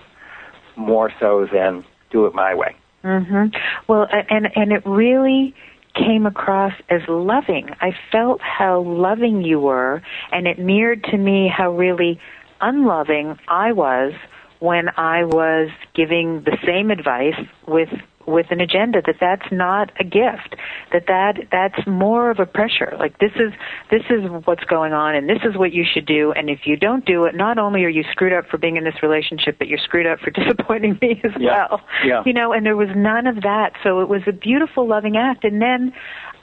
more 0.75 1.11
so 1.19 1.47
than 1.51 1.84
do 2.11 2.27
it 2.27 2.36
my 2.36 2.53
way. 2.53 2.75
Hmm 3.03 3.45
Well, 3.87 4.07
and 4.29 4.47
and 4.55 4.71
it 4.71 4.85
really 4.85 5.53
came 5.93 6.25
across 6.25 6.73
as 6.89 7.01
loving. 7.07 7.69
I 7.81 7.91
felt 8.11 8.41
how 8.41 8.81
loving 8.81 9.43
you 9.43 9.59
were, 9.59 10.01
and 10.31 10.47
it 10.47 10.57
mirrored 10.57 11.03
to 11.11 11.17
me 11.17 11.47
how 11.55 11.71
really 11.71 12.19
unloving 12.61 13.37
I 13.47 13.73
was 13.73 14.13
when 14.59 14.87
I 14.95 15.25
was 15.25 15.69
giving 15.93 16.43
the 16.43 16.57
same 16.65 16.89
advice 16.89 17.39
with 17.67 17.89
with 18.28 18.47
an 18.51 18.61
agenda 18.61 19.01
that 19.05 19.15
that's 19.19 19.51
not 19.51 19.91
a 19.99 20.03
gift 20.03 20.55
that 20.91 21.05
that 21.07 21.36
that's 21.51 21.86
more 21.88 22.30
of 22.30 22.39
a 22.39 22.45
pressure 22.45 22.95
like 22.99 23.17
this 23.19 23.32
is 23.36 23.51
this 23.91 24.03
is 24.09 24.21
what's 24.45 24.63
going 24.65 24.93
on 24.93 25.15
and 25.15 25.30
this 25.30 25.39
is 25.43 25.57
what 25.57 25.71
you 25.74 25.84
should 25.91 26.05
do 26.05 26.32
and 26.34 26.49
if 26.49 26.59
you 26.65 26.76
don't 26.78 27.05
do 27.05 27.26
it 27.26 27.36
not 27.36 27.57
only 27.57 27.84
are 27.84 27.89
you 27.89 28.03
screwed 28.11 28.34
up 28.34 28.45
for 28.49 28.57
being 28.57 28.78
in 28.78 28.84
this 28.84 29.01
relationship 29.03 29.57
but 29.59 29.67
you're 29.67 29.80
screwed 29.80 30.05
up 30.07 30.19
for 30.19 30.32
disappointing 30.41 30.97
me 31.01 31.21
as 31.24 31.32
Yeah. 31.39 31.67
well 31.69 31.82
Yeah. 32.05 32.24
you 32.26 32.34
know 32.34 32.53
and 32.53 32.65
there 32.65 32.76
was 32.76 32.89
none 32.95 33.28
of 33.28 33.41
that 33.43 33.74
so 33.84 33.99
it 34.01 34.09
was 34.09 34.21
a 34.28 34.32
beautiful 34.34 34.88
loving 34.88 35.17
act 35.17 35.43
and 35.43 35.61
then 35.61 35.93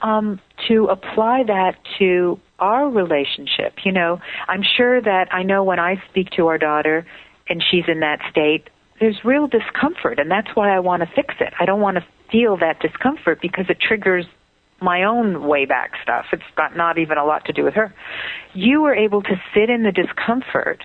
um 0.01 0.39
to 0.67 0.85
apply 0.85 1.43
that 1.47 1.75
to 1.99 2.39
our 2.59 2.89
relationship 2.89 3.73
you 3.85 3.91
know 3.91 4.19
i'm 4.47 4.63
sure 4.63 5.01
that 5.01 5.27
i 5.33 5.43
know 5.43 5.63
when 5.63 5.79
i 5.79 6.01
speak 6.09 6.29
to 6.31 6.47
our 6.47 6.57
daughter 6.57 7.05
and 7.49 7.63
she's 7.69 7.85
in 7.87 7.99
that 8.01 8.19
state 8.29 8.69
there's 9.01 9.25
real 9.25 9.47
discomfort 9.47 10.19
and 10.19 10.31
that's 10.31 10.49
why 10.53 10.73
I 10.73 10.79
want 10.79 11.01
to 11.01 11.09
fix 11.13 11.35
it. 11.41 11.53
I 11.59 11.65
don't 11.65 11.81
want 11.81 11.97
to 11.97 12.05
feel 12.31 12.55
that 12.57 12.79
discomfort 12.79 13.41
because 13.41 13.65
it 13.67 13.79
triggers 13.81 14.25
my 14.79 15.03
own 15.03 15.45
way 15.47 15.65
back 15.65 15.91
stuff. 16.01 16.25
It's 16.31 16.43
got 16.55 16.77
not 16.77 16.97
even 16.97 17.17
a 17.17 17.25
lot 17.25 17.45
to 17.45 17.53
do 17.53 17.63
with 17.63 17.73
her. 17.73 17.93
You 18.53 18.81
were 18.81 18.95
able 18.95 19.23
to 19.23 19.41
sit 19.53 19.69
in 19.69 19.83
the 19.83 19.91
discomfort 19.91 20.83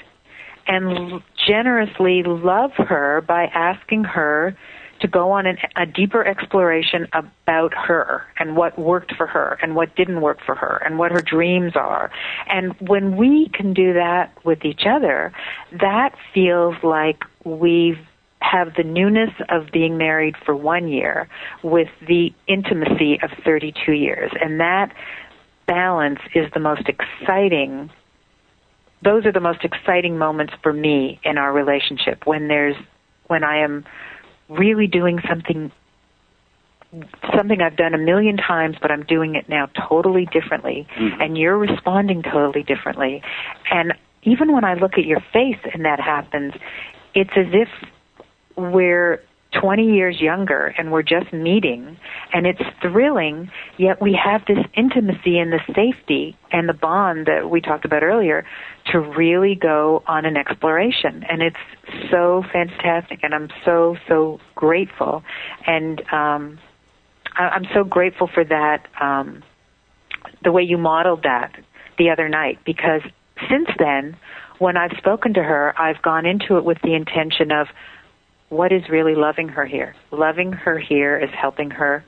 and 0.66 1.22
generously 1.46 2.22
love 2.24 2.72
her 2.78 3.20
by 3.20 3.44
asking 3.44 4.04
her 4.04 4.56
to 5.00 5.08
go 5.08 5.30
on 5.32 5.46
an, 5.46 5.58
a 5.76 5.84
deeper 5.84 6.26
exploration 6.26 7.06
about 7.12 7.74
her 7.74 8.24
and 8.38 8.56
what 8.56 8.78
worked 8.78 9.14
for 9.14 9.26
her 9.26 9.58
and 9.62 9.76
what 9.76 9.94
didn't 9.94 10.22
work 10.22 10.38
for 10.44 10.54
her 10.54 10.82
and 10.84 10.98
what 10.98 11.12
her 11.12 11.20
dreams 11.20 11.72
are. 11.76 12.10
And 12.48 12.74
when 12.80 13.16
we 13.16 13.50
can 13.52 13.74
do 13.74 13.92
that 13.92 14.32
with 14.44 14.64
each 14.64 14.82
other, 14.88 15.32
that 15.72 16.14
feels 16.32 16.76
like 16.82 17.24
we 17.46 17.96
have 18.40 18.74
the 18.76 18.82
newness 18.82 19.30
of 19.48 19.68
being 19.72 19.96
married 19.96 20.34
for 20.44 20.54
one 20.54 20.88
year 20.88 21.28
with 21.62 21.88
the 22.06 22.32
intimacy 22.46 23.18
of 23.22 23.30
32 23.44 23.92
years. 23.92 24.30
And 24.40 24.60
that 24.60 24.92
balance 25.66 26.20
is 26.34 26.50
the 26.52 26.60
most 26.60 26.88
exciting 26.88 27.90
those 29.02 29.26
are 29.26 29.32
the 29.32 29.40
most 29.40 29.62
exciting 29.62 30.18
moments 30.18 30.54
for 30.62 30.72
me 30.72 31.20
in 31.22 31.38
our 31.38 31.52
relationship. 31.52 32.26
When 32.26 32.48
there's 32.48 32.74
when 33.26 33.44
I 33.44 33.58
am 33.62 33.84
really 34.48 34.86
doing 34.86 35.20
something 35.28 35.70
something 37.36 37.60
I've 37.60 37.76
done 37.76 37.94
a 37.94 37.98
million 37.98 38.36
times 38.36 38.76
but 38.80 38.90
I'm 38.90 39.04
doing 39.04 39.34
it 39.34 39.48
now 39.48 39.68
totally 39.88 40.26
differently. 40.32 40.86
Mm-hmm. 40.98 41.20
And 41.20 41.38
you're 41.38 41.58
responding 41.58 42.22
totally 42.22 42.62
differently. 42.62 43.22
And 43.70 43.92
even 44.22 44.52
when 44.52 44.64
I 44.64 44.74
look 44.74 44.94
at 44.94 45.04
your 45.04 45.20
face 45.32 45.60
and 45.72 45.84
that 45.84 46.00
happens 46.00 46.54
it's 47.16 47.30
as 47.34 47.46
if 47.52 47.68
we're 48.56 49.22
20 49.60 49.90
years 49.94 50.20
younger 50.20 50.74
and 50.76 50.92
we're 50.92 51.02
just 51.02 51.32
meeting 51.32 51.96
and 52.32 52.46
it's 52.46 52.60
thrilling 52.82 53.50
yet 53.78 54.02
we 54.02 54.12
have 54.12 54.42
this 54.46 54.58
intimacy 54.74 55.38
and 55.38 55.50
the 55.50 55.60
safety 55.74 56.36
and 56.52 56.68
the 56.68 56.74
bond 56.74 57.26
that 57.26 57.48
we 57.48 57.60
talked 57.60 57.86
about 57.86 58.02
earlier 58.02 58.44
to 58.92 59.00
really 59.00 59.54
go 59.54 60.02
on 60.06 60.26
an 60.26 60.36
exploration. 60.36 61.24
And 61.28 61.42
it's 61.42 61.56
so 62.10 62.44
fantastic 62.52 63.20
and 63.22 63.34
I'm 63.34 63.48
so 63.64 63.96
so 64.06 64.40
grateful. 64.54 65.22
And 65.66 66.00
um 66.12 66.58
I- 67.34 67.48
I'm 67.48 67.66
so 67.72 67.82
grateful 67.82 68.28
for 68.32 68.44
that 68.44 68.86
um 69.00 69.42
the 70.44 70.52
way 70.52 70.62
you 70.62 70.76
modeled 70.76 71.22
that 71.22 71.52
the 71.98 72.10
other 72.10 72.28
night 72.28 72.58
because 72.66 73.00
since 73.50 73.68
then 73.78 74.16
when 74.58 74.76
I've 74.76 74.96
spoken 74.98 75.34
to 75.34 75.42
her 75.42 75.74
I've 75.78 76.00
gone 76.02 76.26
into 76.26 76.56
it 76.56 76.64
with 76.64 76.78
the 76.82 76.94
intention 76.94 77.52
of 77.52 77.68
what 78.48 78.72
is 78.72 78.88
really 78.88 79.14
loving 79.14 79.48
her 79.48 79.66
here? 79.66 79.94
Loving 80.12 80.52
her 80.52 80.78
here 80.78 81.18
is 81.18 81.30
helping 81.30 81.70
her 81.70 82.04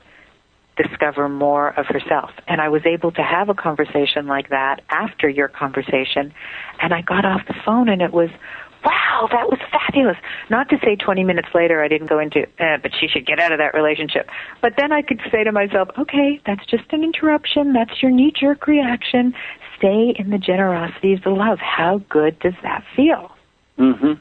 discover 0.77 1.27
more 1.27 1.69
of 1.77 1.87
herself. 1.87 2.31
And 2.47 2.61
I 2.61 2.69
was 2.69 2.83
able 2.85 3.11
to 3.11 3.21
have 3.21 3.49
a 3.49 3.53
conversation 3.53 4.27
like 4.27 4.49
that 4.49 4.81
after 4.89 5.27
your 5.27 5.49
conversation. 5.49 6.33
And 6.81 6.93
I 6.93 7.01
got 7.01 7.25
off 7.25 7.41
the 7.47 7.55
phone 7.65 7.89
and 7.89 8.01
it 8.01 8.13
was, 8.13 8.29
wow, 8.85 9.27
that 9.31 9.49
was 9.49 9.59
fabulous. 9.71 10.17
Not 10.49 10.69
to 10.69 10.77
say 10.83 10.95
20 10.95 11.23
minutes 11.23 11.49
later 11.53 11.83
I 11.83 11.87
didn't 11.87 12.07
go 12.07 12.19
into, 12.19 12.47
eh, 12.59 12.77
but 12.81 12.91
she 12.99 13.07
should 13.07 13.25
get 13.25 13.39
out 13.39 13.51
of 13.51 13.59
that 13.59 13.73
relationship. 13.73 14.29
But 14.61 14.73
then 14.77 14.91
I 14.91 15.01
could 15.01 15.21
say 15.31 15.43
to 15.43 15.51
myself, 15.51 15.89
okay, 15.97 16.39
that's 16.45 16.65
just 16.65 16.85
an 16.91 17.03
interruption. 17.03 17.73
That's 17.73 18.01
your 18.01 18.11
knee 18.11 18.31
jerk 18.37 18.67
reaction. 18.67 19.33
Stay 19.77 20.13
in 20.17 20.29
the 20.29 20.37
generosity 20.37 21.13
of 21.13 21.23
the 21.23 21.29
love. 21.29 21.59
How 21.59 22.01
good 22.09 22.39
does 22.39 22.55
that 22.63 22.83
feel? 22.95 23.31
hmm 23.77 24.13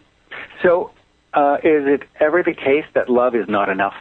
So, 0.63 0.91
uh, 1.35 1.59
is 1.63 1.87
it 1.87 2.03
ever 2.21 2.43
the 2.43 2.55
case 2.55 2.85
that 2.95 3.09
love 3.09 3.35
is 3.35 3.49
not 3.49 3.69
enough? 3.69 3.95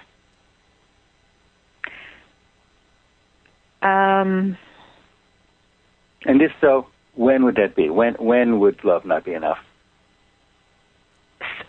Um, 3.81 4.57
And 6.25 6.41
if 6.41 6.51
so, 6.59 6.87
when 7.15 7.45
would 7.45 7.55
that 7.55 7.75
be? 7.75 7.89
When 7.89 8.13
when 8.15 8.59
would 8.59 8.83
love 8.83 9.05
not 9.05 9.23
be 9.23 9.33
enough? 9.33 9.59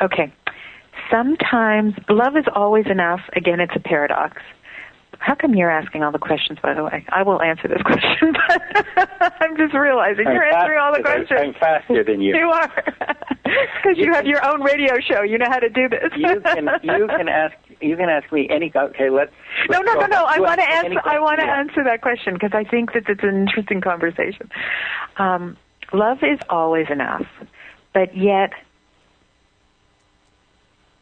Okay. 0.01 0.33
Sometimes 1.11 1.95
love 2.09 2.37
is 2.37 2.45
always 2.55 2.87
enough. 2.87 3.21
Again, 3.35 3.61
it's 3.61 3.75
a 3.75 3.81
paradox. 3.81 4.43
How 5.21 5.35
come 5.35 5.55
you're 5.55 5.71
asking 5.71 6.05
all 6.05 6.13
the 6.13 6.19
questions, 6.19 6.59
by 6.63 6.75
the 6.75 6.85
way? 6.85 7.05
I 7.09 7.23
will 7.23 7.43
answer 7.43 7.67
this 7.67 7.83
question, 7.85 8.33
but 8.33 9.33
I'm 9.41 9.57
just 9.57 9.75
realizing 9.75 10.27
you're 10.27 10.47
I'm 10.47 10.55
answering 10.55 10.79
all 10.79 10.95
the 10.95 11.03
questions. 11.03 11.41
I'm 11.43 11.55
faster 11.55 12.05
than 12.05 12.21
you. 12.21 12.35
You 12.39 12.51
are. 12.51 12.85
Because 13.83 13.97
you, 13.97 14.13
have 14.13 14.27
your 14.27 14.45
own 14.47 14.61
radio 14.61 15.01
show. 15.01 15.23
You 15.23 15.39
know 15.39 15.49
how 15.49 15.59
to 15.59 15.71
do 15.71 15.89
this. 15.89 16.13
you 16.15 16.39
can 16.41 16.69
you 16.83 17.07
can 17.07 17.29
ask 17.29 17.55
you 17.81 17.97
can 17.97 18.11
ask 18.11 18.31
me 18.31 18.47
any 18.51 18.71
okay 18.77 19.09
let's, 19.09 19.33
no, 19.71 19.79
let's 19.79 19.87
no, 19.87 19.95
go 19.95 20.01
no, 20.01 20.07
no. 20.07 20.25
I 20.25 20.39
want 20.39 20.61
to 20.61 20.69
answer. 20.69 21.01
I 21.03 21.19
want 21.19 21.41
to 21.41 21.47
answer 21.47 21.83
that 21.85 22.03
question 22.03 22.35
because 22.35 22.51
I 22.53 22.65
think 22.65 22.93
that 22.93 23.05
it's 23.09 23.23
an 23.23 23.41
interesting 23.41 23.81
conversation. 23.81 24.51
Um, 25.17 25.57
love 25.95 26.19
is 26.23 26.39
always 26.51 26.89
enough, 26.91 27.25
but 27.95 28.15
yet 28.15 28.51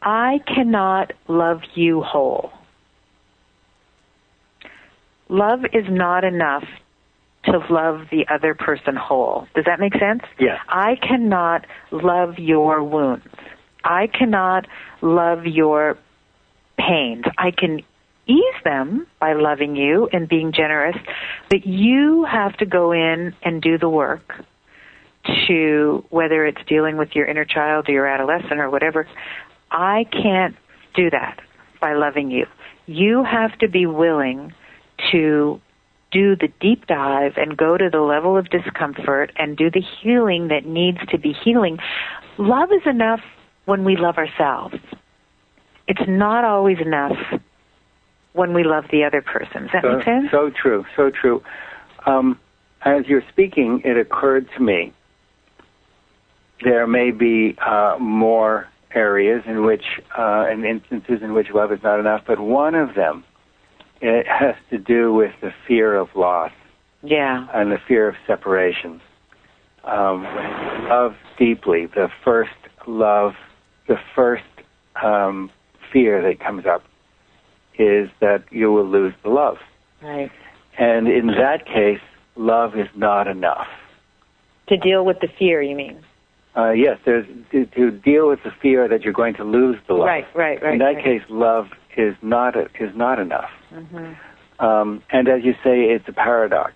I 0.01 0.39
cannot 0.47 1.13
love 1.27 1.61
you 1.75 2.01
whole. 2.01 2.51
Love 5.29 5.59
is 5.73 5.85
not 5.89 6.23
enough 6.23 6.63
to 7.45 7.59
love 7.69 8.07
the 8.11 8.25
other 8.33 8.53
person 8.53 8.95
whole. 8.95 9.47
Does 9.55 9.65
that 9.65 9.79
make 9.79 9.93
sense? 9.93 10.21
Yeah. 10.39 10.57
I 10.67 10.95
cannot 10.95 11.65
love 11.91 12.35
your 12.37 12.83
wounds. 12.83 13.25
I 13.83 14.07
cannot 14.07 14.67
love 15.01 15.45
your 15.45 15.97
pains. 16.77 17.25
I 17.37 17.51
can 17.51 17.81
ease 18.27 18.61
them 18.63 19.07
by 19.19 19.33
loving 19.33 19.75
you 19.75 20.09
and 20.11 20.27
being 20.27 20.51
generous, 20.51 20.97
but 21.49 21.65
you 21.65 22.25
have 22.29 22.55
to 22.57 22.65
go 22.65 22.91
in 22.91 23.33
and 23.43 23.61
do 23.61 23.77
the 23.77 23.89
work 23.89 24.33
to 25.47 26.05
whether 26.09 26.45
it's 26.45 26.61
dealing 26.67 26.97
with 26.97 27.09
your 27.13 27.25
inner 27.25 27.45
child 27.45 27.87
or 27.89 27.91
your 27.93 28.07
adolescent 28.07 28.59
or 28.59 28.69
whatever. 28.69 29.07
I 29.71 30.05
can't 30.11 30.55
do 30.95 31.09
that 31.09 31.39
by 31.81 31.93
loving 31.93 32.31
you. 32.31 32.45
You 32.85 33.23
have 33.23 33.57
to 33.59 33.67
be 33.67 33.85
willing 33.85 34.53
to 35.11 35.61
do 36.11 36.35
the 36.35 36.47
deep 36.59 36.87
dive 36.87 37.33
and 37.35 37.57
go 37.57 37.77
to 37.77 37.89
the 37.91 37.99
level 37.99 38.37
of 38.37 38.49
discomfort 38.49 39.31
and 39.35 39.57
do 39.57 39.69
the 39.69 39.83
healing 40.01 40.47
that 40.47 40.65
needs 40.65 40.99
to 41.09 41.17
be 41.19 41.33
healing. 41.43 41.77
Love 42.37 42.69
is 42.71 42.87
enough 42.89 43.19
when 43.65 43.83
we 43.83 43.97
love 43.97 44.15
ourselves. 44.17 44.75
It's 45.87 46.07
not 46.07 46.45
always 46.45 46.77
enough 46.79 47.17
when 48.33 48.53
we 48.53 48.63
love 48.63 48.85
the 48.91 49.03
other 49.03 49.21
person. 49.21 49.63
Does 49.63 49.71
that 49.73 49.83
so, 49.83 49.95
make 49.97 50.05
sense? 50.05 50.27
So 50.31 50.51
true, 50.61 50.85
so 50.95 51.09
true. 51.09 51.43
Um, 52.05 52.39
as 52.83 53.05
you're 53.07 53.23
speaking, 53.29 53.81
it 53.83 53.97
occurred 53.97 54.47
to 54.55 54.63
me 54.63 54.93
there 56.63 56.87
may 56.87 57.11
be 57.11 57.55
uh, 57.65 57.97
more 57.99 58.67
areas 58.93 59.43
in 59.45 59.65
which, 59.65 59.83
uh, 60.17 60.45
and 60.49 60.65
instances 60.65 61.19
in 61.21 61.33
which 61.33 61.47
love 61.53 61.71
is 61.71 61.79
not 61.83 61.99
enough, 61.99 62.21
but 62.25 62.39
one 62.39 62.75
of 62.75 62.95
them 62.95 63.23
it 64.01 64.25
has 64.27 64.55
to 64.69 64.77
do 64.77 65.13
with 65.13 65.31
the 65.41 65.51
fear 65.67 65.95
of 65.95 66.09
loss 66.15 66.51
Yeah. 67.03 67.47
and 67.53 67.71
the 67.71 67.79
fear 67.87 68.07
of 68.07 68.15
separation. 68.25 69.01
Um, 69.83 70.23
love 70.89 71.15
deeply, 71.37 71.85
the 71.87 72.09
first 72.23 72.51
love, 72.85 73.33
the 73.87 73.97
first 74.15 74.43
um, 75.01 75.49
fear 75.91 76.21
that 76.21 76.39
comes 76.39 76.65
up 76.65 76.83
is 77.79 78.09
that 78.19 78.43
you 78.51 78.71
will 78.71 78.85
lose 78.87 79.13
the 79.23 79.29
love. 79.29 79.57
Right. 80.01 80.31
And 80.77 81.07
in 81.07 81.27
that 81.27 81.65
case, 81.65 82.01
love 82.35 82.75
is 82.77 82.87
not 82.95 83.27
enough. 83.27 83.67
To 84.69 84.77
deal 84.77 85.05
with 85.05 85.17
the 85.21 85.27
fear, 85.39 85.61
you 85.61 85.75
mean? 85.75 86.03
Uh, 86.57 86.71
yes, 86.71 86.97
there's 87.05 87.27
to, 87.51 87.65
to 87.67 87.91
deal 87.91 88.27
with 88.27 88.39
the 88.43 88.51
fear 88.61 88.87
that 88.87 89.03
you're 89.03 89.13
going 89.13 89.35
to 89.35 89.43
lose 89.43 89.77
the 89.87 89.93
love. 89.93 90.07
Right, 90.07 90.25
right, 90.35 90.61
right. 90.61 90.73
In 90.73 90.79
that 90.79 90.95
right. 90.95 91.03
case, 91.03 91.21
love 91.29 91.67
is 91.95 92.15
not 92.21 92.55
a, 92.55 92.63
is 92.79 92.95
not 92.95 93.19
enough. 93.19 93.49
hmm 93.69 94.13
Um, 94.59 95.03
and 95.11 95.27
as 95.27 95.43
you 95.43 95.53
say, 95.63 95.83
it's 95.83 96.07
a 96.07 96.13
paradox, 96.13 96.73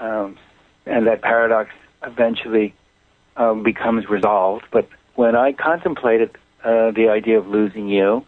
um, 0.00 0.36
and 0.84 1.06
that 1.06 1.22
paradox 1.22 1.70
eventually 2.02 2.74
um, 3.36 3.62
becomes 3.62 4.08
resolved. 4.08 4.64
But 4.72 4.88
when 5.14 5.36
I 5.36 5.52
contemplated 5.52 6.30
uh, 6.64 6.90
the 6.90 7.08
idea 7.08 7.38
of 7.38 7.46
losing 7.46 7.88
you, 7.88 8.24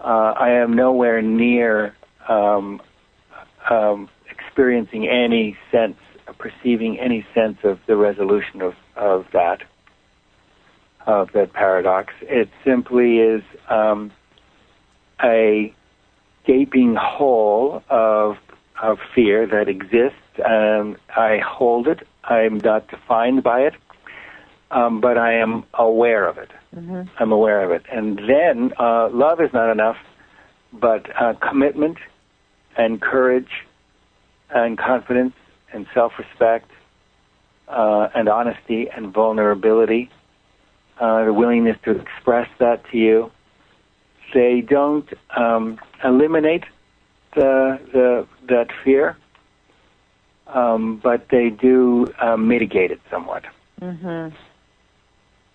uh, 0.00 0.32
I 0.46 0.52
am 0.52 0.74
nowhere 0.74 1.20
near 1.20 1.94
um, 2.28 2.80
um, 3.68 4.08
experiencing 4.30 5.06
any 5.06 5.56
sense, 5.70 5.96
perceiving 6.38 6.98
any 6.98 7.26
sense 7.34 7.58
of 7.62 7.78
the 7.86 7.96
resolution 7.96 8.62
of, 8.62 8.74
of 8.96 9.26
that, 9.32 9.62
of 11.08 11.32
that 11.32 11.52
paradox. 11.54 12.12
It 12.20 12.50
simply 12.64 13.18
is 13.18 13.42
um, 13.68 14.12
a 15.22 15.74
gaping 16.46 16.94
hole 16.94 17.82
of 17.88 18.36
of 18.80 18.98
fear 19.12 19.44
that 19.44 19.68
exists. 19.68 20.20
Um, 20.44 20.96
I 21.16 21.38
hold 21.38 21.88
it. 21.88 22.06
I'm 22.22 22.58
not 22.58 22.86
defined 22.88 23.42
by 23.42 23.62
it, 23.62 23.74
um, 24.70 25.00
but 25.00 25.18
I 25.18 25.32
am 25.32 25.64
aware 25.74 26.28
of 26.28 26.38
it. 26.38 26.50
hmm 26.72 27.02
I'm 27.18 27.32
aware 27.32 27.64
of 27.64 27.72
it. 27.72 27.84
And 27.90 28.20
then 28.28 28.72
uh, 28.78 29.08
love 29.08 29.40
is 29.40 29.52
not 29.52 29.72
enough, 29.72 29.96
but 30.72 31.10
uh, 31.20 31.32
commitment 31.40 31.98
and 32.76 33.00
courage 33.00 33.50
and 34.50 34.78
confidence 34.78 35.34
and 35.72 35.86
self-respect 35.92 36.70
uh, 37.66 38.08
and 38.14 38.28
honesty 38.28 38.88
and 38.88 39.12
vulnerability, 39.12 40.10
uh, 41.00 41.24
the 41.24 41.32
willingness 41.32 41.76
to 41.84 41.92
express 41.92 42.48
that 42.58 42.82
to 42.90 42.96
you. 42.98 43.30
They 44.34 44.60
don't 44.60 45.08
um, 45.36 45.78
eliminate 46.04 46.64
the, 47.34 47.78
the 47.92 48.26
that 48.48 48.68
fear, 48.84 49.16
um, 50.46 51.00
but 51.02 51.28
they 51.30 51.50
do 51.50 52.12
uh, 52.20 52.36
mitigate 52.36 52.90
it 52.90 53.00
somewhat. 53.10 53.44
hmm 53.78 54.28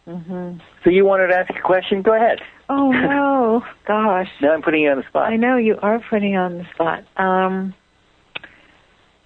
hmm 0.05 0.57
So 0.83 0.89
you 0.89 1.05
wanted 1.05 1.27
to 1.27 1.35
ask 1.35 1.49
a 1.51 1.61
question? 1.61 2.01
Go 2.01 2.13
ahead. 2.15 2.39
Oh 2.69 2.91
no, 2.91 3.63
gosh. 3.87 4.29
Now 4.41 4.53
I'm 4.53 4.61
putting 4.61 4.81
you 4.83 4.89
on 4.91 4.97
the 4.97 5.07
spot. 5.07 5.31
I 5.31 5.35
know 5.35 5.57
you 5.57 5.77
are 5.81 5.99
putting 6.09 6.35
on 6.35 6.57
the 6.57 6.65
spot. 6.73 7.03
Um. 7.17 7.73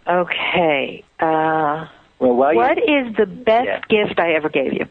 Okay. 0.08 1.04
Uh, 1.20 1.88
Well, 2.20 2.34
what 2.34 2.78
is 2.78 3.16
the 3.18 3.26
best 3.26 3.66
Yeah. 3.66 3.82
gift 3.90 4.20
I 4.20 4.34
ever 4.34 4.50
gave 4.50 4.74
you? 4.74 4.86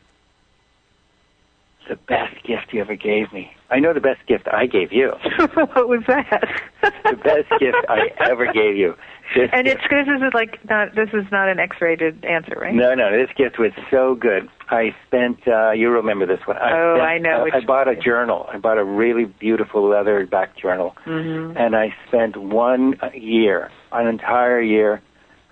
The 1.89 1.97
best 1.97 2.35
gift 2.45 2.73
you 2.73 2.81
ever 2.81 2.97
gave 2.97 3.33
me. 3.33 3.53
I 3.71 3.79
know 3.81 3.93
the 3.93 4.01
best 4.01 4.27
gift 4.27 4.49
I 4.53 4.67
gave 4.67 4.93
you. 4.93 5.13
what 5.55 5.89
was 5.89 6.03
that? 6.09 6.49
the 6.83 7.17
best 7.17 7.49
gift 7.61 7.77
I 7.89 8.09
ever 8.29 8.53
gave 8.53 8.77
you. 8.77 8.95
This 9.35 9.51
And 9.53 9.67
gift- 9.67 9.81
it's 9.93 10.07
this 10.09 10.23
is 10.29 10.35
like 10.35 10.59
not 10.71 10.95
this 10.95 11.09
is 11.13 11.25
not 11.33 11.49
an 11.49 11.59
X-rated 11.59 12.25
answer, 12.25 12.57
right? 12.61 12.75
no, 12.75 12.95
no, 12.95 13.11
this 13.11 13.31
gift 13.37 13.59
was 13.59 13.73
so 13.91 14.15
good. 14.15 14.49
I 14.69 14.95
spent. 15.07 15.47
Uh, 15.47 15.71
you 15.73 15.91
remember 15.91 16.27
this 16.27 16.41
one? 16.47 16.57
I 16.59 16.71
Oh, 16.73 16.95
spent, 16.97 17.09
I 17.09 17.19
know 17.19 17.47
uh, 17.53 17.57
I 17.57 17.65
bought 17.65 17.89
a 17.89 17.97
journal. 17.97 18.47
I 18.53 18.59
bought 18.59 18.79
a 18.79 18.85
really 18.85 19.25
beautiful 19.25 19.89
leather 19.89 20.27
back 20.27 20.57
journal, 20.57 20.97
Mm-hmm. 21.07 21.57
and 21.57 21.75
I 21.77 21.95
spent 22.09 22.37
one 22.37 22.95
year, 23.15 23.71
an 23.93 24.07
entire 24.07 24.61
year, 24.61 25.03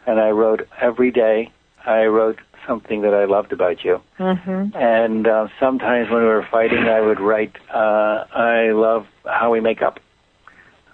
and 0.06 0.20
I 0.20 0.30
wrote 0.30 0.68
every 0.80 1.10
day. 1.10 1.50
I 1.86 2.04
wrote 2.06 2.38
something 2.66 3.02
that 3.02 3.14
I 3.14 3.24
loved 3.24 3.52
about 3.52 3.84
you. 3.84 4.00
Mm-hmm. 4.18 4.76
And 4.76 5.26
uh, 5.26 5.48
sometimes 5.60 6.10
when 6.10 6.20
we 6.20 6.28
were 6.28 6.46
fighting, 6.50 6.84
I 6.88 7.00
would 7.00 7.20
write, 7.20 7.56
uh, 7.72 8.24
"I 8.34 8.70
love 8.72 9.06
how 9.24 9.50
we 9.50 9.60
make 9.60 9.82
up," 9.82 10.00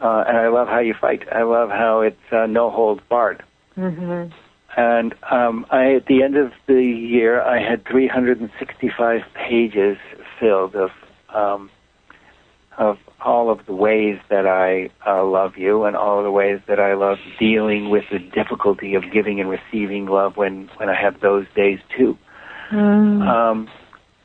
uh, 0.00 0.24
and 0.26 0.36
I 0.36 0.48
love 0.48 0.68
how 0.68 0.80
you 0.80 0.94
fight. 0.94 1.24
I 1.32 1.42
love 1.42 1.70
how 1.70 2.00
it's 2.00 2.32
uh, 2.32 2.46
no 2.46 2.70
holds 2.70 3.02
barred. 3.08 3.42
Mm-hmm. 3.76 4.32
And 4.76 5.14
um, 5.30 5.66
I, 5.70 5.94
at 5.94 6.06
the 6.06 6.22
end 6.22 6.36
of 6.36 6.52
the 6.66 6.82
year, 6.82 7.42
I 7.42 7.60
had 7.60 7.84
365 7.86 9.22
pages 9.34 9.98
filled 10.38 10.76
of 10.76 10.90
um, 11.34 11.70
of 12.78 12.98
all 13.24 13.50
of 13.50 13.66
the 13.66 13.74
ways 13.74 14.18
that 14.30 14.46
I 14.46 14.90
uh, 15.06 15.24
love 15.24 15.56
you, 15.56 15.84
and 15.84 15.96
all 15.96 16.18
of 16.18 16.24
the 16.24 16.30
ways 16.30 16.60
that 16.68 16.80
I 16.80 16.94
love 16.94 17.18
dealing 17.38 17.90
with 17.90 18.04
the 18.10 18.18
difficulty 18.18 18.94
of 18.94 19.02
giving 19.12 19.40
and 19.40 19.50
receiving 19.50 20.06
love 20.06 20.36
when 20.36 20.70
when 20.76 20.88
I 20.88 21.00
have 21.00 21.20
those 21.20 21.46
days 21.54 21.78
too 21.96 22.16
Mm. 22.70 23.26
um, 23.26 23.68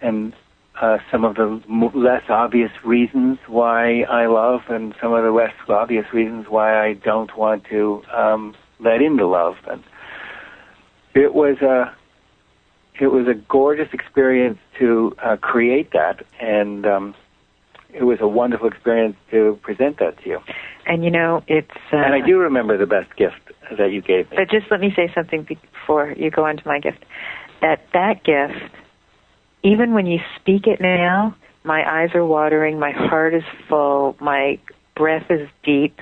and 0.01 0.33
uh, 0.79 0.97
some 1.11 1.25
of 1.25 1.35
the 1.35 1.61
m- 1.67 1.91
less 1.95 2.23
obvious 2.29 2.71
reasons 2.83 3.39
why 3.47 4.01
I 4.01 4.27
love, 4.27 4.61
and 4.69 4.93
some 5.01 5.13
of 5.13 5.23
the 5.23 5.31
less 5.31 5.53
obvious 5.67 6.05
reasons 6.13 6.45
why 6.49 6.85
I 6.85 6.93
don't 6.93 7.35
want 7.35 7.63
to 7.71 8.03
um, 8.13 8.55
let 8.79 9.01
into 9.01 9.25
love. 9.25 9.55
And 9.67 9.83
it 11.13 11.33
was 11.33 11.57
a 11.61 11.95
it 12.99 13.07
was 13.07 13.27
a 13.27 13.33
gorgeous 13.33 13.89
experience 13.93 14.59
to 14.79 15.15
uh, 15.23 15.37
create 15.37 15.91
that, 15.93 16.23
and 16.39 16.85
um, 16.85 17.15
it 17.93 18.03
was 18.03 18.19
a 18.21 18.27
wonderful 18.27 18.67
experience 18.67 19.15
to 19.31 19.59
present 19.61 19.99
that 19.99 20.17
to 20.23 20.29
you. 20.29 20.39
And 20.85 21.03
you 21.03 21.11
know, 21.11 21.43
it's. 21.47 21.69
Uh, 21.91 21.97
and 21.97 22.13
I 22.13 22.25
do 22.25 22.37
remember 22.37 22.77
the 22.77 22.85
best 22.85 23.15
gift 23.15 23.35
that 23.77 23.91
you 23.91 24.01
gave 24.01 24.29
me. 24.29 24.37
But 24.37 24.49
just 24.49 24.69
let 24.71 24.79
me 24.79 24.91
say 24.95 25.11
something 25.13 25.43
before 25.43 26.13
you 26.17 26.29
go 26.29 26.45
on 26.45 26.57
to 26.57 26.63
my 26.65 26.79
gift. 26.79 27.03
That 27.61 27.81
that 27.93 28.23
gift, 28.23 28.73
even 29.63 29.93
when 29.93 30.05
you 30.05 30.19
speak 30.39 30.67
it 30.67 30.79
now, 30.81 31.35
my 31.63 31.83
eyes 31.89 32.09
are 32.13 32.25
watering, 32.25 32.79
my 32.79 32.91
heart 32.91 33.33
is 33.33 33.43
full, 33.67 34.15
my 34.19 34.59
breath 34.95 35.25
is 35.29 35.49
deep, 35.63 35.97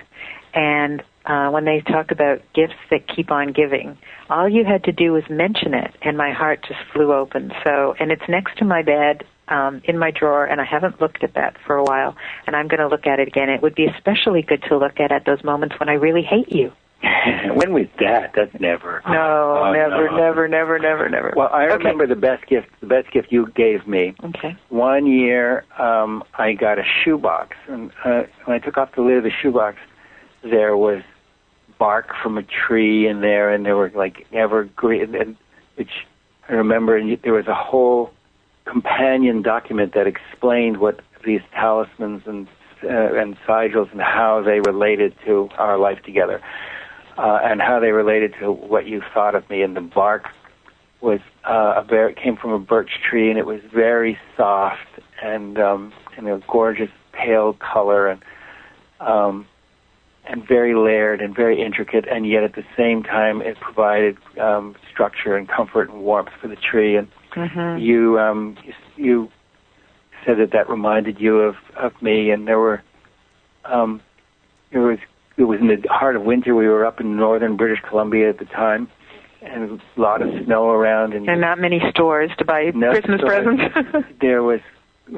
and 0.53 1.01
uh, 1.25 1.49
when 1.49 1.65
they 1.65 1.81
talk 1.81 2.11
about 2.11 2.39
gifts 2.53 2.73
that 2.91 3.07
keep 3.07 3.31
on 3.31 3.53
giving, 3.53 3.97
all 4.29 4.49
you 4.49 4.65
had 4.65 4.83
to 4.83 4.91
do 4.91 5.13
was 5.13 5.23
mention 5.29 5.73
it, 5.73 5.91
and 6.01 6.17
my 6.17 6.31
heart 6.31 6.59
just 6.67 6.79
flew 6.91 7.13
open. 7.13 7.51
So, 7.63 7.95
and 7.99 8.11
it's 8.11 8.23
next 8.27 8.57
to 8.57 8.65
my 8.65 8.81
bed. 8.81 9.23
Um, 9.49 9.81
in 9.83 9.97
my 9.99 10.09
drawer, 10.09 10.45
and 10.45 10.61
I 10.61 10.63
haven't 10.63 11.01
looked 11.01 11.21
at 11.21 11.33
that 11.33 11.57
for 11.67 11.75
a 11.75 11.83
while, 11.83 12.15
and 12.47 12.55
I'm 12.55 12.69
going 12.69 12.79
to 12.79 12.87
look 12.87 13.05
at 13.05 13.19
it 13.19 13.27
again. 13.27 13.49
It 13.49 13.61
would 13.61 13.75
be 13.75 13.85
especially 13.87 14.41
good 14.41 14.63
to 14.69 14.77
look 14.77 15.01
at 15.01 15.11
at 15.11 15.25
those 15.25 15.43
moments 15.43 15.75
when 15.81 15.89
I 15.89 15.93
really 15.95 16.21
hate 16.21 16.49
you. 16.49 16.71
when 17.53 17.73
was 17.73 17.87
that? 17.99 18.31
That's 18.33 18.57
never. 18.61 19.01
No, 19.05 19.63
Oh, 19.65 19.73
never, 19.73 20.09
no. 20.09 20.15
never, 20.15 20.47
never, 20.47 20.79
never, 20.79 21.09
never. 21.09 21.33
Well, 21.35 21.49
I 21.51 21.65
Okay. 21.65 21.75
remember 21.75 22.07
the 22.07 22.15
best 22.15 22.45
gift. 22.47 22.67
The 22.79 22.87
best 22.87 23.11
gift 23.11 23.33
you 23.33 23.47
gave 23.53 23.85
me. 23.85 24.15
Okay. 24.23 24.55
One 24.69 25.05
year, 25.07 25.65
um, 25.77 26.23
I 26.35 26.53
got 26.53 26.79
a 26.79 26.83
shoebox, 27.03 27.57
and 27.67 27.91
uh, 28.05 28.23
when 28.45 28.55
I 28.55 28.59
took 28.59 28.77
off 28.77 28.95
the 28.95 29.01
lid 29.01 29.17
of 29.17 29.23
the 29.25 29.31
shoebox, 29.41 29.77
there 30.41 30.77
was 30.77 31.03
bark 31.77 32.13
from 32.23 32.37
a 32.37 32.43
tree 32.43 33.09
in 33.09 33.19
there, 33.19 33.53
and 33.53 33.65
there 33.65 33.75
were 33.75 33.91
like 33.93 34.25
evergreen, 34.31 35.13
and 35.15 35.35
which 35.75 35.91
I 36.47 36.53
remember. 36.53 36.95
And 36.95 37.17
there 37.23 37.33
was 37.33 37.47
a 37.47 37.53
whole 37.53 38.13
companion 38.65 39.41
document 39.41 39.93
that 39.93 40.07
explained 40.07 40.77
what 40.77 40.99
these 41.25 41.41
talismans 41.53 42.23
and 42.25 42.47
uh, 42.83 43.15
and 43.15 43.37
sigils 43.47 43.89
and 43.91 44.01
how 44.01 44.41
they 44.43 44.59
related 44.59 45.15
to 45.25 45.47
our 45.57 45.77
life 45.77 46.01
together, 46.03 46.41
uh, 47.17 47.39
and 47.41 47.61
how 47.61 47.79
they 47.79 47.91
related 47.91 48.33
to 48.39 48.51
what 48.51 48.85
you 48.85 49.01
thought 49.13 49.35
of 49.35 49.49
me. 49.49 49.61
And 49.61 49.75
the 49.75 49.81
bark 49.81 50.25
was 50.99 51.19
uh, 51.45 51.75
a 51.77 51.85
very 51.87 52.13
came 52.13 52.35
from 52.35 52.51
a 52.51 52.59
birch 52.59 52.91
tree, 53.09 53.29
and 53.29 53.39
it 53.39 53.45
was 53.45 53.61
very 53.73 54.17
soft 54.35 54.99
and 55.21 55.57
um, 55.57 55.93
and 56.17 56.27
a 56.27 56.41
gorgeous 56.47 56.91
pale 57.13 57.53
color, 57.53 58.07
and 58.07 58.21
um, 58.99 59.47
and 60.25 60.45
very 60.47 60.75
layered 60.75 61.21
and 61.21 61.35
very 61.35 61.61
intricate, 61.61 62.05
and 62.07 62.27
yet 62.27 62.43
at 62.43 62.55
the 62.55 62.65
same 62.77 63.03
time 63.03 63.41
it 63.41 63.57
provided 63.59 64.17
um, 64.39 64.75
structure 64.91 65.35
and 65.35 65.47
comfort 65.47 65.89
and 65.89 66.01
warmth 66.01 66.31
for 66.41 66.47
the 66.47 66.55
tree. 66.55 66.95
And 66.95 67.07
Mm-hmm. 67.35 67.81
you 67.81 68.19
um, 68.19 68.57
you, 68.95 69.29
said 70.25 70.37
that 70.37 70.51
that 70.51 70.69
reminded 70.69 71.19
you 71.19 71.39
of 71.39 71.55
of 71.75 71.99
me, 72.01 72.31
and 72.31 72.47
there 72.47 72.59
were 72.59 72.81
um, 73.65 74.01
it 74.71 74.79
was 74.79 74.99
it 75.37 75.43
was 75.43 75.59
in 75.59 75.67
the 75.67 75.81
heart 75.89 76.15
of 76.15 76.23
winter. 76.23 76.55
We 76.55 76.67
were 76.67 76.85
up 76.85 76.99
in 76.99 77.15
northern 77.17 77.57
British 77.57 77.81
Columbia 77.81 78.29
at 78.29 78.39
the 78.39 78.45
time, 78.45 78.87
and 79.41 79.81
a 79.97 80.01
lot 80.01 80.21
of 80.21 80.29
snow 80.45 80.69
around, 80.69 81.13
and 81.13 81.27
And 81.27 81.41
not 81.41 81.59
many 81.59 81.81
stores 81.89 82.31
to 82.37 82.45
buy 82.45 82.71
No 82.73 82.91
Christmas 82.91 83.19
stores. 83.19 83.43
presents. 83.43 84.07
there 84.21 84.43
was 84.43 84.61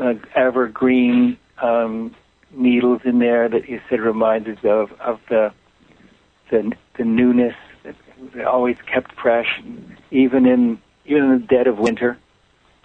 uh, 0.01 0.13
evergreen 0.35 1.37
um, 1.61 2.15
needles 2.51 3.01
in 3.03 3.19
there 3.19 3.49
that 3.49 3.69
you 3.69 3.81
said 3.89 3.99
reminded 3.99 4.63
of 4.65 4.91
of 4.93 5.19
the 5.29 5.51
the, 6.49 6.71
the 6.97 7.03
newness 7.03 7.55
that 7.83 7.95
that 8.33 8.45
always 8.45 8.77
kept 8.91 9.11
fresh, 9.13 9.61
even 10.11 10.45
in 10.45 10.79
even 11.05 11.23
in 11.23 11.31
the 11.39 11.47
dead 11.47 11.67
of 11.67 11.77
winter, 11.77 12.17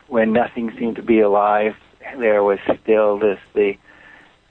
when 0.09 0.33
nothing 0.33 0.73
seemed 0.79 0.97
to 0.97 1.03
be 1.03 1.21
alive. 1.21 1.75
There 2.19 2.43
was 2.43 2.59
still 2.83 3.19
this 3.19 3.39
the 3.55 3.75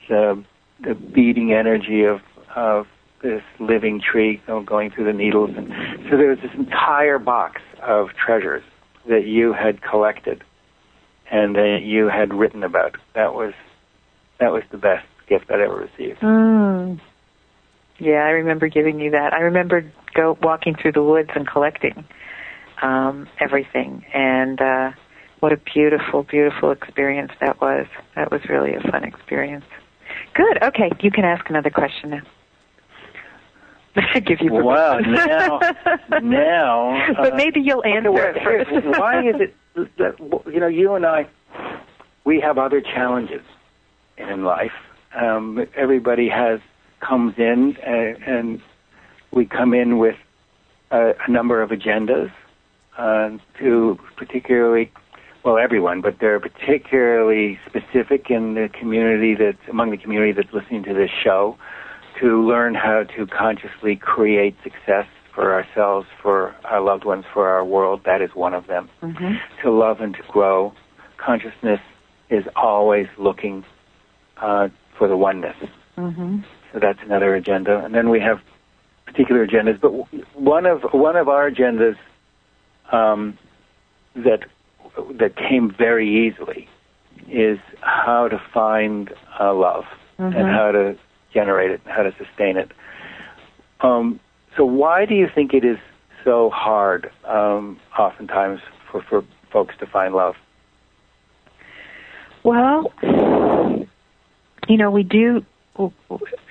the, 0.07 0.43
the 0.81 0.95
beating 0.95 1.53
energy 1.53 2.03
of 2.03 2.21
of 2.55 2.87
this 3.21 3.43
living 3.59 4.01
tree 4.01 4.41
going 4.65 4.91
through 4.91 5.05
the 5.05 5.13
needles, 5.13 5.51
and 5.55 5.67
so 6.09 6.17
there 6.17 6.29
was 6.29 6.39
this 6.39 6.53
entire 6.57 7.19
box 7.19 7.61
of 7.81 8.09
treasures 8.13 8.63
that 9.07 9.25
you 9.25 9.53
had 9.53 9.81
collected 9.81 10.43
and 11.31 11.55
that 11.55 11.79
you 11.83 12.07
had 12.07 12.33
written 12.33 12.63
about. 12.63 12.95
That 13.13 13.33
was 13.33 13.53
that 14.39 14.51
was 14.51 14.63
the 14.71 14.77
best 14.77 15.05
gift 15.27 15.45
I'd 15.51 15.59
ever 15.59 15.75
received. 15.75 16.19
Mm. 16.21 16.99
Yeah, 17.99 18.23
I 18.25 18.29
remember 18.29 18.69
giving 18.69 18.99
you 18.99 19.11
that. 19.11 19.33
I 19.33 19.41
remember 19.41 19.91
go 20.13 20.37
walking 20.41 20.75
through 20.75 20.93
the 20.93 21.03
woods 21.03 21.29
and 21.35 21.47
collecting 21.47 22.05
um, 22.81 23.27
everything, 23.39 24.05
and 24.13 24.61
uh, 24.61 24.91
what 25.39 25.53
a 25.53 25.57
beautiful, 25.57 26.23
beautiful 26.23 26.71
experience 26.71 27.31
that 27.39 27.61
was. 27.61 27.87
That 28.15 28.31
was 28.31 28.41
really 28.49 28.73
a 28.73 28.81
fun 28.81 29.03
experience. 29.03 29.65
Good. 30.33 30.61
Okay, 30.63 30.91
you 31.01 31.11
can 31.11 31.25
ask 31.25 31.49
another 31.49 31.69
question 31.69 32.11
now. 32.11 32.21
I 33.95 34.19
give 34.25 34.39
you 34.41 34.49
permission. 34.49 34.65
Wow, 34.65 34.99
now, 34.99 35.59
now. 36.21 37.13
but 37.17 37.33
uh, 37.33 37.35
maybe 37.35 37.59
you'll 37.61 37.83
answer 37.83 38.11
well, 38.11 38.33
it 38.35 38.43
first. 38.43 38.99
why 38.99 39.27
is 39.27 39.35
it 39.39 39.55
that 39.97 40.15
you 40.51 40.59
know 40.59 40.67
you 40.67 40.93
and 40.95 41.05
I 41.05 41.27
we 42.25 42.39
have 42.41 42.57
other 42.57 42.81
challenges 42.81 43.41
in 44.17 44.43
life. 44.43 44.73
Um, 45.15 45.65
everybody 45.75 46.29
has 46.29 46.59
comes 46.99 47.33
in 47.37 47.77
uh, 47.77 47.89
and 47.89 48.61
we 49.31 49.45
come 49.45 49.73
in 49.73 49.97
with 49.97 50.17
a, 50.91 51.13
a 51.27 51.31
number 51.31 51.61
of 51.61 51.69
agendas 51.69 52.31
uh, 52.97 53.29
to 53.59 53.97
particularly 54.17 54.91
well 55.43 55.57
everyone, 55.57 56.01
but 56.01 56.15
they're 56.19 56.39
particularly 56.39 57.59
specific 57.65 58.29
in 58.29 58.55
the 58.55 58.69
community 58.77 59.35
that 59.35 59.55
among 59.69 59.91
the 59.91 59.97
community 59.97 60.33
that's 60.33 60.53
listening 60.53 60.83
to 60.83 60.93
this 60.93 61.09
show 61.23 61.57
to 62.19 62.45
learn 62.45 62.75
how 62.75 63.03
to 63.15 63.25
consciously 63.27 63.95
create 63.95 64.55
success 64.63 65.05
for 65.33 65.53
ourselves, 65.53 66.07
for 66.21 66.55
our 66.65 66.81
loved 66.81 67.05
ones, 67.05 67.23
for 67.33 67.47
our 67.47 67.63
world. 67.63 68.01
That 68.05 68.21
is 68.21 68.31
one 68.33 68.53
of 68.53 68.67
them. 68.67 68.89
Mm-hmm. 69.01 69.35
To 69.63 69.71
love 69.71 70.01
and 70.01 70.13
to 70.15 70.21
grow. 70.27 70.73
Consciousness 71.17 71.79
is 72.29 72.43
always 72.55 73.07
looking 73.17 73.63
uh, 74.37 74.67
for 74.97 75.07
the 75.07 75.15
oneness. 75.15 75.55
Mm-hmm. 75.97 76.39
So 76.73 76.79
that's 76.79 76.99
another 77.03 77.35
agenda. 77.35 77.81
And 77.83 77.95
then 77.95 78.09
we 78.09 78.19
have 78.19 78.39
particular 79.05 79.45
agendas. 79.45 79.79
But 79.79 79.91
one 80.39 80.65
of 80.65 80.81
one 80.91 81.15
of 81.15 81.27
our 81.29 81.49
agendas 81.49 81.95
um, 82.91 83.37
that 84.15 84.43
that 85.11 85.35
came 85.35 85.71
very 85.71 86.27
easily 86.27 86.67
is 87.29 87.59
how 87.81 88.27
to 88.27 88.41
find 88.53 89.13
uh, 89.39 89.53
love 89.53 89.85
Mhm. 90.19 90.35
and 90.35 90.49
how 90.49 90.71
to 90.71 90.97
generate 91.33 91.71
it, 91.71 91.81
and 91.85 91.93
how 91.93 92.03
to 92.03 92.11
sustain 92.17 92.57
it. 92.57 92.71
Um, 93.81 94.19
so 94.57 94.65
why 94.65 95.05
do 95.05 95.15
you 95.15 95.27
think 95.33 95.53
it 95.53 95.63
is 95.63 95.77
so 96.23 96.49
hard, 96.49 97.09
um, 97.25 97.79
oftentimes, 97.97 98.59
for, 98.91 99.01
for 99.03 99.23
folks 99.51 99.75
to 99.77 99.85
find 99.85 100.13
love? 100.13 100.35
Well, 102.43 102.91
you 104.67 104.77
know, 104.77 104.91
we 104.91 105.03
do, 105.03 105.45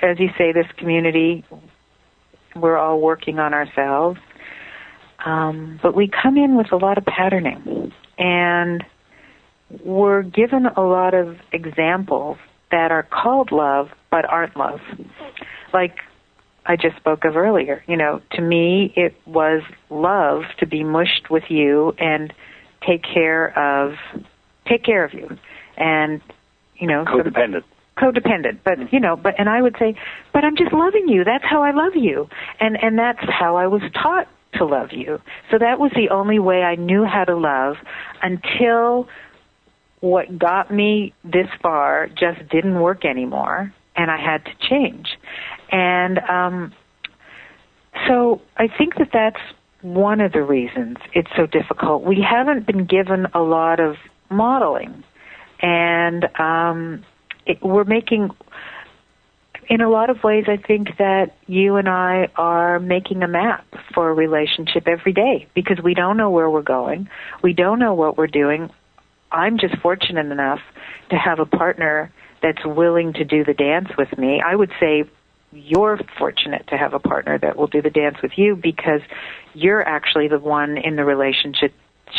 as 0.02 0.18
you 0.18 0.30
say, 0.38 0.52
this 0.52 0.66
community, 0.76 1.44
we're 2.56 2.76
all 2.76 3.00
working 3.00 3.38
on 3.38 3.52
ourselves. 3.52 4.20
Um, 5.24 5.80
but 5.82 5.94
we 5.94 6.08
come 6.08 6.36
in 6.36 6.56
with 6.56 6.72
a 6.72 6.76
lot 6.76 6.98
of 6.98 7.04
patterning. 7.04 7.92
And 8.18 8.84
we're 9.84 10.22
given 10.22 10.66
a 10.66 10.80
lot 10.80 11.14
of 11.14 11.36
examples 11.52 12.38
that 12.70 12.90
are 12.90 13.02
called 13.02 13.52
love, 13.52 13.88
but 14.10 14.24
aren't 14.24 14.56
love. 14.56 14.80
Like 15.72 15.98
I 16.66 16.76
just 16.76 16.96
spoke 16.96 17.24
of 17.24 17.36
earlier. 17.36 17.82
You 17.86 17.96
know, 17.96 18.20
to 18.32 18.42
me, 18.42 18.92
it 18.96 19.14
was 19.26 19.62
love 19.90 20.42
to 20.58 20.66
be 20.66 20.84
mushed 20.84 21.30
with 21.30 21.44
you 21.48 21.94
and 21.98 22.32
take 22.86 23.02
care 23.02 23.58
of, 23.58 23.94
take 24.66 24.84
care 24.84 25.04
of 25.04 25.12
you. 25.14 25.38
And, 25.76 26.20
you 26.76 26.86
know, 26.86 27.04
sort 27.06 27.26
of- 27.26 27.32
Codependent. 27.34 27.64
codependent 27.96 28.58
but 28.64 28.92
you 28.92 29.00
know 29.00 29.16
but 29.16 29.34
and 29.38 29.48
i 29.48 29.60
would 29.60 29.74
say 29.76 29.96
but 30.32 30.44
i'm 30.44 30.56
just 30.56 30.72
loving 30.72 31.08
you 31.08 31.24
that's 31.24 31.44
how 31.44 31.64
i 31.64 31.72
love 31.72 31.96
you 31.96 32.28
and 32.60 32.80
and 32.80 32.96
that's 32.96 33.18
how 33.28 33.56
i 33.56 33.66
was 33.66 33.82
taught 33.92 34.28
to 34.54 34.64
love 34.64 34.88
you. 34.92 35.18
So 35.50 35.58
that 35.58 35.78
was 35.78 35.90
the 35.94 36.10
only 36.10 36.38
way 36.38 36.62
i 36.62 36.74
knew 36.74 37.04
how 37.04 37.24
to 37.24 37.36
love 37.36 37.76
until 38.22 39.08
what 40.00 40.38
got 40.38 40.72
me 40.72 41.12
this 41.24 41.48
far 41.60 42.08
just 42.08 42.48
didn't 42.50 42.80
work 42.80 43.04
anymore 43.04 43.72
and 43.96 44.10
i 44.10 44.16
had 44.16 44.44
to 44.44 44.52
change. 44.68 45.08
And 45.70 46.18
um 46.20 46.72
so 48.06 48.40
i 48.56 48.68
think 48.68 48.96
that 48.96 49.10
that's 49.12 49.40
one 49.82 50.20
of 50.20 50.32
the 50.32 50.42
reasons 50.42 50.96
it's 51.14 51.30
so 51.36 51.46
difficult. 51.46 52.02
We 52.02 52.20
haven't 52.28 52.66
been 52.66 52.84
given 52.86 53.26
a 53.34 53.40
lot 53.40 53.80
of 53.80 53.96
modeling 54.30 55.04
and 55.60 56.26
um 56.38 57.04
it, 57.46 57.58
we're 57.62 57.84
making 57.84 58.30
in 59.68 59.80
a 59.80 59.88
lot 59.88 60.10
of 60.10 60.24
ways 60.24 60.44
I 60.48 60.56
think 60.56 60.96
that 60.98 61.36
you 61.46 61.76
and 61.76 61.88
I 61.88 62.28
are 62.36 62.80
making 62.80 63.22
a 63.22 63.28
map 63.28 63.66
for 63.94 64.10
a 64.10 64.14
relationship 64.14 64.88
every 64.88 65.12
day 65.12 65.46
because 65.54 65.78
we 65.82 65.94
don't 65.94 66.16
know 66.16 66.30
where 66.30 66.48
we're 66.48 66.62
going. 66.62 67.08
We 67.42 67.52
don't 67.52 67.78
know 67.78 67.94
what 67.94 68.16
we're 68.16 68.26
doing. 68.26 68.70
I'm 69.30 69.58
just 69.58 69.76
fortunate 69.78 70.26
enough 70.26 70.60
to 71.10 71.16
have 71.16 71.38
a 71.38 71.46
partner 71.46 72.10
that's 72.42 72.64
willing 72.64 73.12
to 73.14 73.24
do 73.24 73.44
the 73.44 73.52
dance 73.52 73.88
with 73.98 74.16
me. 74.16 74.42
I 74.44 74.56
would 74.56 74.70
say 74.80 75.04
you're 75.52 75.98
fortunate 76.18 76.66
to 76.68 76.76
have 76.76 76.94
a 76.94 76.98
partner 76.98 77.38
that 77.38 77.56
will 77.56 77.66
do 77.66 77.82
the 77.82 77.90
dance 77.90 78.16
with 78.22 78.32
you 78.36 78.56
because 78.56 79.00
you're 79.54 79.82
actually 79.82 80.28
the 80.28 80.38
one 80.38 80.78
in 80.78 80.96
the 80.96 81.04
relationship 81.04 81.72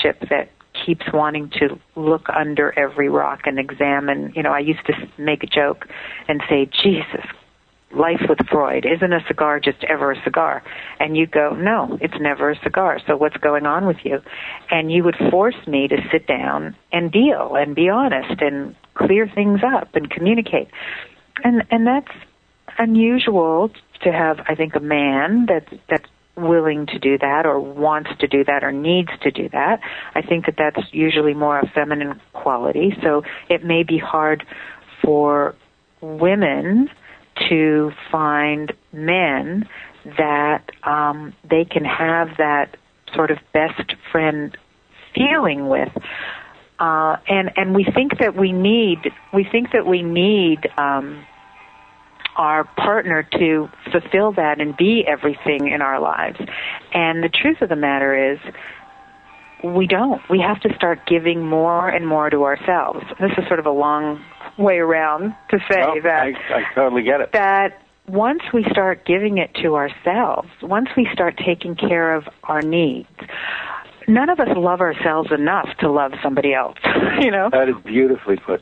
that 0.03 0.49
keeps 0.85 1.05
wanting 1.13 1.49
to 1.59 1.79
look 1.95 2.27
under 2.29 2.77
every 2.77 3.09
rock 3.09 3.41
and 3.45 3.59
examine. 3.59 4.33
You 4.35 4.43
know, 4.43 4.51
I 4.51 4.59
used 4.59 4.85
to 4.85 4.93
make 5.17 5.43
a 5.43 5.47
joke 5.47 5.87
and 6.27 6.41
say, 6.49 6.69
Jesus, 6.83 7.25
life 7.91 8.21
with 8.27 8.39
Freud, 8.49 8.85
isn't 8.85 9.13
a 9.13 9.23
cigar 9.27 9.59
just 9.59 9.83
ever 9.83 10.11
a 10.11 10.23
cigar? 10.23 10.63
And 10.99 11.17
you 11.17 11.25
go, 11.25 11.51
no, 11.51 11.97
it's 12.01 12.19
never 12.19 12.51
a 12.51 12.59
cigar. 12.63 12.99
So 13.07 13.17
what's 13.17 13.37
going 13.37 13.65
on 13.65 13.87
with 13.87 13.97
you? 14.03 14.21
And 14.69 14.91
you 14.91 15.03
would 15.03 15.17
force 15.31 15.55
me 15.67 15.87
to 15.87 15.97
sit 16.11 16.27
down 16.27 16.75
and 16.91 17.11
deal 17.11 17.55
and 17.55 17.75
be 17.75 17.89
honest 17.89 18.41
and 18.41 18.75
clear 18.93 19.27
things 19.27 19.61
up 19.65 19.95
and 19.95 20.09
communicate. 20.09 20.69
And, 21.43 21.63
and 21.71 21.87
that's 21.87 22.11
unusual 22.77 23.71
to 24.03 24.11
have, 24.11 24.39
I 24.47 24.55
think, 24.55 24.75
a 24.75 24.79
man 24.79 25.45
that's, 25.47 25.73
that's 25.89 26.09
willing 26.35 26.85
to 26.87 26.99
do 26.99 27.17
that 27.17 27.45
or 27.45 27.59
wants 27.59 28.09
to 28.19 28.27
do 28.27 28.43
that 28.45 28.63
or 28.63 28.71
needs 28.71 29.09
to 29.21 29.31
do 29.31 29.49
that. 29.49 29.79
I 30.15 30.21
think 30.21 30.45
that 30.45 30.55
that's 30.57 30.87
usually 30.91 31.33
more 31.33 31.59
a 31.59 31.67
feminine 31.69 32.19
quality. 32.33 32.95
So 33.03 33.23
it 33.49 33.63
may 33.63 33.83
be 33.83 33.97
hard 33.97 34.45
for 35.03 35.55
women 36.01 36.89
to 37.47 37.91
find 38.11 38.73
men 38.91 39.67
that 40.17 40.63
um, 40.83 41.33
they 41.49 41.65
can 41.65 41.85
have 41.85 42.29
that 42.37 42.75
sort 43.13 43.31
of 43.31 43.37
best 43.53 43.93
friend 44.11 44.57
feeling 45.13 45.67
with. 45.67 45.89
Uh, 46.79 47.17
and 47.27 47.51
and 47.57 47.75
we 47.75 47.83
think 47.83 48.19
that 48.19 48.35
we 48.35 48.53
need 48.53 48.99
we 49.33 49.43
think 49.43 49.71
that 49.73 49.85
we 49.85 50.01
need 50.01 50.59
um, 50.77 51.25
our 52.37 52.63
partner 52.63 53.21
to 53.23 53.69
fulfill 53.91 54.31
that 54.31 54.61
and 54.61 54.77
be 54.77 55.03
everything 55.05 55.67
in 55.67 55.81
our 55.81 55.99
lives. 55.99 56.39
And 56.93 57.21
the 57.21 57.27
truth 57.27 57.61
of 57.61 57.67
the 57.67 57.75
matter 57.75 58.31
is, 58.31 58.39
we 59.61 59.87
don't. 59.87 60.21
We 60.29 60.39
have 60.39 60.61
to 60.61 60.73
start 60.75 61.05
giving 61.05 61.45
more 61.45 61.89
and 61.89 62.07
more 62.07 62.29
to 62.29 62.43
ourselves. 62.43 63.05
This 63.19 63.31
is 63.37 63.45
sort 63.47 63.59
of 63.59 63.65
a 63.65 63.71
long 63.71 64.23
way 64.59 64.77
around 64.77 65.33
to 65.49 65.57
say 65.71 65.79
Well, 65.79 65.95
that 66.03 66.21
I, 66.23 66.29
I 66.53 66.73
totally 66.75 67.03
get 67.03 67.21
it. 67.21 67.31
that 67.33 67.81
once 68.07 68.41
we 68.53 68.65
start 68.71 69.05
giving 69.05 69.37
it 69.37 69.53
to 69.61 69.75
ourselves, 69.75 70.49
once 70.61 70.89
we 70.97 71.07
start 71.13 71.39
taking 71.45 71.75
care 71.75 72.13
of 72.15 72.23
our 72.43 72.61
needs, 72.61 73.07
none 74.07 74.29
of 74.29 74.39
us 74.39 74.47
love 74.55 74.81
ourselves 74.81 75.29
enough 75.31 75.69
to 75.79 75.91
love 75.91 76.11
somebody 76.23 76.53
else. 76.53 76.77
you 77.19 77.31
know? 77.31 77.49
That 77.51 77.69
is 77.69 77.75
beautifully 77.85 78.37
put. 78.37 78.61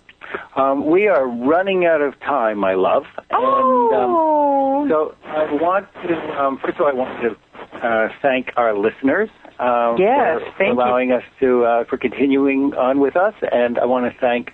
Um, 0.57 0.85
we 0.85 1.07
are 1.07 1.25
running 1.25 1.85
out 1.85 2.01
of 2.01 2.19
time, 2.19 2.57
my 2.57 2.73
love. 2.73 3.03
Oh. 3.31 4.81
And, 4.83 4.91
um, 4.91 5.13
so 5.13 5.15
I 5.25 5.53
want 5.53 5.87
to, 6.05 6.15
um, 6.41 6.59
first 6.61 6.75
of 6.75 6.81
all, 6.81 6.87
I 6.89 6.93
want 6.93 7.21
to 7.21 7.87
uh, 7.87 8.09
thank 8.21 8.51
our 8.57 8.77
listeners 8.77 9.29
uh, 9.59 9.95
Yes, 9.97 10.41
for, 10.41 10.53
thank 10.57 10.67
you. 10.67 10.73
allowing 10.73 11.11
us 11.13 11.23
to, 11.39 11.63
uh, 11.63 11.83
for 11.85 11.97
continuing 11.97 12.73
on 12.75 12.99
with 12.99 13.15
us. 13.15 13.33
And 13.51 13.79
I 13.79 13.85
want 13.85 14.11
to 14.11 14.19
thank 14.19 14.51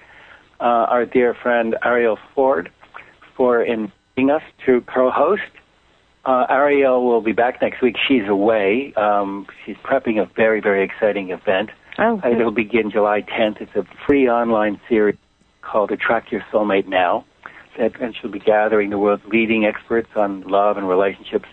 uh, 0.63 0.87
our 0.93 1.05
dear 1.05 1.35
friend 1.35 1.75
Arielle 1.85 2.17
Ford 2.33 2.71
for 3.35 3.61
inviting 3.61 4.29
us 4.31 4.41
to 4.65 4.81
co-host. 4.81 5.41
Uh, 6.25 6.47
Arielle 6.49 7.03
will 7.03 7.21
be 7.21 7.33
back 7.33 7.61
next 7.61 7.81
week. 7.81 7.95
She's 8.07 8.27
away. 8.29 8.93
Um, 8.95 9.45
she's 9.65 9.75
prepping 9.83 10.21
a 10.21 10.25
very, 10.35 10.61
very 10.61 10.83
exciting 10.83 11.31
event. 11.31 11.69
Oh, 11.99 12.21
Uh, 12.23 12.29
It'll 12.29 12.51
begin 12.51 12.89
July 12.91 13.21
10th. 13.21 13.61
It's 13.61 13.75
a 13.75 13.83
free 14.07 14.29
online 14.29 14.79
series 14.87 15.17
called 15.61 15.91
Attract 15.91 16.31
Your 16.31 16.41
Soulmate 16.51 16.87
Now. 16.87 17.25
and 17.77 18.15
she'll 18.15 18.31
be 18.31 18.39
gathering 18.39 18.89
the 18.91 18.97
world's 18.99 19.25
leading 19.25 19.65
experts 19.65 20.09
on 20.15 20.41
love 20.43 20.77
and 20.77 20.87
relationships 20.87 21.49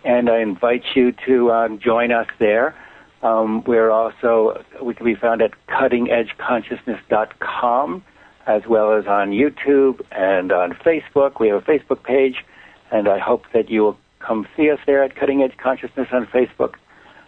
And 0.05 0.30
I 0.30 0.39
invite 0.39 0.86
you 0.95 1.11
to 1.28 1.51
um, 1.51 1.80
join 1.80 2.13
us 2.13 2.28
there. 2.39 2.76
Um, 3.22 3.63
we're 3.65 3.91
also, 3.91 4.63
we 4.82 4.93
can 4.93 5.05
be 5.05 5.15
found 5.15 5.41
at 5.41 5.51
cuttingedgeconsciousness.com 5.67 8.03
as 8.47 8.61
well 8.67 8.97
as 8.97 9.05
on 9.05 9.32
YouTube 9.32 10.01
and 10.11 10.51
on 10.51 10.74
Facebook. 10.74 11.39
We 11.39 11.49
have 11.49 11.61
a 11.61 11.65
Facebook 11.65 12.03
page, 12.03 12.43
and 12.91 13.07
I 13.07 13.20
hope 13.20 13.43
that 13.53 13.70
you 13.70 13.82
will 13.82 13.97
come 14.20 14.47
see 14.57 14.72
us 14.72 14.80
there 14.86 15.03
at 15.03 15.15
Cutting 15.15 15.41
Edge 15.41 15.57
Consciousness 15.57 16.07
on 16.11 16.26
Facebook 16.28 16.76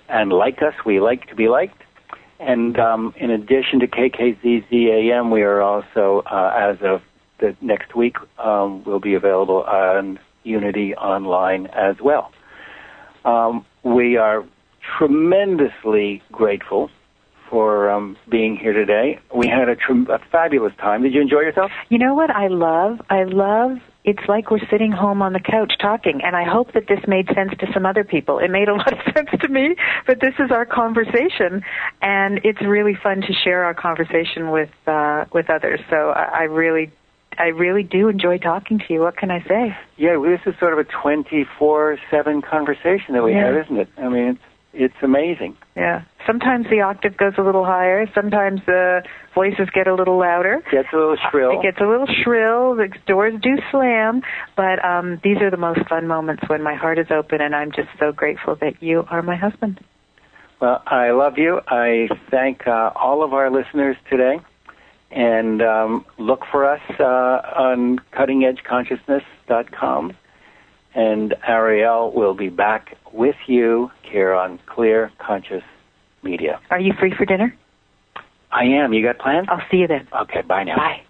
and 0.10 0.32
like 0.32 0.62
us. 0.62 0.74
We 0.86 1.00
like 1.00 1.28
to 1.28 1.36
be 1.36 1.48
liked. 1.48 1.82
And 2.40 2.80
um, 2.80 3.14
in 3.18 3.30
addition 3.30 3.80
to 3.82 3.88
KKZZAM, 3.88 5.32
we 5.32 5.44
are 5.44 5.62
also, 5.62 6.24
uh, 6.26 6.52
as 6.56 6.78
of 6.82 7.04
the 7.40 7.56
next 7.62 7.96
week, 7.96 8.16
um, 8.40 8.84
will 8.84 9.00
be 9.00 9.14
available 9.14 9.64
on 9.64 10.20
Unity 10.44 10.96
Online 10.96 11.68
as 11.68 11.98
well. 12.02 12.32
Um, 13.26 13.66
we 13.84 14.18
are 14.18 14.44
tremendously 14.98 16.22
grateful 16.32 16.90
for 17.50 17.90
um, 17.90 18.16
being 18.30 18.56
here 18.56 18.72
today. 18.74 19.20
We 19.36 19.48
had 19.48 19.68
a, 19.68 19.76
tr- 19.76 20.12
a 20.12 20.20
fabulous 20.32 20.74
time. 20.78 21.04
Did 21.04 21.14
you 21.14 21.22
enjoy 21.22 21.42
yourself? 21.42 21.72
You 21.90 21.98
know 21.98 22.14
what 22.14 22.30
I 22.32 22.48
love? 22.48 23.02
I 23.10 23.24
love 23.24 23.78
it's 24.04 24.28
like 24.28 24.50
we're 24.50 24.66
sitting 24.70 24.92
home 24.92 25.22
on 25.22 25.34
the 25.34 25.40
couch 25.40 25.74
talking 25.80 26.22
and 26.24 26.36
I 26.36 26.44
hope 26.44 26.74
that 26.74 26.88
this 26.88 27.00
made 27.08 27.28
sense 27.36 27.52
to 27.60 27.68
some 27.74 27.86
other 27.86 28.04
people. 28.04 28.40
It 28.40 28.50
made 28.50 28.68
a 28.68 28.74
lot 28.82 28.92
of 28.94 29.14
sense 29.14 29.30
to 29.42 29.48
me, 29.48 29.76
but 30.08 30.20
this 30.22 30.34
is 30.40 30.52
our 30.52 30.66
conversation 30.66 31.64
and 32.02 32.40
it's 32.44 32.62
really 32.62 32.96
fun 32.96 33.22
to 33.22 33.34
share 33.44 33.64
our 33.64 33.74
conversation 33.74 34.52
with 34.52 34.70
uh 34.88 35.26
with 35.34 35.50
others. 35.50 35.80
So 35.90 36.12
I, 36.12 36.40
I 36.40 36.44
really 36.44 36.92
I 37.38 37.48
really 37.48 37.84
do 37.84 38.08
enjoy 38.10 38.40
talking 38.40 38.80
to 38.80 38.86
you. 38.94 39.02
What 39.02 39.18
can 39.18 39.32
I 39.32 39.42
say? 39.48 39.76
Yeah, 39.98 40.18
well, 40.18 40.32
this 40.32 40.42
is 40.46 40.60
sort 40.60 40.74
of 40.74 40.80
a 40.80 40.84
24/7 40.84 42.44
conversation 42.44 43.14
that 43.14 43.24
we 43.24 43.32
Yeah. 43.34 43.46
have, 43.48 43.66
isn't 43.66 43.78
it? 43.78 43.90
I 43.98 44.10
mean, 44.10 44.28
it's 44.30 44.40
it's 44.74 44.96
amazing. 45.02 45.58
Yeah. 45.76 46.04
Sometimes 46.26 46.68
the 46.70 46.82
octave 46.82 47.18
goes 47.18 47.34
a 47.38 47.42
little 47.42 47.66
higher. 47.66 48.06
Sometimes 48.14 48.62
the 48.66 49.04
voices 49.36 49.68
get 49.74 49.88
a 49.88 49.96
little 49.96 50.18
louder. 50.18 50.62
Gets 50.72 50.90
a 50.94 50.98
little 50.98 51.18
shrill. 51.30 51.60
It 51.60 51.64
gets 51.64 51.80
a 51.80 51.86
little 51.86 52.08
shrill. 52.24 52.76
The 52.76 52.90
doors 53.08 53.34
do 53.42 53.58
slam, 53.72 54.22
but 54.56 54.84
um, 54.86 55.20
these 55.24 55.38
are 55.42 55.50
the 55.50 55.58
most 55.58 55.80
fun 55.90 56.08
moments 56.08 56.44
when 56.48 56.64
my 56.64 56.76
heart 56.76 57.00
is 57.00 57.08
open, 57.12 57.42
and 57.42 57.56
I'm 57.56 57.72
just 57.72 57.90
so 58.00 58.12
grateful 58.12 58.56
that 58.62 58.82
you 58.82 59.06
are 59.10 59.22
my 59.22 59.36
husband. 59.36 59.80
Well, 60.62 60.82
I 60.86 61.12
love 61.12 61.38
you. 61.38 61.60
I 61.68 62.08
thank 62.30 62.68
uh, 62.68 62.92
all 62.96 63.24
of 63.24 63.34
our 63.34 63.50
listeners 63.50 63.98
today, 64.10 64.40
and 65.10 65.62
um, 65.62 66.06
look 66.20 66.42
for 66.52 66.72
us 66.72 66.82
uh, 67.00 67.04
on 67.04 68.00
CuttingEdgeConsciousness.com. 68.14 70.14
And 70.94 71.34
Arielle 71.48 72.14
will 72.14 72.34
be 72.34 72.50
back 72.50 72.98
with 73.12 73.36
you 73.48 73.92
here 74.04 74.34
on 74.34 74.60
Clear 74.66 75.12
Conscious 75.20 75.64
Media. 76.24 76.60
Are 76.70 76.80
you 76.80 76.94
free 77.00 77.14
for 77.16 77.26
dinner? 77.26 77.56
I 78.52 78.66
am. 78.66 78.94
You 78.94 79.04
got 79.04 79.18
plans? 79.20 79.48
I'll 79.50 79.64
see 79.72 79.78
you 79.78 79.88
then. 79.88 80.08
Okay, 80.14 80.42
bye 80.42 80.64
now. 80.64 80.76
Bye. 80.76 81.04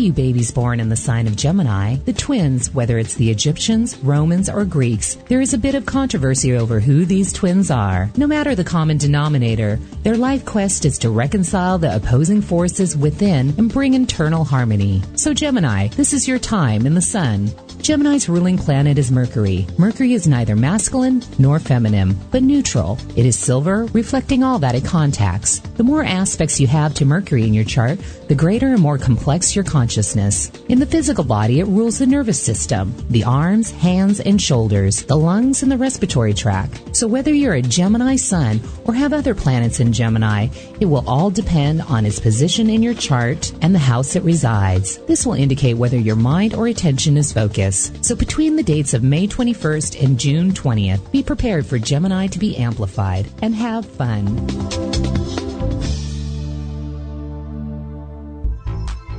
you 0.00 0.12
babies 0.12 0.50
born 0.50 0.80
in 0.80 0.88
the 0.88 0.96
sign 0.96 1.26
of 1.26 1.36
Gemini, 1.36 1.96
the 2.06 2.12
twins, 2.12 2.72
whether 2.72 2.98
it's 2.98 3.14
the 3.14 3.30
Egyptians, 3.30 3.98
Romans, 3.98 4.48
or 4.48 4.64
Greeks, 4.64 5.16
there 5.28 5.40
is 5.40 5.52
a 5.52 5.58
bit 5.58 5.74
of 5.74 5.86
controversy 5.86 6.54
over 6.54 6.80
who 6.80 7.04
these 7.04 7.32
twins 7.32 7.70
are. 7.70 8.10
No 8.16 8.26
matter 8.26 8.54
the 8.54 8.64
common 8.64 8.96
denominator, 8.96 9.78
their 10.02 10.16
life 10.16 10.44
quest 10.44 10.84
is 10.84 10.98
to 10.98 11.10
reconcile 11.10 11.78
the 11.78 11.94
opposing 11.94 12.40
forces 12.40 12.96
within 12.96 13.54
and 13.58 13.72
bring 13.72 13.94
internal 13.94 14.44
harmony. 14.44 15.02
So, 15.16 15.34
Gemini, 15.34 15.88
this 15.88 16.12
is 16.12 16.26
your 16.26 16.38
time 16.38 16.86
in 16.86 16.94
the 16.94 17.02
sun. 17.02 17.50
Gemini's 17.82 18.28
ruling 18.28 18.58
planet 18.58 18.98
is 18.98 19.10
Mercury. 19.10 19.66
Mercury 19.78 20.12
is 20.12 20.28
neither 20.28 20.54
masculine 20.54 21.22
nor 21.38 21.58
feminine, 21.58 22.14
but 22.30 22.42
neutral. 22.42 22.98
It 23.16 23.24
is 23.24 23.38
silver, 23.38 23.86
reflecting 23.94 24.44
all 24.44 24.58
that 24.58 24.74
it 24.74 24.84
contacts. 24.84 25.60
The 25.60 25.82
more 25.82 26.04
aspects 26.04 26.60
you 26.60 26.66
have 26.66 26.92
to 26.94 27.06
Mercury 27.06 27.46
in 27.46 27.54
your 27.54 27.64
chart, 27.64 27.98
the 28.28 28.34
greater 28.34 28.68
and 28.68 28.82
more 28.82 28.98
complex 28.98 29.56
your 29.56 29.64
consciousness. 29.64 30.52
In 30.68 30.78
the 30.78 30.86
physical 30.86 31.24
body, 31.24 31.60
it 31.60 31.66
rules 31.68 31.98
the 31.98 32.06
nervous 32.06 32.40
system, 32.40 32.94
the 33.08 33.24
arms, 33.24 33.70
hands, 33.70 34.20
and 34.20 34.40
shoulders, 34.40 35.02
the 35.04 35.16
lungs, 35.16 35.62
and 35.62 35.72
the 35.72 35.78
respiratory 35.78 36.34
tract. 36.34 36.94
So 36.94 37.06
whether 37.06 37.32
you're 37.32 37.54
a 37.54 37.62
Gemini 37.62 38.16
sun 38.16 38.60
or 38.84 38.92
have 38.92 39.14
other 39.14 39.34
planets 39.34 39.80
in 39.80 39.94
Gemini, 39.94 40.48
it 40.80 40.86
will 40.86 41.08
all 41.08 41.30
depend 41.30 41.80
on 41.82 42.04
its 42.04 42.20
position 42.20 42.68
in 42.68 42.82
your 42.82 42.94
chart 42.94 43.52
and 43.62 43.74
the 43.74 43.78
house 43.78 44.16
it 44.16 44.22
resides. 44.22 44.98
This 45.06 45.24
will 45.24 45.34
indicate 45.34 45.74
whether 45.74 45.96
your 45.96 46.16
mind 46.16 46.54
or 46.54 46.66
attention 46.66 47.16
is 47.16 47.32
focused. 47.32 47.69
So 47.76 48.14
between 48.14 48.56
the 48.56 48.62
dates 48.62 48.94
of 48.94 49.02
May 49.02 49.26
21st 49.26 50.02
and 50.04 50.18
June 50.18 50.52
20th, 50.52 51.10
be 51.12 51.22
prepared 51.22 51.66
for 51.66 51.78
Gemini 51.78 52.26
to 52.28 52.38
be 52.38 52.56
amplified 52.56 53.30
and 53.42 53.54
have 53.54 53.86
fun. 53.86 54.24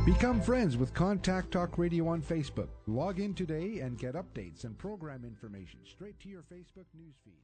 Become 0.05 0.41
friends 0.41 0.77
with 0.77 0.93
Contact 0.93 1.51
Talk 1.51 1.77
Radio 1.77 2.07
on 2.07 2.21
Facebook. 2.21 2.67
Log 2.87 3.19
in 3.19 3.33
today 3.33 3.79
and 3.79 3.97
get 3.97 4.15
updates 4.15 4.63
and 4.63 4.77
program 4.77 5.23
information 5.23 5.79
straight 5.85 6.19
to 6.19 6.29
your 6.29 6.43
Facebook 6.43 6.85
newsfeed. 6.97 7.40